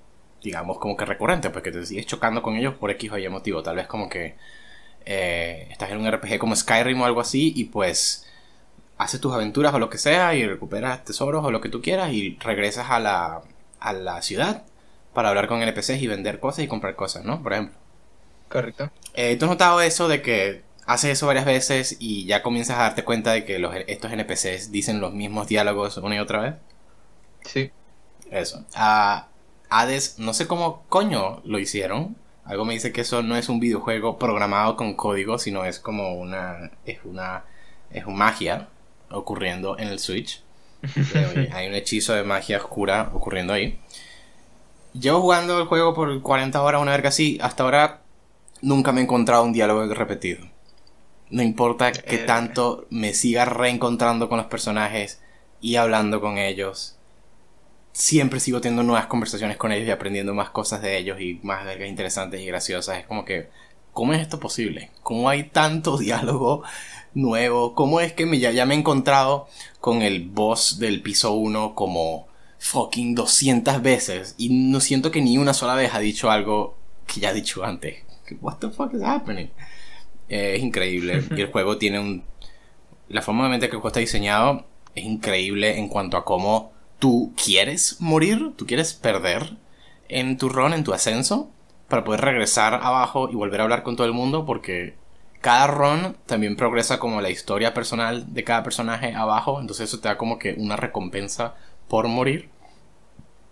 [0.41, 3.27] digamos, como que recurrente, pues que te sigues chocando con ellos por X o Y
[3.27, 3.63] motivo.
[3.63, 4.37] Tal vez como que
[5.05, 8.25] eh, estás en un RPG como Skyrim o algo así y pues
[8.97, 12.13] haces tus aventuras o lo que sea y recuperas tesoros o lo que tú quieras
[12.13, 13.41] y regresas a la,
[13.81, 14.63] a la ciudad
[15.13, 17.43] para hablar con NPCs y vender cosas y comprar cosas, ¿no?
[17.43, 17.88] Por ejemplo.
[18.49, 18.91] Correcto.
[19.13, 22.83] Eh, ¿Tú has notado eso de que haces eso varias veces y ya comienzas a
[22.83, 26.55] darte cuenta de que los, estos NPCs dicen los mismos diálogos una y otra vez?
[27.43, 27.71] Sí.
[28.31, 28.65] Eso.
[28.73, 29.27] Ah,
[29.69, 32.15] Hades, no sé cómo coño lo hicieron.
[32.43, 36.15] Algo me dice que eso no es un videojuego programado con código, sino es como
[36.15, 36.71] una.
[36.85, 37.43] Es una.
[37.91, 38.67] Es una magia
[39.11, 40.41] ocurriendo en el Switch.
[41.53, 43.79] hay un hechizo de magia oscura ocurriendo ahí.
[44.93, 47.37] Llevo jugando el juego por 40 horas, una verga así.
[47.41, 48.01] Hasta ahora
[48.61, 50.45] nunca me he encontrado un diálogo repetido.
[51.29, 52.25] No importa que eh.
[52.25, 55.21] tanto me siga reencontrando con los personajes
[55.61, 56.99] y hablando con ellos
[57.93, 61.65] siempre sigo teniendo nuevas conversaciones con ellos y aprendiendo más cosas de ellos y más
[61.65, 62.99] vergas interesantes y graciosas.
[62.99, 63.49] Es como que,
[63.93, 64.91] ¿cómo es esto posible?
[65.03, 66.63] ¿Cómo hay tanto diálogo
[67.13, 67.75] nuevo?
[67.75, 69.47] ¿Cómo es que me, ya, me he encontrado
[69.79, 72.27] con el boss del piso 1 como
[72.57, 77.19] fucking 200 veces y no siento que ni una sola vez ha dicho algo que
[77.19, 78.03] ya ha dicho antes?
[78.41, 79.49] What the fuck is happening?
[80.29, 81.23] Eh, es increíble.
[81.35, 82.23] y el juego tiene un...
[83.07, 84.65] La forma de mente que el juego está diseñado
[84.95, 89.55] es increíble en cuanto a cómo tú quieres morir, tú quieres perder
[90.09, 91.49] en tu run, en tu ascenso,
[91.87, 94.95] para poder regresar abajo y volver a hablar con todo el mundo, porque
[95.41, 100.09] cada run también progresa como la historia personal de cada personaje abajo, entonces eso te
[100.09, 101.55] da como que una recompensa
[101.87, 102.49] por morir.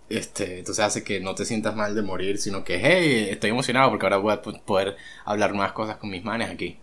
[0.10, 3.90] Este, entonces hace que no te sientas mal de morir, sino que, hey, estoy emocionado
[3.90, 6.78] porque ahora voy a poder hablar más cosas con mis manes aquí.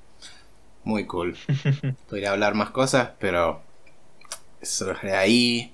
[0.84, 1.36] Muy cool.
[2.08, 3.62] Podría hablar más cosas, pero
[4.60, 5.72] eso ahí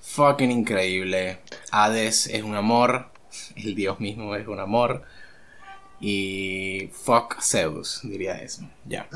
[0.00, 1.38] fucking increíble.
[1.70, 3.10] Hades es un amor.
[3.56, 5.04] El dios mismo es un amor.
[6.00, 8.62] Y fuck Zeus, diría eso.
[8.84, 9.08] Ya.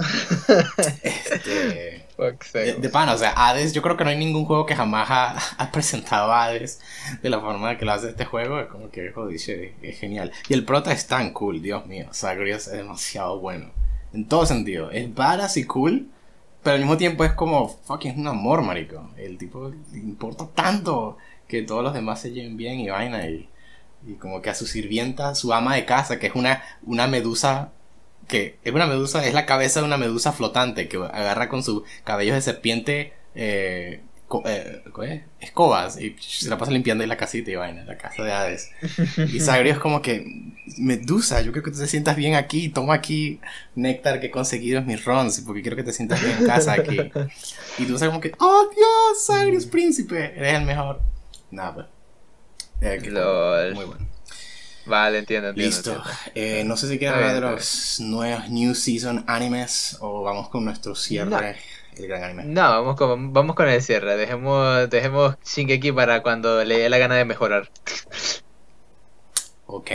[1.02, 2.80] este, Zeus.
[2.80, 5.70] De, pana, o sea, Hades, yo creo que no hay ningún juego que jamás ha,
[5.72, 6.80] presentado a Hades
[7.22, 8.60] de la forma que lo hace este juego.
[8.60, 10.32] Es como que, joder, es genial.
[10.48, 12.08] Y el prota es tan cool, Dios mío.
[12.12, 13.70] Zagreus es demasiado bueno.
[14.12, 14.90] En todo sentido.
[14.90, 16.08] Es badass y cool
[16.62, 19.10] pero al mismo tiempo es como, fucking es un amor, marico.
[19.16, 21.18] El tipo le importa tanto
[21.48, 23.26] que todos los demás se lleven bien y vaina.
[23.28, 23.48] Y,
[24.06, 27.72] y como que a su sirvienta, su ama de casa, que es una, una medusa
[28.32, 31.82] que es una medusa, es la cabeza de una medusa flotante que agarra con sus
[32.02, 34.00] cabellos de serpiente eh,
[34.46, 38.32] eh, escobas y se la pasa limpiando en la casita y vaina, la casa de
[38.32, 38.70] Hades.
[39.30, 42.94] Y Sagrio es como que, Medusa, yo creo que tú te sientas bien aquí, toma
[42.94, 43.38] aquí
[43.74, 46.72] néctar que he conseguido en mis runs, porque quiero que te sientas bien en casa
[46.72, 46.96] aquí.
[47.78, 51.02] Y tú sabes como que, oh Dios, Sagrius príncipe, eres el mejor.
[51.50, 51.86] Nada, pues.
[52.80, 54.11] Eh, muy bueno.
[54.86, 55.76] Vale, entiendo, entiendo.
[55.76, 56.02] Listo.
[56.34, 60.64] Eh, no sé si quieres hablar de los nuevos New Season animes o vamos con
[60.64, 61.56] nuestro cierre
[61.96, 62.44] el gran anime.
[62.44, 64.16] No, vamos con, vamos con el cierre.
[64.16, 67.70] Dejemos, dejemos Shingeki para cuando le dé la gana de mejorar.
[69.66, 69.90] Ok,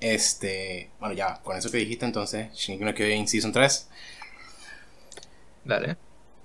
[0.00, 0.90] este.
[1.00, 3.88] Bueno, ya, con eso que dijiste entonces, Shingeki no Kyojin Season 3.
[5.64, 5.96] Dale.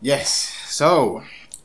[0.01, 1.21] Yes, so.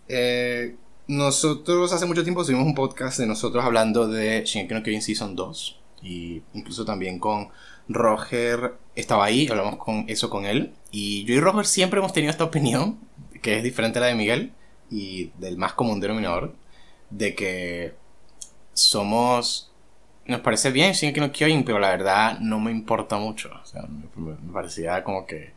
[0.08, 0.76] Eh,
[1.06, 5.34] nosotros hace mucho tiempo subimos un podcast de nosotros hablando de Shingeki no Kyojin Season
[5.34, 5.79] 2.
[6.02, 7.48] Y incluso también con
[7.88, 10.72] Roger estaba ahí, hablamos con eso con él.
[10.90, 12.98] Y yo y Roger siempre hemos tenido esta opinión
[13.42, 14.52] que es diferente a la de Miguel,
[14.90, 16.54] y del más común denominador
[17.10, 17.94] de que
[18.72, 19.72] somos
[20.26, 23.50] nos parece bien Shingeki no Kyojin, pero la verdad no me importa mucho.
[23.62, 23.82] O sea,
[24.16, 25.52] me, parecía como que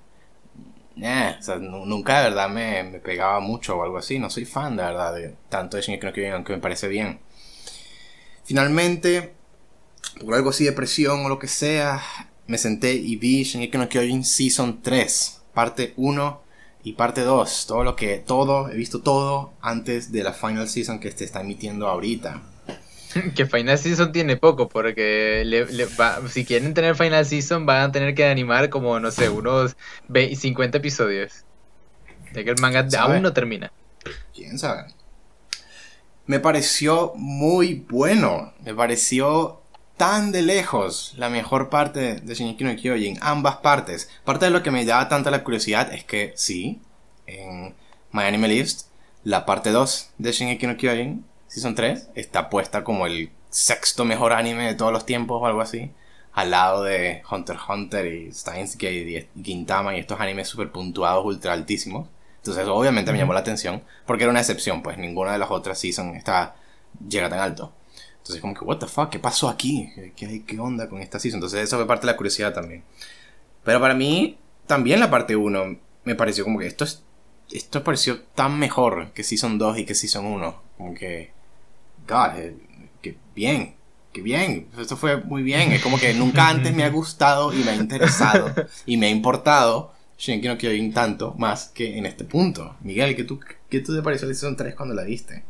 [1.02, 4.20] eh, o sea, nunca de verdad me, me, pegaba mucho o algo así.
[4.20, 7.20] No soy fan de verdad de tanto de Shingeki no Kyojin, aunque me parece bien.
[8.44, 9.34] Finalmente,
[10.20, 12.02] por algo así de presión o lo que sea,
[12.48, 16.44] me senté y vi Shingeki no Kyojin Season 3, parte 1
[16.84, 17.66] y parte 2.
[17.68, 21.42] Todo lo que, todo, he visto todo antes de la Final Season que se está
[21.42, 22.42] emitiendo ahorita.
[23.36, 25.46] Que Final Season tiene poco, porque
[26.30, 29.76] si quieren tener Final Season van a tener que animar como, no sé, unos
[30.12, 31.46] 50 episodios.
[32.34, 33.72] Ya que el manga aún no termina.
[34.34, 34.88] ¿Quién sabe?
[36.26, 38.54] Me pareció muy bueno.
[38.64, 39.62] Me pareció
[39.98, 43.20] tan de lejos la mejor parte de Shingeki no Kyojin.
[43.22, 44.10] Ambas partes.
[44.24, 46.82] Parte de lo que me llama tanta la curiosidad es que sí,
[47.28, 47.76] en
[48.12, 48.88] My Anime List,
[49.24, 54.34] la parte 2 de Shingeki no Kyojin Season 3 está puesta como el sexto mejor
[54.34, 55.92] anime de todos los tiempos o algo así.
[56.34, 60.72] Al lado de Hunter x Hunter y Steins Gate y Gintama y estos animes super
[60.72, 62.10] puntuados, ultra altísimos.
[62.38, 65.78] Entonces, obviamente me llamó la atención porque era una excepción, pues ninguna de las otras
[65.78, 66.56] season está,
[67.08, 67.72] llega tan alto.
[68.24, 69.92] Entonces, como que, what the fuck, ¿qué pasó aquí?
[70.16, 71.40] ¿Qué, qué onda con esta season?
[71.40, 72.82] Entonces, eso fue parte de la curiosidad también.
[73.66, 77.04] Pero para mí, también la parte 1 me pareció como que esto es.
[77.52, 80.62] Esto pareció tan mejor que Season 2 y que Season 1.
[80.78, 81.32] Como que
[82.08, 82.56] God, eh,
[83.02, 83.76] que bien,
[84.14, 87.58] que bien, esto fue muy bien, es como que nunca antes me ha gustado y
[87.58, 88.54] me ha interesado
[88.86, 92.78] y me ha importado Shingeki no Kyojin tanto más que en este punto.
[92.82, 95.44] Miguel, ¿qué tú, qué tú te pareció de Season 3 cuando la viste?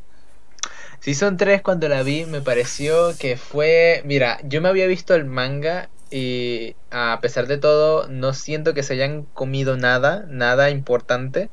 [1.03, 5.25] Season 3 cuando la vi me pareció que fue, mira, yo me había visto el
[5.25, 11.49] manga y a pesar de todo no siento que se hayan comido nada, nada importante.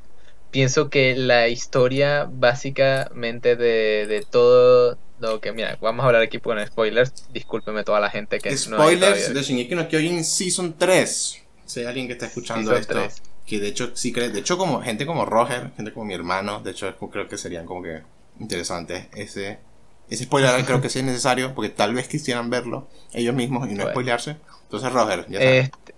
[0.52, 6.38] Pienso que la historia básicamente de, de todo lo que, mira, vamos a hablar aquí
[6.38, 11.42] con spoilers, discúlpeme toda la gente que spoilers no de Shingeki no Kyojin Season 3.
[11.66, 13.02] Si hay alguien que está escuchando esto,
[13.44, 16.60] que de hecho sí cree, de hecho como gente como Roger, gente como mi hermano,
[16.60, 18.02] de hecho creo que serían como que
[18.40, 19.60] interesantes ese
[20.08, 23.74] ese spoiler creo que sí es necesario porque tal vez quisieran verlo ellos mismos y
[23.74, 24.38] no spoilearse.
[24.64, 25.70] Entonces Roger, ya sabes.
[25.72, 25.94] Este,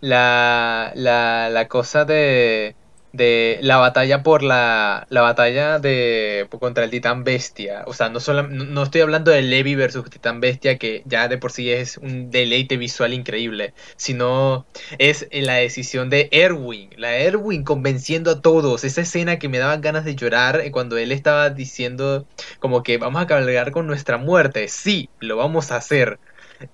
[0.00, 2.76] la, la, la cosa de
[3.16, 7.84] de la batalla por la, la batalla de contra el titán bestia.
[7.86, 11.38] O sea, no, solo, no, estoy hablando de Levi versus titán bestia, que ya de
[11.38, 14.66] por sí es un deleite visual increíble, sino
[14.98, 16.90] es la decisión de Erwin.
[16.96, 18.84] La Erwin convenciendo a todos.
[18.84, 22.26] Esa escena que me daban ganas de llorar cuando él estaba diciendo
[22.60, 24.68] como que vamos a cabalgar con nuestra muerte.
[24.68, 26.18] Sí, lo vamos a hacer.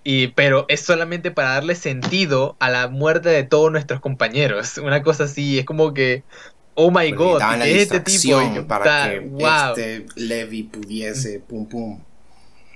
[0.04, 4.78] Y, pero es solamente para darle sentido a la muerte de todos nuestros compañeros.
[4.82, 6.22] Una cosa así, es como que,
[6.74, 12.00] oh my god, este tipo para que este Levi pudiese, pum pum.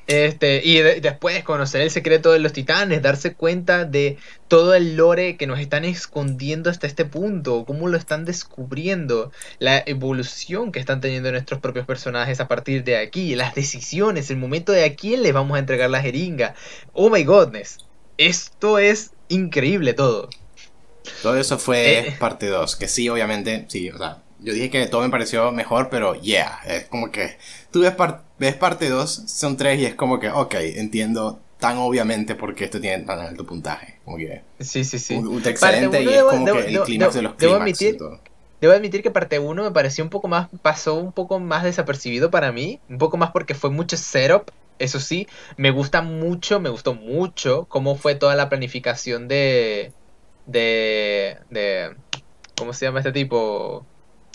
[0.06, 5.36] Este, y después conocer el secreto de los titanes, darse cuenta de todo el lore
[5.36, 11.00] que nos están escondiendo hasta este punto, cómo lo están descubriendo, la evolución que están
[11.00, 15.24] teniendo nuestros propios personajes a partir de aquí, las decisiones, el momento de a quién
[15.24, 16.54] les vamos a entregar la jeringa.
[16.92, 17.78] Oh my godness,
[18.16, 20.30] esto es increíble todo.
[21.22, 22.16] Todo eso fue eh.
[22.18, 25.88] parte 2, que sí, obviamente, sí, o sea, yo dije que todo me pareció mejor,
[25.90, 27.38] pero yeah, es como que
[27.76, 27.94] tú ves,
[28.38, 32.64] ves parte 2, son 3 y es como que, ok, entiendo tan obviamente por qué
[32.64, 33.98] esto tiene tan alto puntaje.
[34.04, 35.14] Como que, sí, sí, sí.
[35.14, 37.98] Un, excelente y es como que el clímax de los clímax admitir,
[38.58, 42.30] Debo admitir que parte 1 me pareció un poco más, pasó un poco más desapercibido
[42.30, 45.28] para mí, un poco más porque fue mucho setup, eso sí,
[45.58, 49.92] me gusta mucho, me gustó mucho cómo fue toda la planificación de,
[50.46, 51.94] de, de,
[52.56, 53.84] ¿cómo se llama este tipo?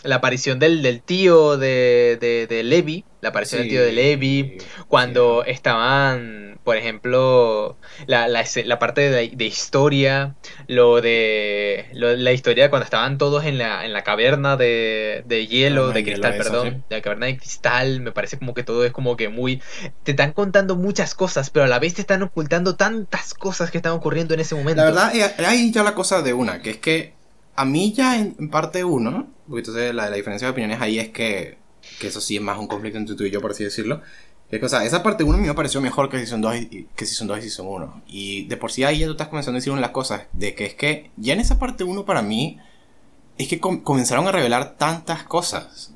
[0.03, 4.57] La aparición del, del tío de, de, de, Levi, la aparición del tío de Levi,
[4.87, 10.35] cuando estaban, por ejemplo, la, la, la parte de, de, historia,
[10.67, 15.91] lo de la historia cuando estaban todos en la, en la caverna de, de hielo,
[15.91, 19.15] de cristal, perdón, de la caverna de cristal, me parece como que todo es como
[19.15, 19.61] que muy...
[20.03, 23.77] Te están contando muchas cosas, pero a la vez te están ocultando tantas cosas que
[23.77, 24.81] están ocurriendo en ese momento.
[24.81, 27.20] La verdad, eh, hay ya la cosa de una, que es que
[27.55, 31.09] a mí ya en, parte uno, porque entonces la, la, diferencia de opiniones ahí es
[31.09, 31.57] que,
[31.99, 34.01] que eso sí es más un conflicto entre tú y yo, por así decirlo.
[34.51, 36.55] Es que, o sea, esa parte 1 a mí me pareció mejor que Season 2
[36.57, 38.03] y, que Season 2 y Season 1.
[38.07, 40.23] Y de por sí ahí ya tú estás comenzando a decir una de las cosas,
[40.33, 42.59] de que es que ya en esa parte 1 para mí,
[43.37, 45.93] es que comenzaron a revelar tantas cosas.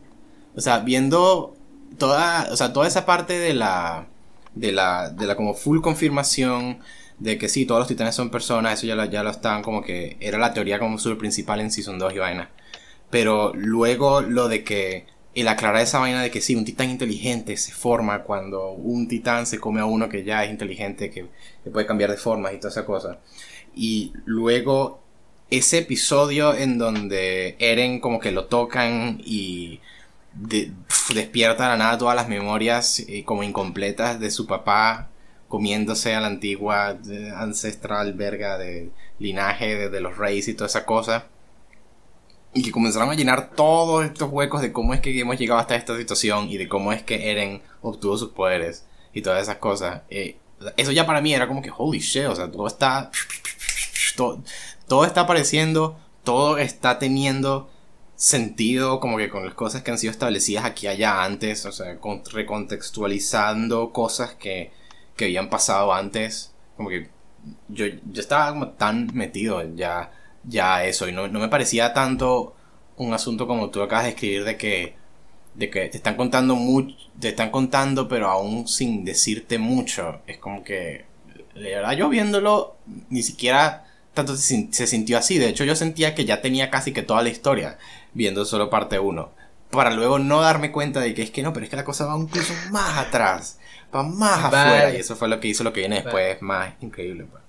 [0.55, 1.53] O sea, viendo
[1.97, 4.07] toda, o sea, toda esa parte de la,
[4.53, 6.79] de la, de la como full confirmación
[7.19, 9.81] de que sí, todos los titanes son personas, eso ya lo, ya lo estaban como
[9.81, 12.49] que era la teoría como super principal en Season 2 y vaina.
[13.09, 15.05] Pero luego lo de que
[15.35, 19.45] el aclarar esa vaina de que sí, un titán inteligente se forma cuando un titán
[19.45, 21.27] se come a uno que ya es inteligente, que,
[21.71, 23.19] puede cambiar de formas y toda esa cosa.
[23.75, 25.01] Y luego
[25.49, 29.81] ese episodio en donde Eren como que lo tocan y
[31.13, 35.09] despierta a la nada todas las memorias eh, como incompletas de su papá
[35.55, 36.97] comiéndose a la antigua
[37.37, 41.27] ancestral verga de linaje de, los reyes y toda esa cosa.
[42.53, 45.77] Y que comenzaron a llenar todos estos huecos de cómo es que hemos llegado hasta
[45.77, 50.01] esta situación y de cómo es que Eren obtuvo sus poderes y todas esas cosas.
[50.09, 50.35] Eh,
[50.75, 53.09] eso ya para mí era como que holy shit, o sea, todo está.
[54.17, 54.43] Todo,
[54.89, 57.69] todo está apareciendo, todo está teniendo
[58.17, 61.97] sentido como que con las cosas que han sido establecidas aquí allá antes, o sea,
[62.33, 64.73] recontextualizando cosas que
[65.15, 66.53] que habían pasado antes.
[66.77, 67.09] Como que
[67.67, 70.11] yo, yo estaba como tan metido ya,
[70.43, 71.07] ya eso.
[71.07, 72.55] Y no, no me parecía tanto
[72.97, 74.95] un asunto como tú acabas de escribir de que,
[75.53, 80.21] de que te están contando mucho, te están contando, pero aún sin decirte mucho.
[80.27, 81.05] Es como que,
[81.53, 82.77] de verdad, yo viéndolo,
[83.09, 85.37] ni siquiera tanto se, sintió así.
[85.37, 87.77] De hecho, yo sentía que ya tenía casi que toda la historia,
[88.13, 89.29] viendo solo parte 1.
[89.71, 92.05] Para luego no darme cuenta de que es que no, pero es que la cosa
[92.05, 93.59] va incluso más atrás
[94.03, 94.93] más afuera.
[94.93, 97.25] Y eso fue lo que hizo lo que viene después, más increíble.
[97.29, 97.43] Pues.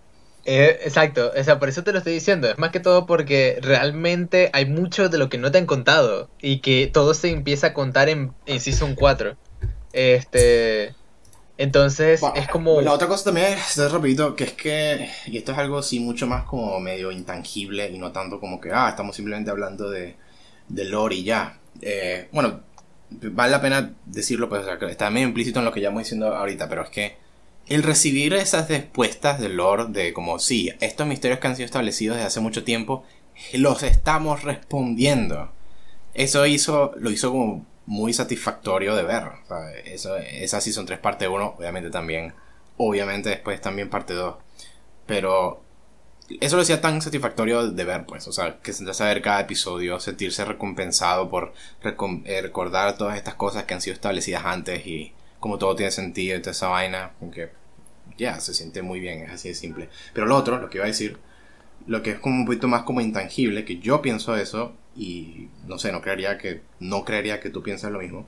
[0.48, 2.48] Eh, exacto, o sea, por eso te lo estoy diciendo.
[2.48, 6.30] Es más que todo porque realmente hay mucho de lo que no te han contado
[6.40, 9.36] y que todo se empieza a contar en, en Season 4.
[9.92, 10.94] Este.
[11.58, 12.80] Entonces es como.
[12.80, 15.10] La otra cosa también es, rapidito, que es que.
[15.26, 18.70] Y esto es algo sí mucho más como medio intangible y no tanto como que,
[18.72, 20.16] ah, estamos simplemente hablando de,
[20.68, 21.58] de lore y ya.
[21.80, 22.60] Eh, bueno,
[23.22, 26.82] vale la pena decirlo, pues está medio implícito en lo que ya diciendo ahorita, pero
[26.82, 27.16] es que
[27.66, 32.16] el recibir esas respuestas del Lord de como, sí, estos misterios que han sido establecidos
[32.16, 33.04] desde hace mucho tiempo,
[33.52, 35.52] los estamos respondiendo.
[36.14, 39.24] Eso hizo, lo hizo como muy satisfactorio de ver.
[39.84, 42.34] eso, esas sí son tres parte 1, obviamente también.
[42.76, 44.36] Obviamente después también parte 2.
[45.06, 45.62] Pero
[46.40, 49.40] eso lo hacía tan satisfactorio de ver, pues, o sea, que sentarse a ver cada
[49.40, 55.12] episodio, sentirse recompensado por eh, recordar todas estas cosas que han sido establecidas antes y
[55.40, 57.50] como todo tiene sentido y toda esa vaina, aunque
[58.18, 59.88] ya, se siente muy bien, es así de simple.
[60.12, 61.18] Pero lo otro, lo que iba a decir,
[61.86, 65.78] lo que es como un poquito más como intangible, que yo pienso eso y no
[65.78, 68.26] sé, no creería que, no creería que tú pienses lo mismo,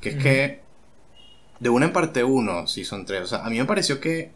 [0.00, 0.60] que es que
[1.60, 4.32] de una en parte uno, si son tres, o sea, a mí me pareció que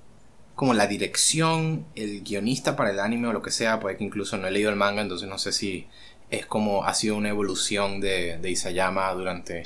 [0.58, 4.36] como la dirección, el guionista para el anime o lo que sea, puede que incluso
[4.36, 5.86] no he leído el manga, entonces no sé si
[6.30, 9.62] es como ha sido una evolución de, Isayama durante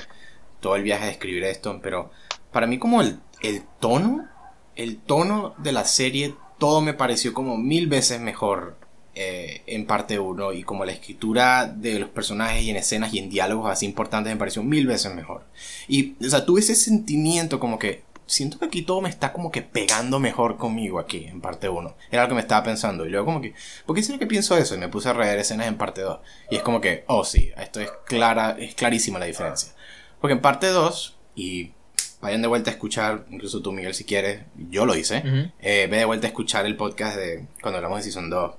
[0.59, 2.11] todo el viaje de escribir esto, pero
[2.51, 4.29] para mí como el, el tono,
[4.75, 8.77] el tono de la serie, todo me pareció como mil veces mejor
[9.15, 13.17] eh, en parte 1 y como la escritura de los personajes y en escenas y
[13.17, 15.43] en diálogos así importantes me pareció mil veces mejor.
[15.87, 18.03] Y, o sea, tuve ese sentimiento como que,
[18.33, 21.95] siento que aquí todo me está como que pegando mejor conmigo aquí en parte 1.
[22.09, 23.05] Era lo que me estaba pensando.
[23.05, 23.53] Y luego como que,
[23.85, 24.73] ¿por qué será que pienso eso?
[24.73, 26.19] Y me puse a reír escenas en parte 2.
[26.49, 29.73] Y es como que, oh sí, esto es clara, es clarísima la diferencia.
[30.19, 31.73] Porque en parte 2, y
[32.21, 35.97] vayan de vuelta a escuchar, incluso tú Miguel si quieres, yo lo hice, eh, ve
[35.97, 38.55] de vuelta a escuchar el podcast de cuando hablamos de Season 2.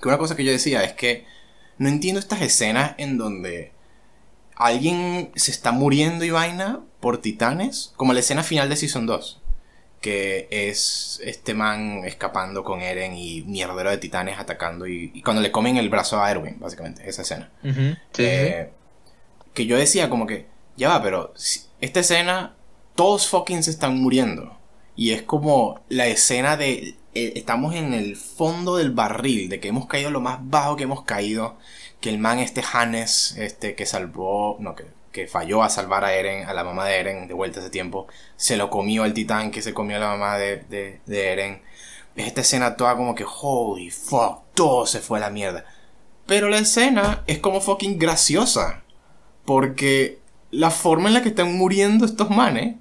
[0.00, 1.26] Que una cosa que yo decía es que
[1.76, 3.72] no entiendo estas escenas en donde
[4.54, 9.40] alguien se está muriendo y vaina por titanes, como la escena final de Season 2,
[10.00, 15.52] que es este man escapando con Eren y mierdero de titanes atacando y, cuando le
[15.52, 17.48] comen el brazo a Erwin, básicamente, esa escena.
[18.18, 18.70] Eh,
[19.54, 20.46] que yo decía como que,
[20.76, 21.32] ya va, pero
[21.80, 22.56] esta escena,
[22.96, 24.58] todos fucking se están muriendo.
[24.96, 29.68] Y es como la escena de, eh, estamos en el fondo del barril, de que
[29.68, 31.56] hemos caído lo más bajo que hemos caído
[32.00, 36.12] que el man este Hannes, este que salvó, no, que, que falló a salvar a
[36.12, 38.06] Eren, a la mamá de Eren de vuelta ese tiempo,
[38.36, 41.62] se lo comió el titán que se comió a la mamá de, de, Eren.
[42.16, 45.64] Esta escena toda como que, holy fuck, todo se fue a la mierda.
[46.26, 48.82] Pero la escena es como fucking graciosa.
[49.46, 50.18] Porque
[50.50, 52.76] la forma en la que están muriendo estos manes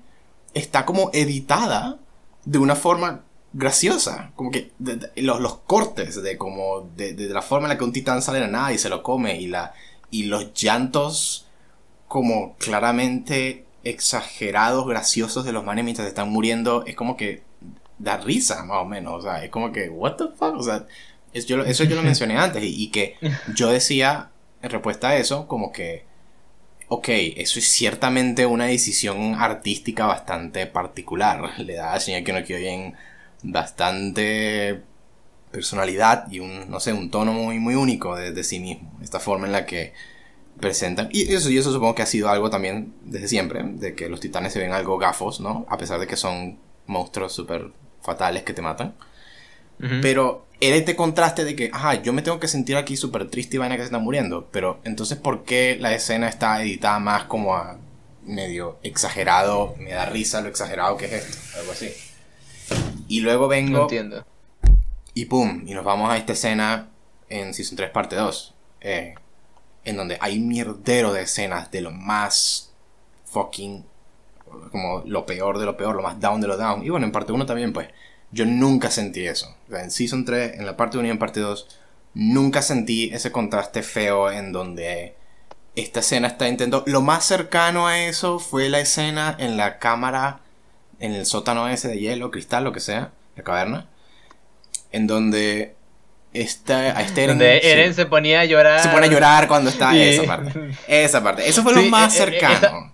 [0.53, 1.99] está como editada
[2.43, 4.33] de una forma graciosa.
[4.35, 4.73] Como que
[5.15, 8.41] los, los, cortes de como de, de, la forma en la que un titán sale
[8.41, 9.73] de nada y se lo come y la
[10.11, 11.44] y los llantos
[12.07, 17.43] como claramente exagerados, graciosos de los manes mientras están muriendo es como que
[17.99, 20.85] da risa más o menos, o sea, es como que what the fuck, o sea,
[21.33, 23.15] yo, eso yo lo mencioné antes y, y que
[23.55, 26.05] yo decía en respuesta a eso como que
[26.87, 27.07] ok,
[27.37, 31.59] eso es ciertamente una decisión artística bastante particular.
[31.59, 32.95] Le da a señal que no bien
[33.43, 34.81] bastante
[35.51, 38.91] personalidad y un, no sé, un tono muy, muy único de, sí mismo.
[39.01, 39.93] Esta forma en la que
[40.59, 41.09] presentan.
[41.11, 44.19] Y eso, y eso supongo que ha sido algo también desde siempre, de que los
[44.19, 45.65] titanes se ven algo gafos, ¿no?
[45.69, 46.57] A pesar de que son
[46.87, 47.71] monstruos súper
[48.01, 48.95] fatales que te matan.
[50.01, 53.57] Pero era este contraste de que, ajá, yo me tengo que sentir aquí súper triste
[53.57, 54.47] y vaina que se están muriendo.
[54.51, 57.77] Pero entonces, ¿por qué la escena está editada más como a
[58.23, 59.75] medio exagerado?
[59.77, 61.91] Me da risa lo exagerado que es esto, algo así.
[63.09, 63.81] Y luego vengo.
[63.81, 64.25] entiendo.
[65.13, 66.89] Y pum, y nos vamos a esta escena
[67.29, 68.53] en Season 3, parte 2.
[68.81, 69.15] Eh,
[69.85, 72.73] en donde hay mierdero de escenas de lo más
[73.25, 73.85] fucking.
[74.71, 76.83] como lo peor de lo peor, lo más down de lo down.
[76.83, 77.89] Y bueno, en parte 1 también, pues.
[78.31, 79.55] Yo nunca sentí eso.
[79.69, 81.67] en Season 3, en la parte 1 y en parte 2,
[82.15, 85.15] nunca sentí ese contraste feo en donde
[85.75, 86.83] esta escena está intentando...
[86.87, 90.39] Lo más cercano a eso fue la escena en la cámara,
[90.99, 93.87] en el sótano ese de hielo, cristal, lo que sea, la caverna,
[94.91, 95.75] en donde
[96.41, 98.81] esta, a este Eren, donde Eren se, ponía a llorar.
[98.81, 100.51] Se pone a llorar cuando está esa parte.
[100.87, 101.47] Esa parte.
[101.47, 102.93] Eso fue lo más eh, eh, cercano.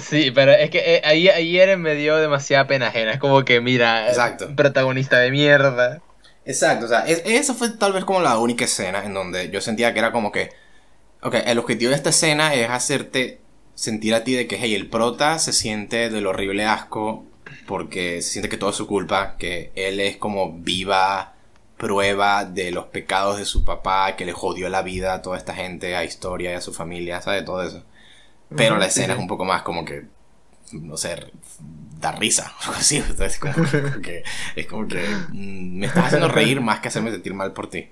[0.00, 3.12] Sí, pero es que eh, ahí, ahí Eren me dio demasiada pena ajena.
[3.12, 4.54] Es como que, mira, Exacto.
[4.56, 6.00] protagonista de mierda.
[6.44, 9.92] Exacto, o sea, esa fue tal vez como la única escena en donde yo sentía
[9.92, 10.50] que era como que,
[11.20, 13.40] ok, el objetivo de esta escena es hacerte
[13.74, 17.24] sentir a ti de que, hey, el prota se siente del horrible asco
[17.66, 21.35] porque se siente que todo es su culpa, que él es como viva
[21.76, 25.54] prueba de los pecados de su papá, que le jodió la vida a toda esta
[25.54, 27.44] gente, a Historia y a su familia, ¿sabes?
[27.44, 27.84] Todo eso.
[28.54, 30.04] Pero la escena es un poco más como que,
[30.72, 31.32] no sé,
[32.00, 32.54] da risa.
[32.76, 33.54] Así, es como
[34.02, 34.22] que,
[34.54, 37.90] es como que mm, me estás haciendo reír más que hacerme sentir mal por ti.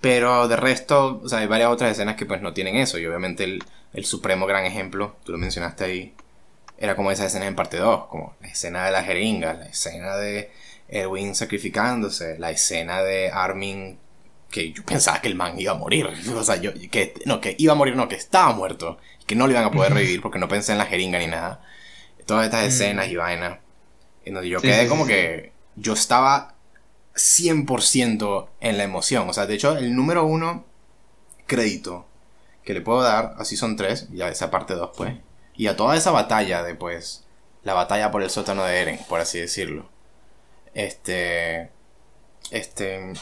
[0.00, 2.98] Pero de resto, o sea, hay varias otras escenas que pues no tienen eso.
[2.98, 3.64] Y obviamente el,
[3.94, 6.14] el supremo gran ejemplo, tú lo mencionaste ahí,
[6.78, 10.16] era como esa escena en parte 2, como la escena de la jeringa, la escena
[10.16, 10.50] de
[10.88, 13.98] Erwin sacrificándose, la escena de Armin
[14.50, 16.08] que yo pensaba que el man iba a morir.
[16.34, 19.46] O sea, yo, que, no, que iba a morir, no, que estaba muerto que no
[19.46, 21.60] lo iban a poder revivir porque no pensé en la jeringa ni nada.
[22.26, 22.68] Todas estas mm.
[22.68, 23.58] escenas y vainas.
[24.24, 26.54] En donde yo quedé como que yo estaba
[27.14, 29.28] 100% en la emoción.
[29.28, 30.64] O sea, de hecho, el número uno
[31.46, 32.06] crédito
[32.64, 35.14] que le puedo dar, así son tres, ya esa parte dos, pues.
[35.54, 37.24] Y a toda esa batalla de, pues,
[37.62, 39.88] la batalla por el sótano de Eren, por así decirlo.
[40.76, 41.70] Este.
[42.50, 43.14] Este.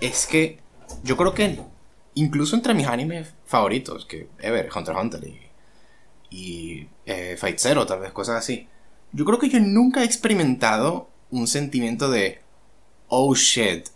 [0.00, 0.58] Es que
[1.02, 1.60] yo creo que
[2.14, 5.40] incluso entre mis animes favoritos, que Ever, Hunter x Hunter y,
[6.30, 8.66] y eh, Fight Zero, tal vez, cosas así.
[9.12, 12.40] Yo creo que yo nunca he experimentado un sentimiento de,
[13.08, 13.88] oh shit,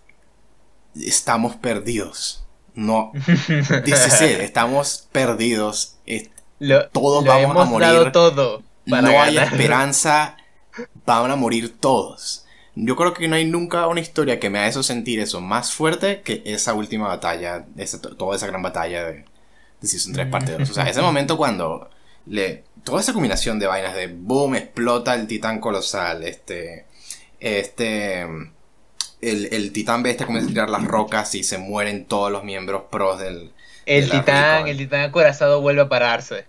[0.94, 2.44] estamos perdidos.
[2.74, 3.12] No,
[3.84, 5.96] dice estamos perdidos.
[6.92, 8.12] todos vamos a morir.
[8.12, 10.36] todo no hay esperanza,
[11.06, 12.44] van a morir todos.
[12.80, 15.72] Yo creo que no hay nunca una historia que me haga eso sentir eso más
[15.72, 19.24] fuerte que esa última batalla, esa, toda esa gran batalla de,
[19.80, 20.70] de Season 3 parte 2.
[20.70, 21.90] O sea, ese momento cuando
[22.26, 26.86] le, toda esa combinación de vainas de boom, explota el titán colosal, este,
[27.40, 32.44] este, el, el titán bestia comienza a tirar las rocas y se mueren todos los
[32.44, 33.50] miembros pros del...
[33.86, 36.44] El titán, el titán acorazado vuelve a pararse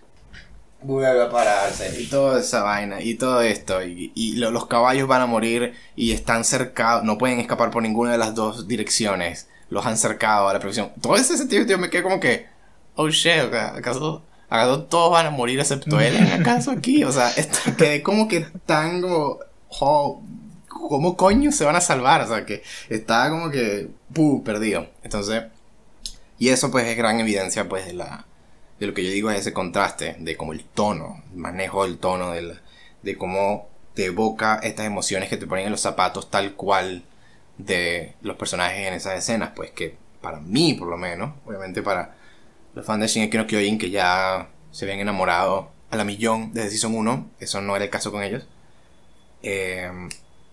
[0.81, 5.25] vuelve a pararse y toda esa vaina y todo esto y, los caballos van a
[5.25, 9.97] morir y están cercados, no pueden escapar por ninguna de las dos direcciones, los han
[9.97, 10.91] cercado a la presión.
[11.01, 12.47] Todo ese sentido me quedé como que,
[12.95, 16.15] oh shit, ¿acaso, acaso todos van a morir excepto él?
[16.39, 17.03] ¿Acaso aquí?
[17.03, 17.31] O sea,
[17.77, 19.39] quedé como que tan como,
[20.67, 22.21] ¿cómo coño se van a salvar?
[22.21, 24.87] O sea, que estaba como que, puh, perdido.
[25.03, 25.43] Entonces,
[26.37, 28.25] y eso pues es gran evidencia pues de la
[28.79, 31.97] de lo que yo digo es ese contraste de como el tono, el manejo del
[31.97, 32.59] tono, del,
[33.01, 37.03] de cómo te evoca estas emociones que te ponen en los zapatos tal cual
[37.57, 42.15] de los personajes en esas escenas, pues que para mí por lo menos, obviamente para
[42.73, 46.71] los fans de Shingeki no Kyojin que ya se habían enamorado a la millón desde
[46.71, 48.47] Season 1, eso no era el caso con ellos.
[49.41, 49.91] Eh,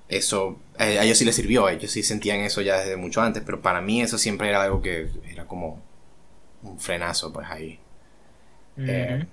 [0.09, 3.61] eso a ellos sí les sirvió, ellos sí sentían eso ya desde mucho antes, pero
[3.61, 5.83] para mí eso siempre era algo que era como
[6.63, 7.79] un frenazo pues ahí
[8.79, 9.27] eh,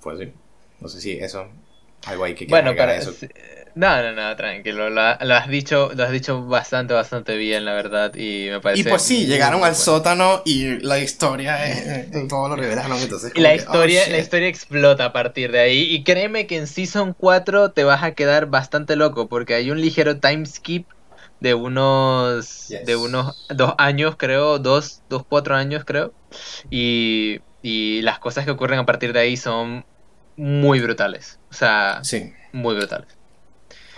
[0.00, 0.32] pues sí.
[0.80, 1.48] No sé si eso.
[2.06, 3.12] Algo hay que Bueno, para eso.
[3.74, 4.90] No, no, no, tranquilo.
[4.90, 8.14] Lo, has dicho, lo has dicho bastante, bastante bien, la verdad.
[8.14, 8.82] Y me parece.
[8.82, 12.98] Y pues sí, llegaron al sótano y la historia, es, todo lo revelaron.
[12.98, 15.82] Entonces, y la historia, oh, la historia explota a partir de ahí.
[15.94, 19.28] Y créeme que en Season 4 te vas a quedar bastante loco.
[19.28, 20.86] Porque hay un ligero time skip
[21.40, 22.68] de unos.
[22.68, 24.58] de unos dos años, creo.
[24.58, 26.12] Dos, dos, cuatro años, creo.
[26.70, 29.84] Y y las cosas que ocurren a partir de ahí son
[30.36, 31.38] muy brutales.
[31.50, 32.32] O sea, sí.
[32.52, 33.08] muy brutales.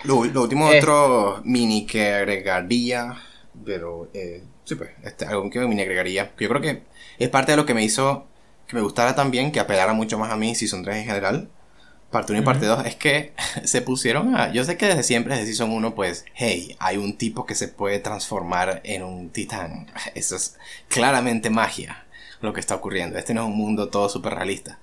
[0.05, 3.17] Lo, último otro mini que agregaría,
[3.65, 6.83] pero eh, sí, pues, este, algo que mini agregaría, yo creo que
[7.19, 8.27] es parte de lo que me hizo
[8.67, 11.51] que me gustara también, que apelara mucho más a mí, Season 3 en general,
[12.11, 13.33] parte 1 y parte 2, es que
[13.65, 14.53] se pusieron a...
[14.53, 17.69] Yo sé que desde siempre, desde Season 1, pues, hey, hay un tipo que se
[17.69, 19.91] puede transformar en un titán.
[20.15, 20.57] Eso es
[20.89, 22.07] claramente magia,
[22.45, 23.19] lo que está ocurriendo.
[23.19, 24.79] Este no es un mundo todo súper realista.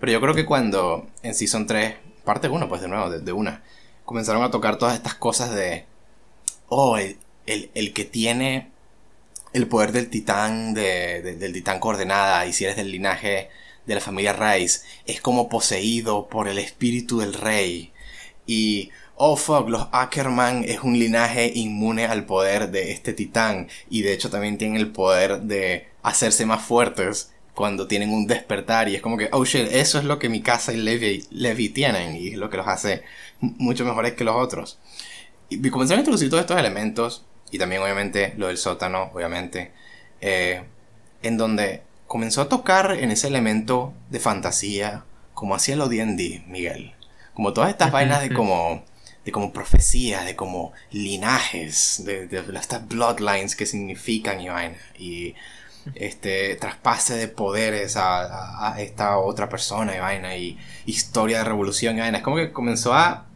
[0.00, 1.94] Pero yo creo que cuando en Season 3,
[2.24, 3.62] parte 1, pues de nuevo, de, una,
[4.04, 5.86] comenzaron a tocar todas estas cosas de...
[6.68, 8.70] Oh, el, el, que tiene
[9.52, 13.50] el poder del titán, de, del titán coordenada, y si eres del linaje
[13.86, 17.92] de la familia Rice es como poseído por el espíritu del rey.
[18.46, 18.90] Y,
[19.24, 23.68] oh fuck, los Ackerman es un linaje inmune al poder de este titán.
[23.88, 28.88] Y de hecho también tienen el poder de hacerse más fuertes cuando tienen un despertar.
[28.88, 31.68] Y es como que, oh shit, eso es lo que mi casa y Levi, Levi
[31.68, 32.16] tienen.
[32.16, 33.04] Y es lo que los hace
[33.38, 34.80] mucho mejores que los otros.
[35.48, 37.24] Y comenzaron a introducir todos estos elementos.
[37.52, 39.70] Y también obviamente lo del sótano, obviamente.
[40.20, 40.64] Eh,
[41.22, 46.94] en donde comenzó a tocar en ese elemento de fantasía, como hacía lo D&D, Miguel.
[47.34, 48.82] Como todas estas vainas de como
[49.24, 54.76] de como profecías, de como linajes, de, de, estas bloodlines que significan y vaina.
[54.98, 55.34] Y
[55.94, 60.36] este traspase de poderes a, esta otra persona y vaina.
[60.36, 62.18] Y historia de revolución y vaina.
[62.18, 63.26] Es como que comenzó a,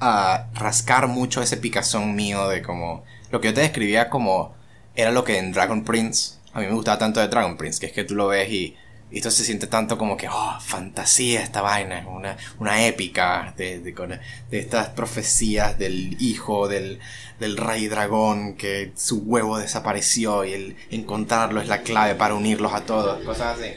[0.00, 4.54] a rascar mucho ese picazón mío de como lo que yo te describía como
[4.94, 7.86] era lo que en Dragon Prince a mí me gustaba tanto de Dragon Prince, que
[7.86, 8.76] es que tú lo ves y,
[9.18, 14.20] esto se siente tanto como que, oh, fantasía esta vaina, una, una épica de, de,
[14.50, 17.00] estas profecías del hijo del,
[17.38, 22.72] del, rey dragón, que su huevo desapareció y el encontrarlo es la clave para unirlos
[22.72, 23.72] a todos, cosas así.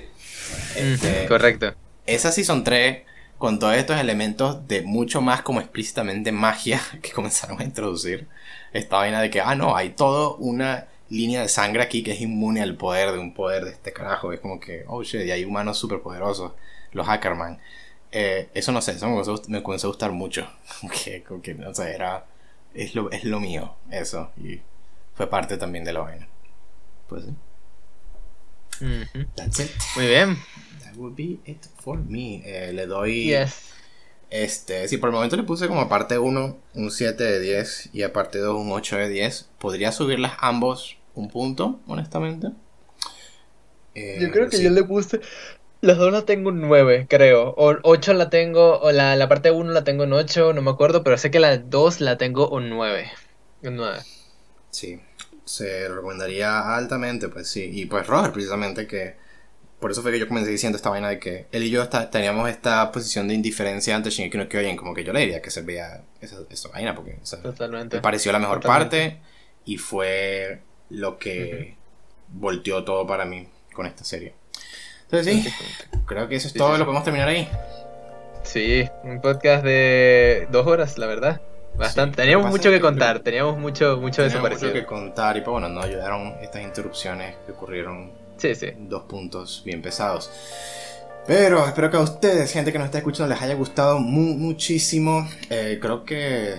[0.75, 1.75] Este, correcto.
[2.05, 3.03] Esa son tres
[3.37, 8.27] con todos estos elementos de mucho más como explícitamente magia que comenzaron a introducir.
[8.73, 12.21] Esta vaina de que, ah, no, hay todo una línea de sangre aquí que es
[12.21, 14.31] inmune al poder de un poder de este carajo.
[14.33, 16.53] Es como que, oh shit, y hay humanos súper poderosos,
[16.91, 17.59] los Hackerman.
[18.11, 19.07] Eh, eso no sé, eso
[19.47, 20.49] me comenzó, a gustar mucho.
[21.03, 22.25] que, que, no sé, era.
[22.73, 24.31] Es lo, es lo mío, eso.
[24.37, 24.61] Y
[25.15, 26.27] fue parte también de la vaina.
[27.07, 27.35] Pues sí.
[29.35, 29.71] That's it.
[29.95, 30.37] Muy bien.
[30.83, 32.43] That would be it for me.
[32.45, 33.33] Eh, le doy.
[34.29, 38.03] Este, si por el momento le puse como aparte 1 un 7 de 10 y
[38.03, 39.49] aparte 2 un 8 de 10.
[39.57, 42.49] Podría subirlas ambos un punto, honestamente.
[43.95, 45.19] Eh, yo creo que yo le puse.
[45.81, 47.53] Las dos las tengo un 9, creo.
[47.57, 48.79] O 8 la tengo.
[48.79, 51.03] O la, la parte 1 la tengo en 8, no me acuerdo.
[51.03, 53.11] Pero sé que la 2 la tengo un 9.
[53.63, 53.99] Un 9.
[54.71, 54.99] Sí.
[55.45, 57.69] Se recomendaría altamente, pues sí.
[57.71, 59.15] Y pues Roger, precisamente, que
[59.79, 62.49] por eso fue que yo comencé diciendo esta vaina de que él y yo teníamos
[62.49, 65.61] esta posición de indiferencia ante Shingeki no Kyojin, como que yo le diría que se
[65.61, 67.19] vea esa, vaina, porque
[67.91, 69.19] me pareció la mejor parte
[69.65, 71.75] y fue lo que
[72.29, 74.33] volteó todo para mí con esta serie.
[75.03, 75.53] Entonces sí,
[76.05, 77.47] creo que eso es todo, lo podemos terminar ahí.
[78.43, 81.41] Sí, un podcast de dos horas, la verdad.
[81.75, 82.17] Bastante.
[82.17, 85.85] teníamos mucho que contar, teníamos mucho, mucho teníamos mucho que contar y pues bueno, nos
[85.85, 88.67] ayudaron estas interrupciones que ocurrieron Sí, sí.
[88.77, 90.31] Dos puntos bien pesados.
[91.25, 95.27] Pero espero que a ustedes, gente que nos está escuchando, les haya gustado muchísimo.
[95.49, 96.55] Eh, creo que,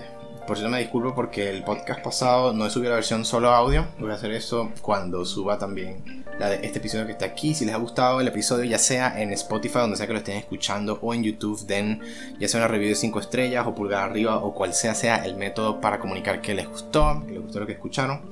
[0.49, 3.87] por cierto, me disculpo porque el podcast pasado no he subido la versión solo audio.
[3.99, 7.55] Voy a hacer eso cuando suba también la de este episodio que está aquí.
[7.55, 10.39] Si les ha gustado el episodio, ya sea en Spotify, donde sea que lo estén
[10.39, 12.01] escuchando, o en YouTube, den
[12.41, 15.37] ya sea una review de 5 estrellas o pulgar arriba o cual sea sea el
[15.37, 18.23] método para comunicar que les gustó, que les gustó lo que escucharon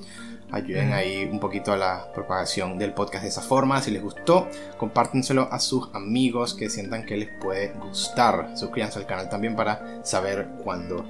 [0.53, 3.83] ayuden ahí un poquito a la propagación del podcast de esa forma.
[3.83, 4.49] Si les gustó,
[4.79, 8.57] compártenselo a sus amigos que sientan que les puede gustar.
[8.57, 11.05] Suscríbanse al canal también para saber cuándo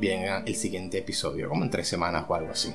[0.00, 2.74] venga el siguiente episodio, como en tres semanas o algo así.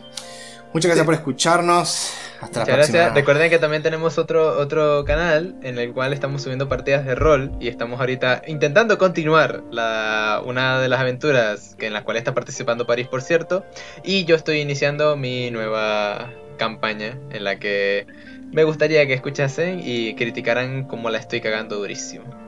[0.74, 2.12] Muchas gracias por escucharnos.
[2.42, 2.98] Hasta la próxima.
[2.98, 3.16] Gracias.
[3.16, 7.54] Recuerden que también tenemos otro, otro canal en el cual estamos subiendo partidas de rol
[7.62, 12.34] y estamos ahorita intentando continuar la, una de las aventuras que en las cuales está
[12.34, 13.66] participando París, por cierto.
[14.04, 18.06] Y yo estoy iniciando mi nueva campaña en la que
[18.52, 22.45] me gustaría que escuchasen y criticaran cómo la estoy cagando durísimo.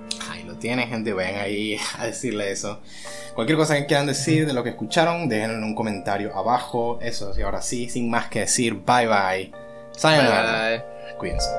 [0.60, 1.14] Tienen, gente.
[1.14, 2.80] Vayan ahí a decirle eso.
[3.36, 7.00] Cualquier cosa que quieran decir de lo que escucharon, déjenlo en un comentario abajo.
[7.02, 9.52] Eso, y ahora sí, sin más que decir, bye bye.
[9.92, 10.70] Sayonara.
[10.70, 11.18] Bye.
[11.18, 11.50] Cuídense.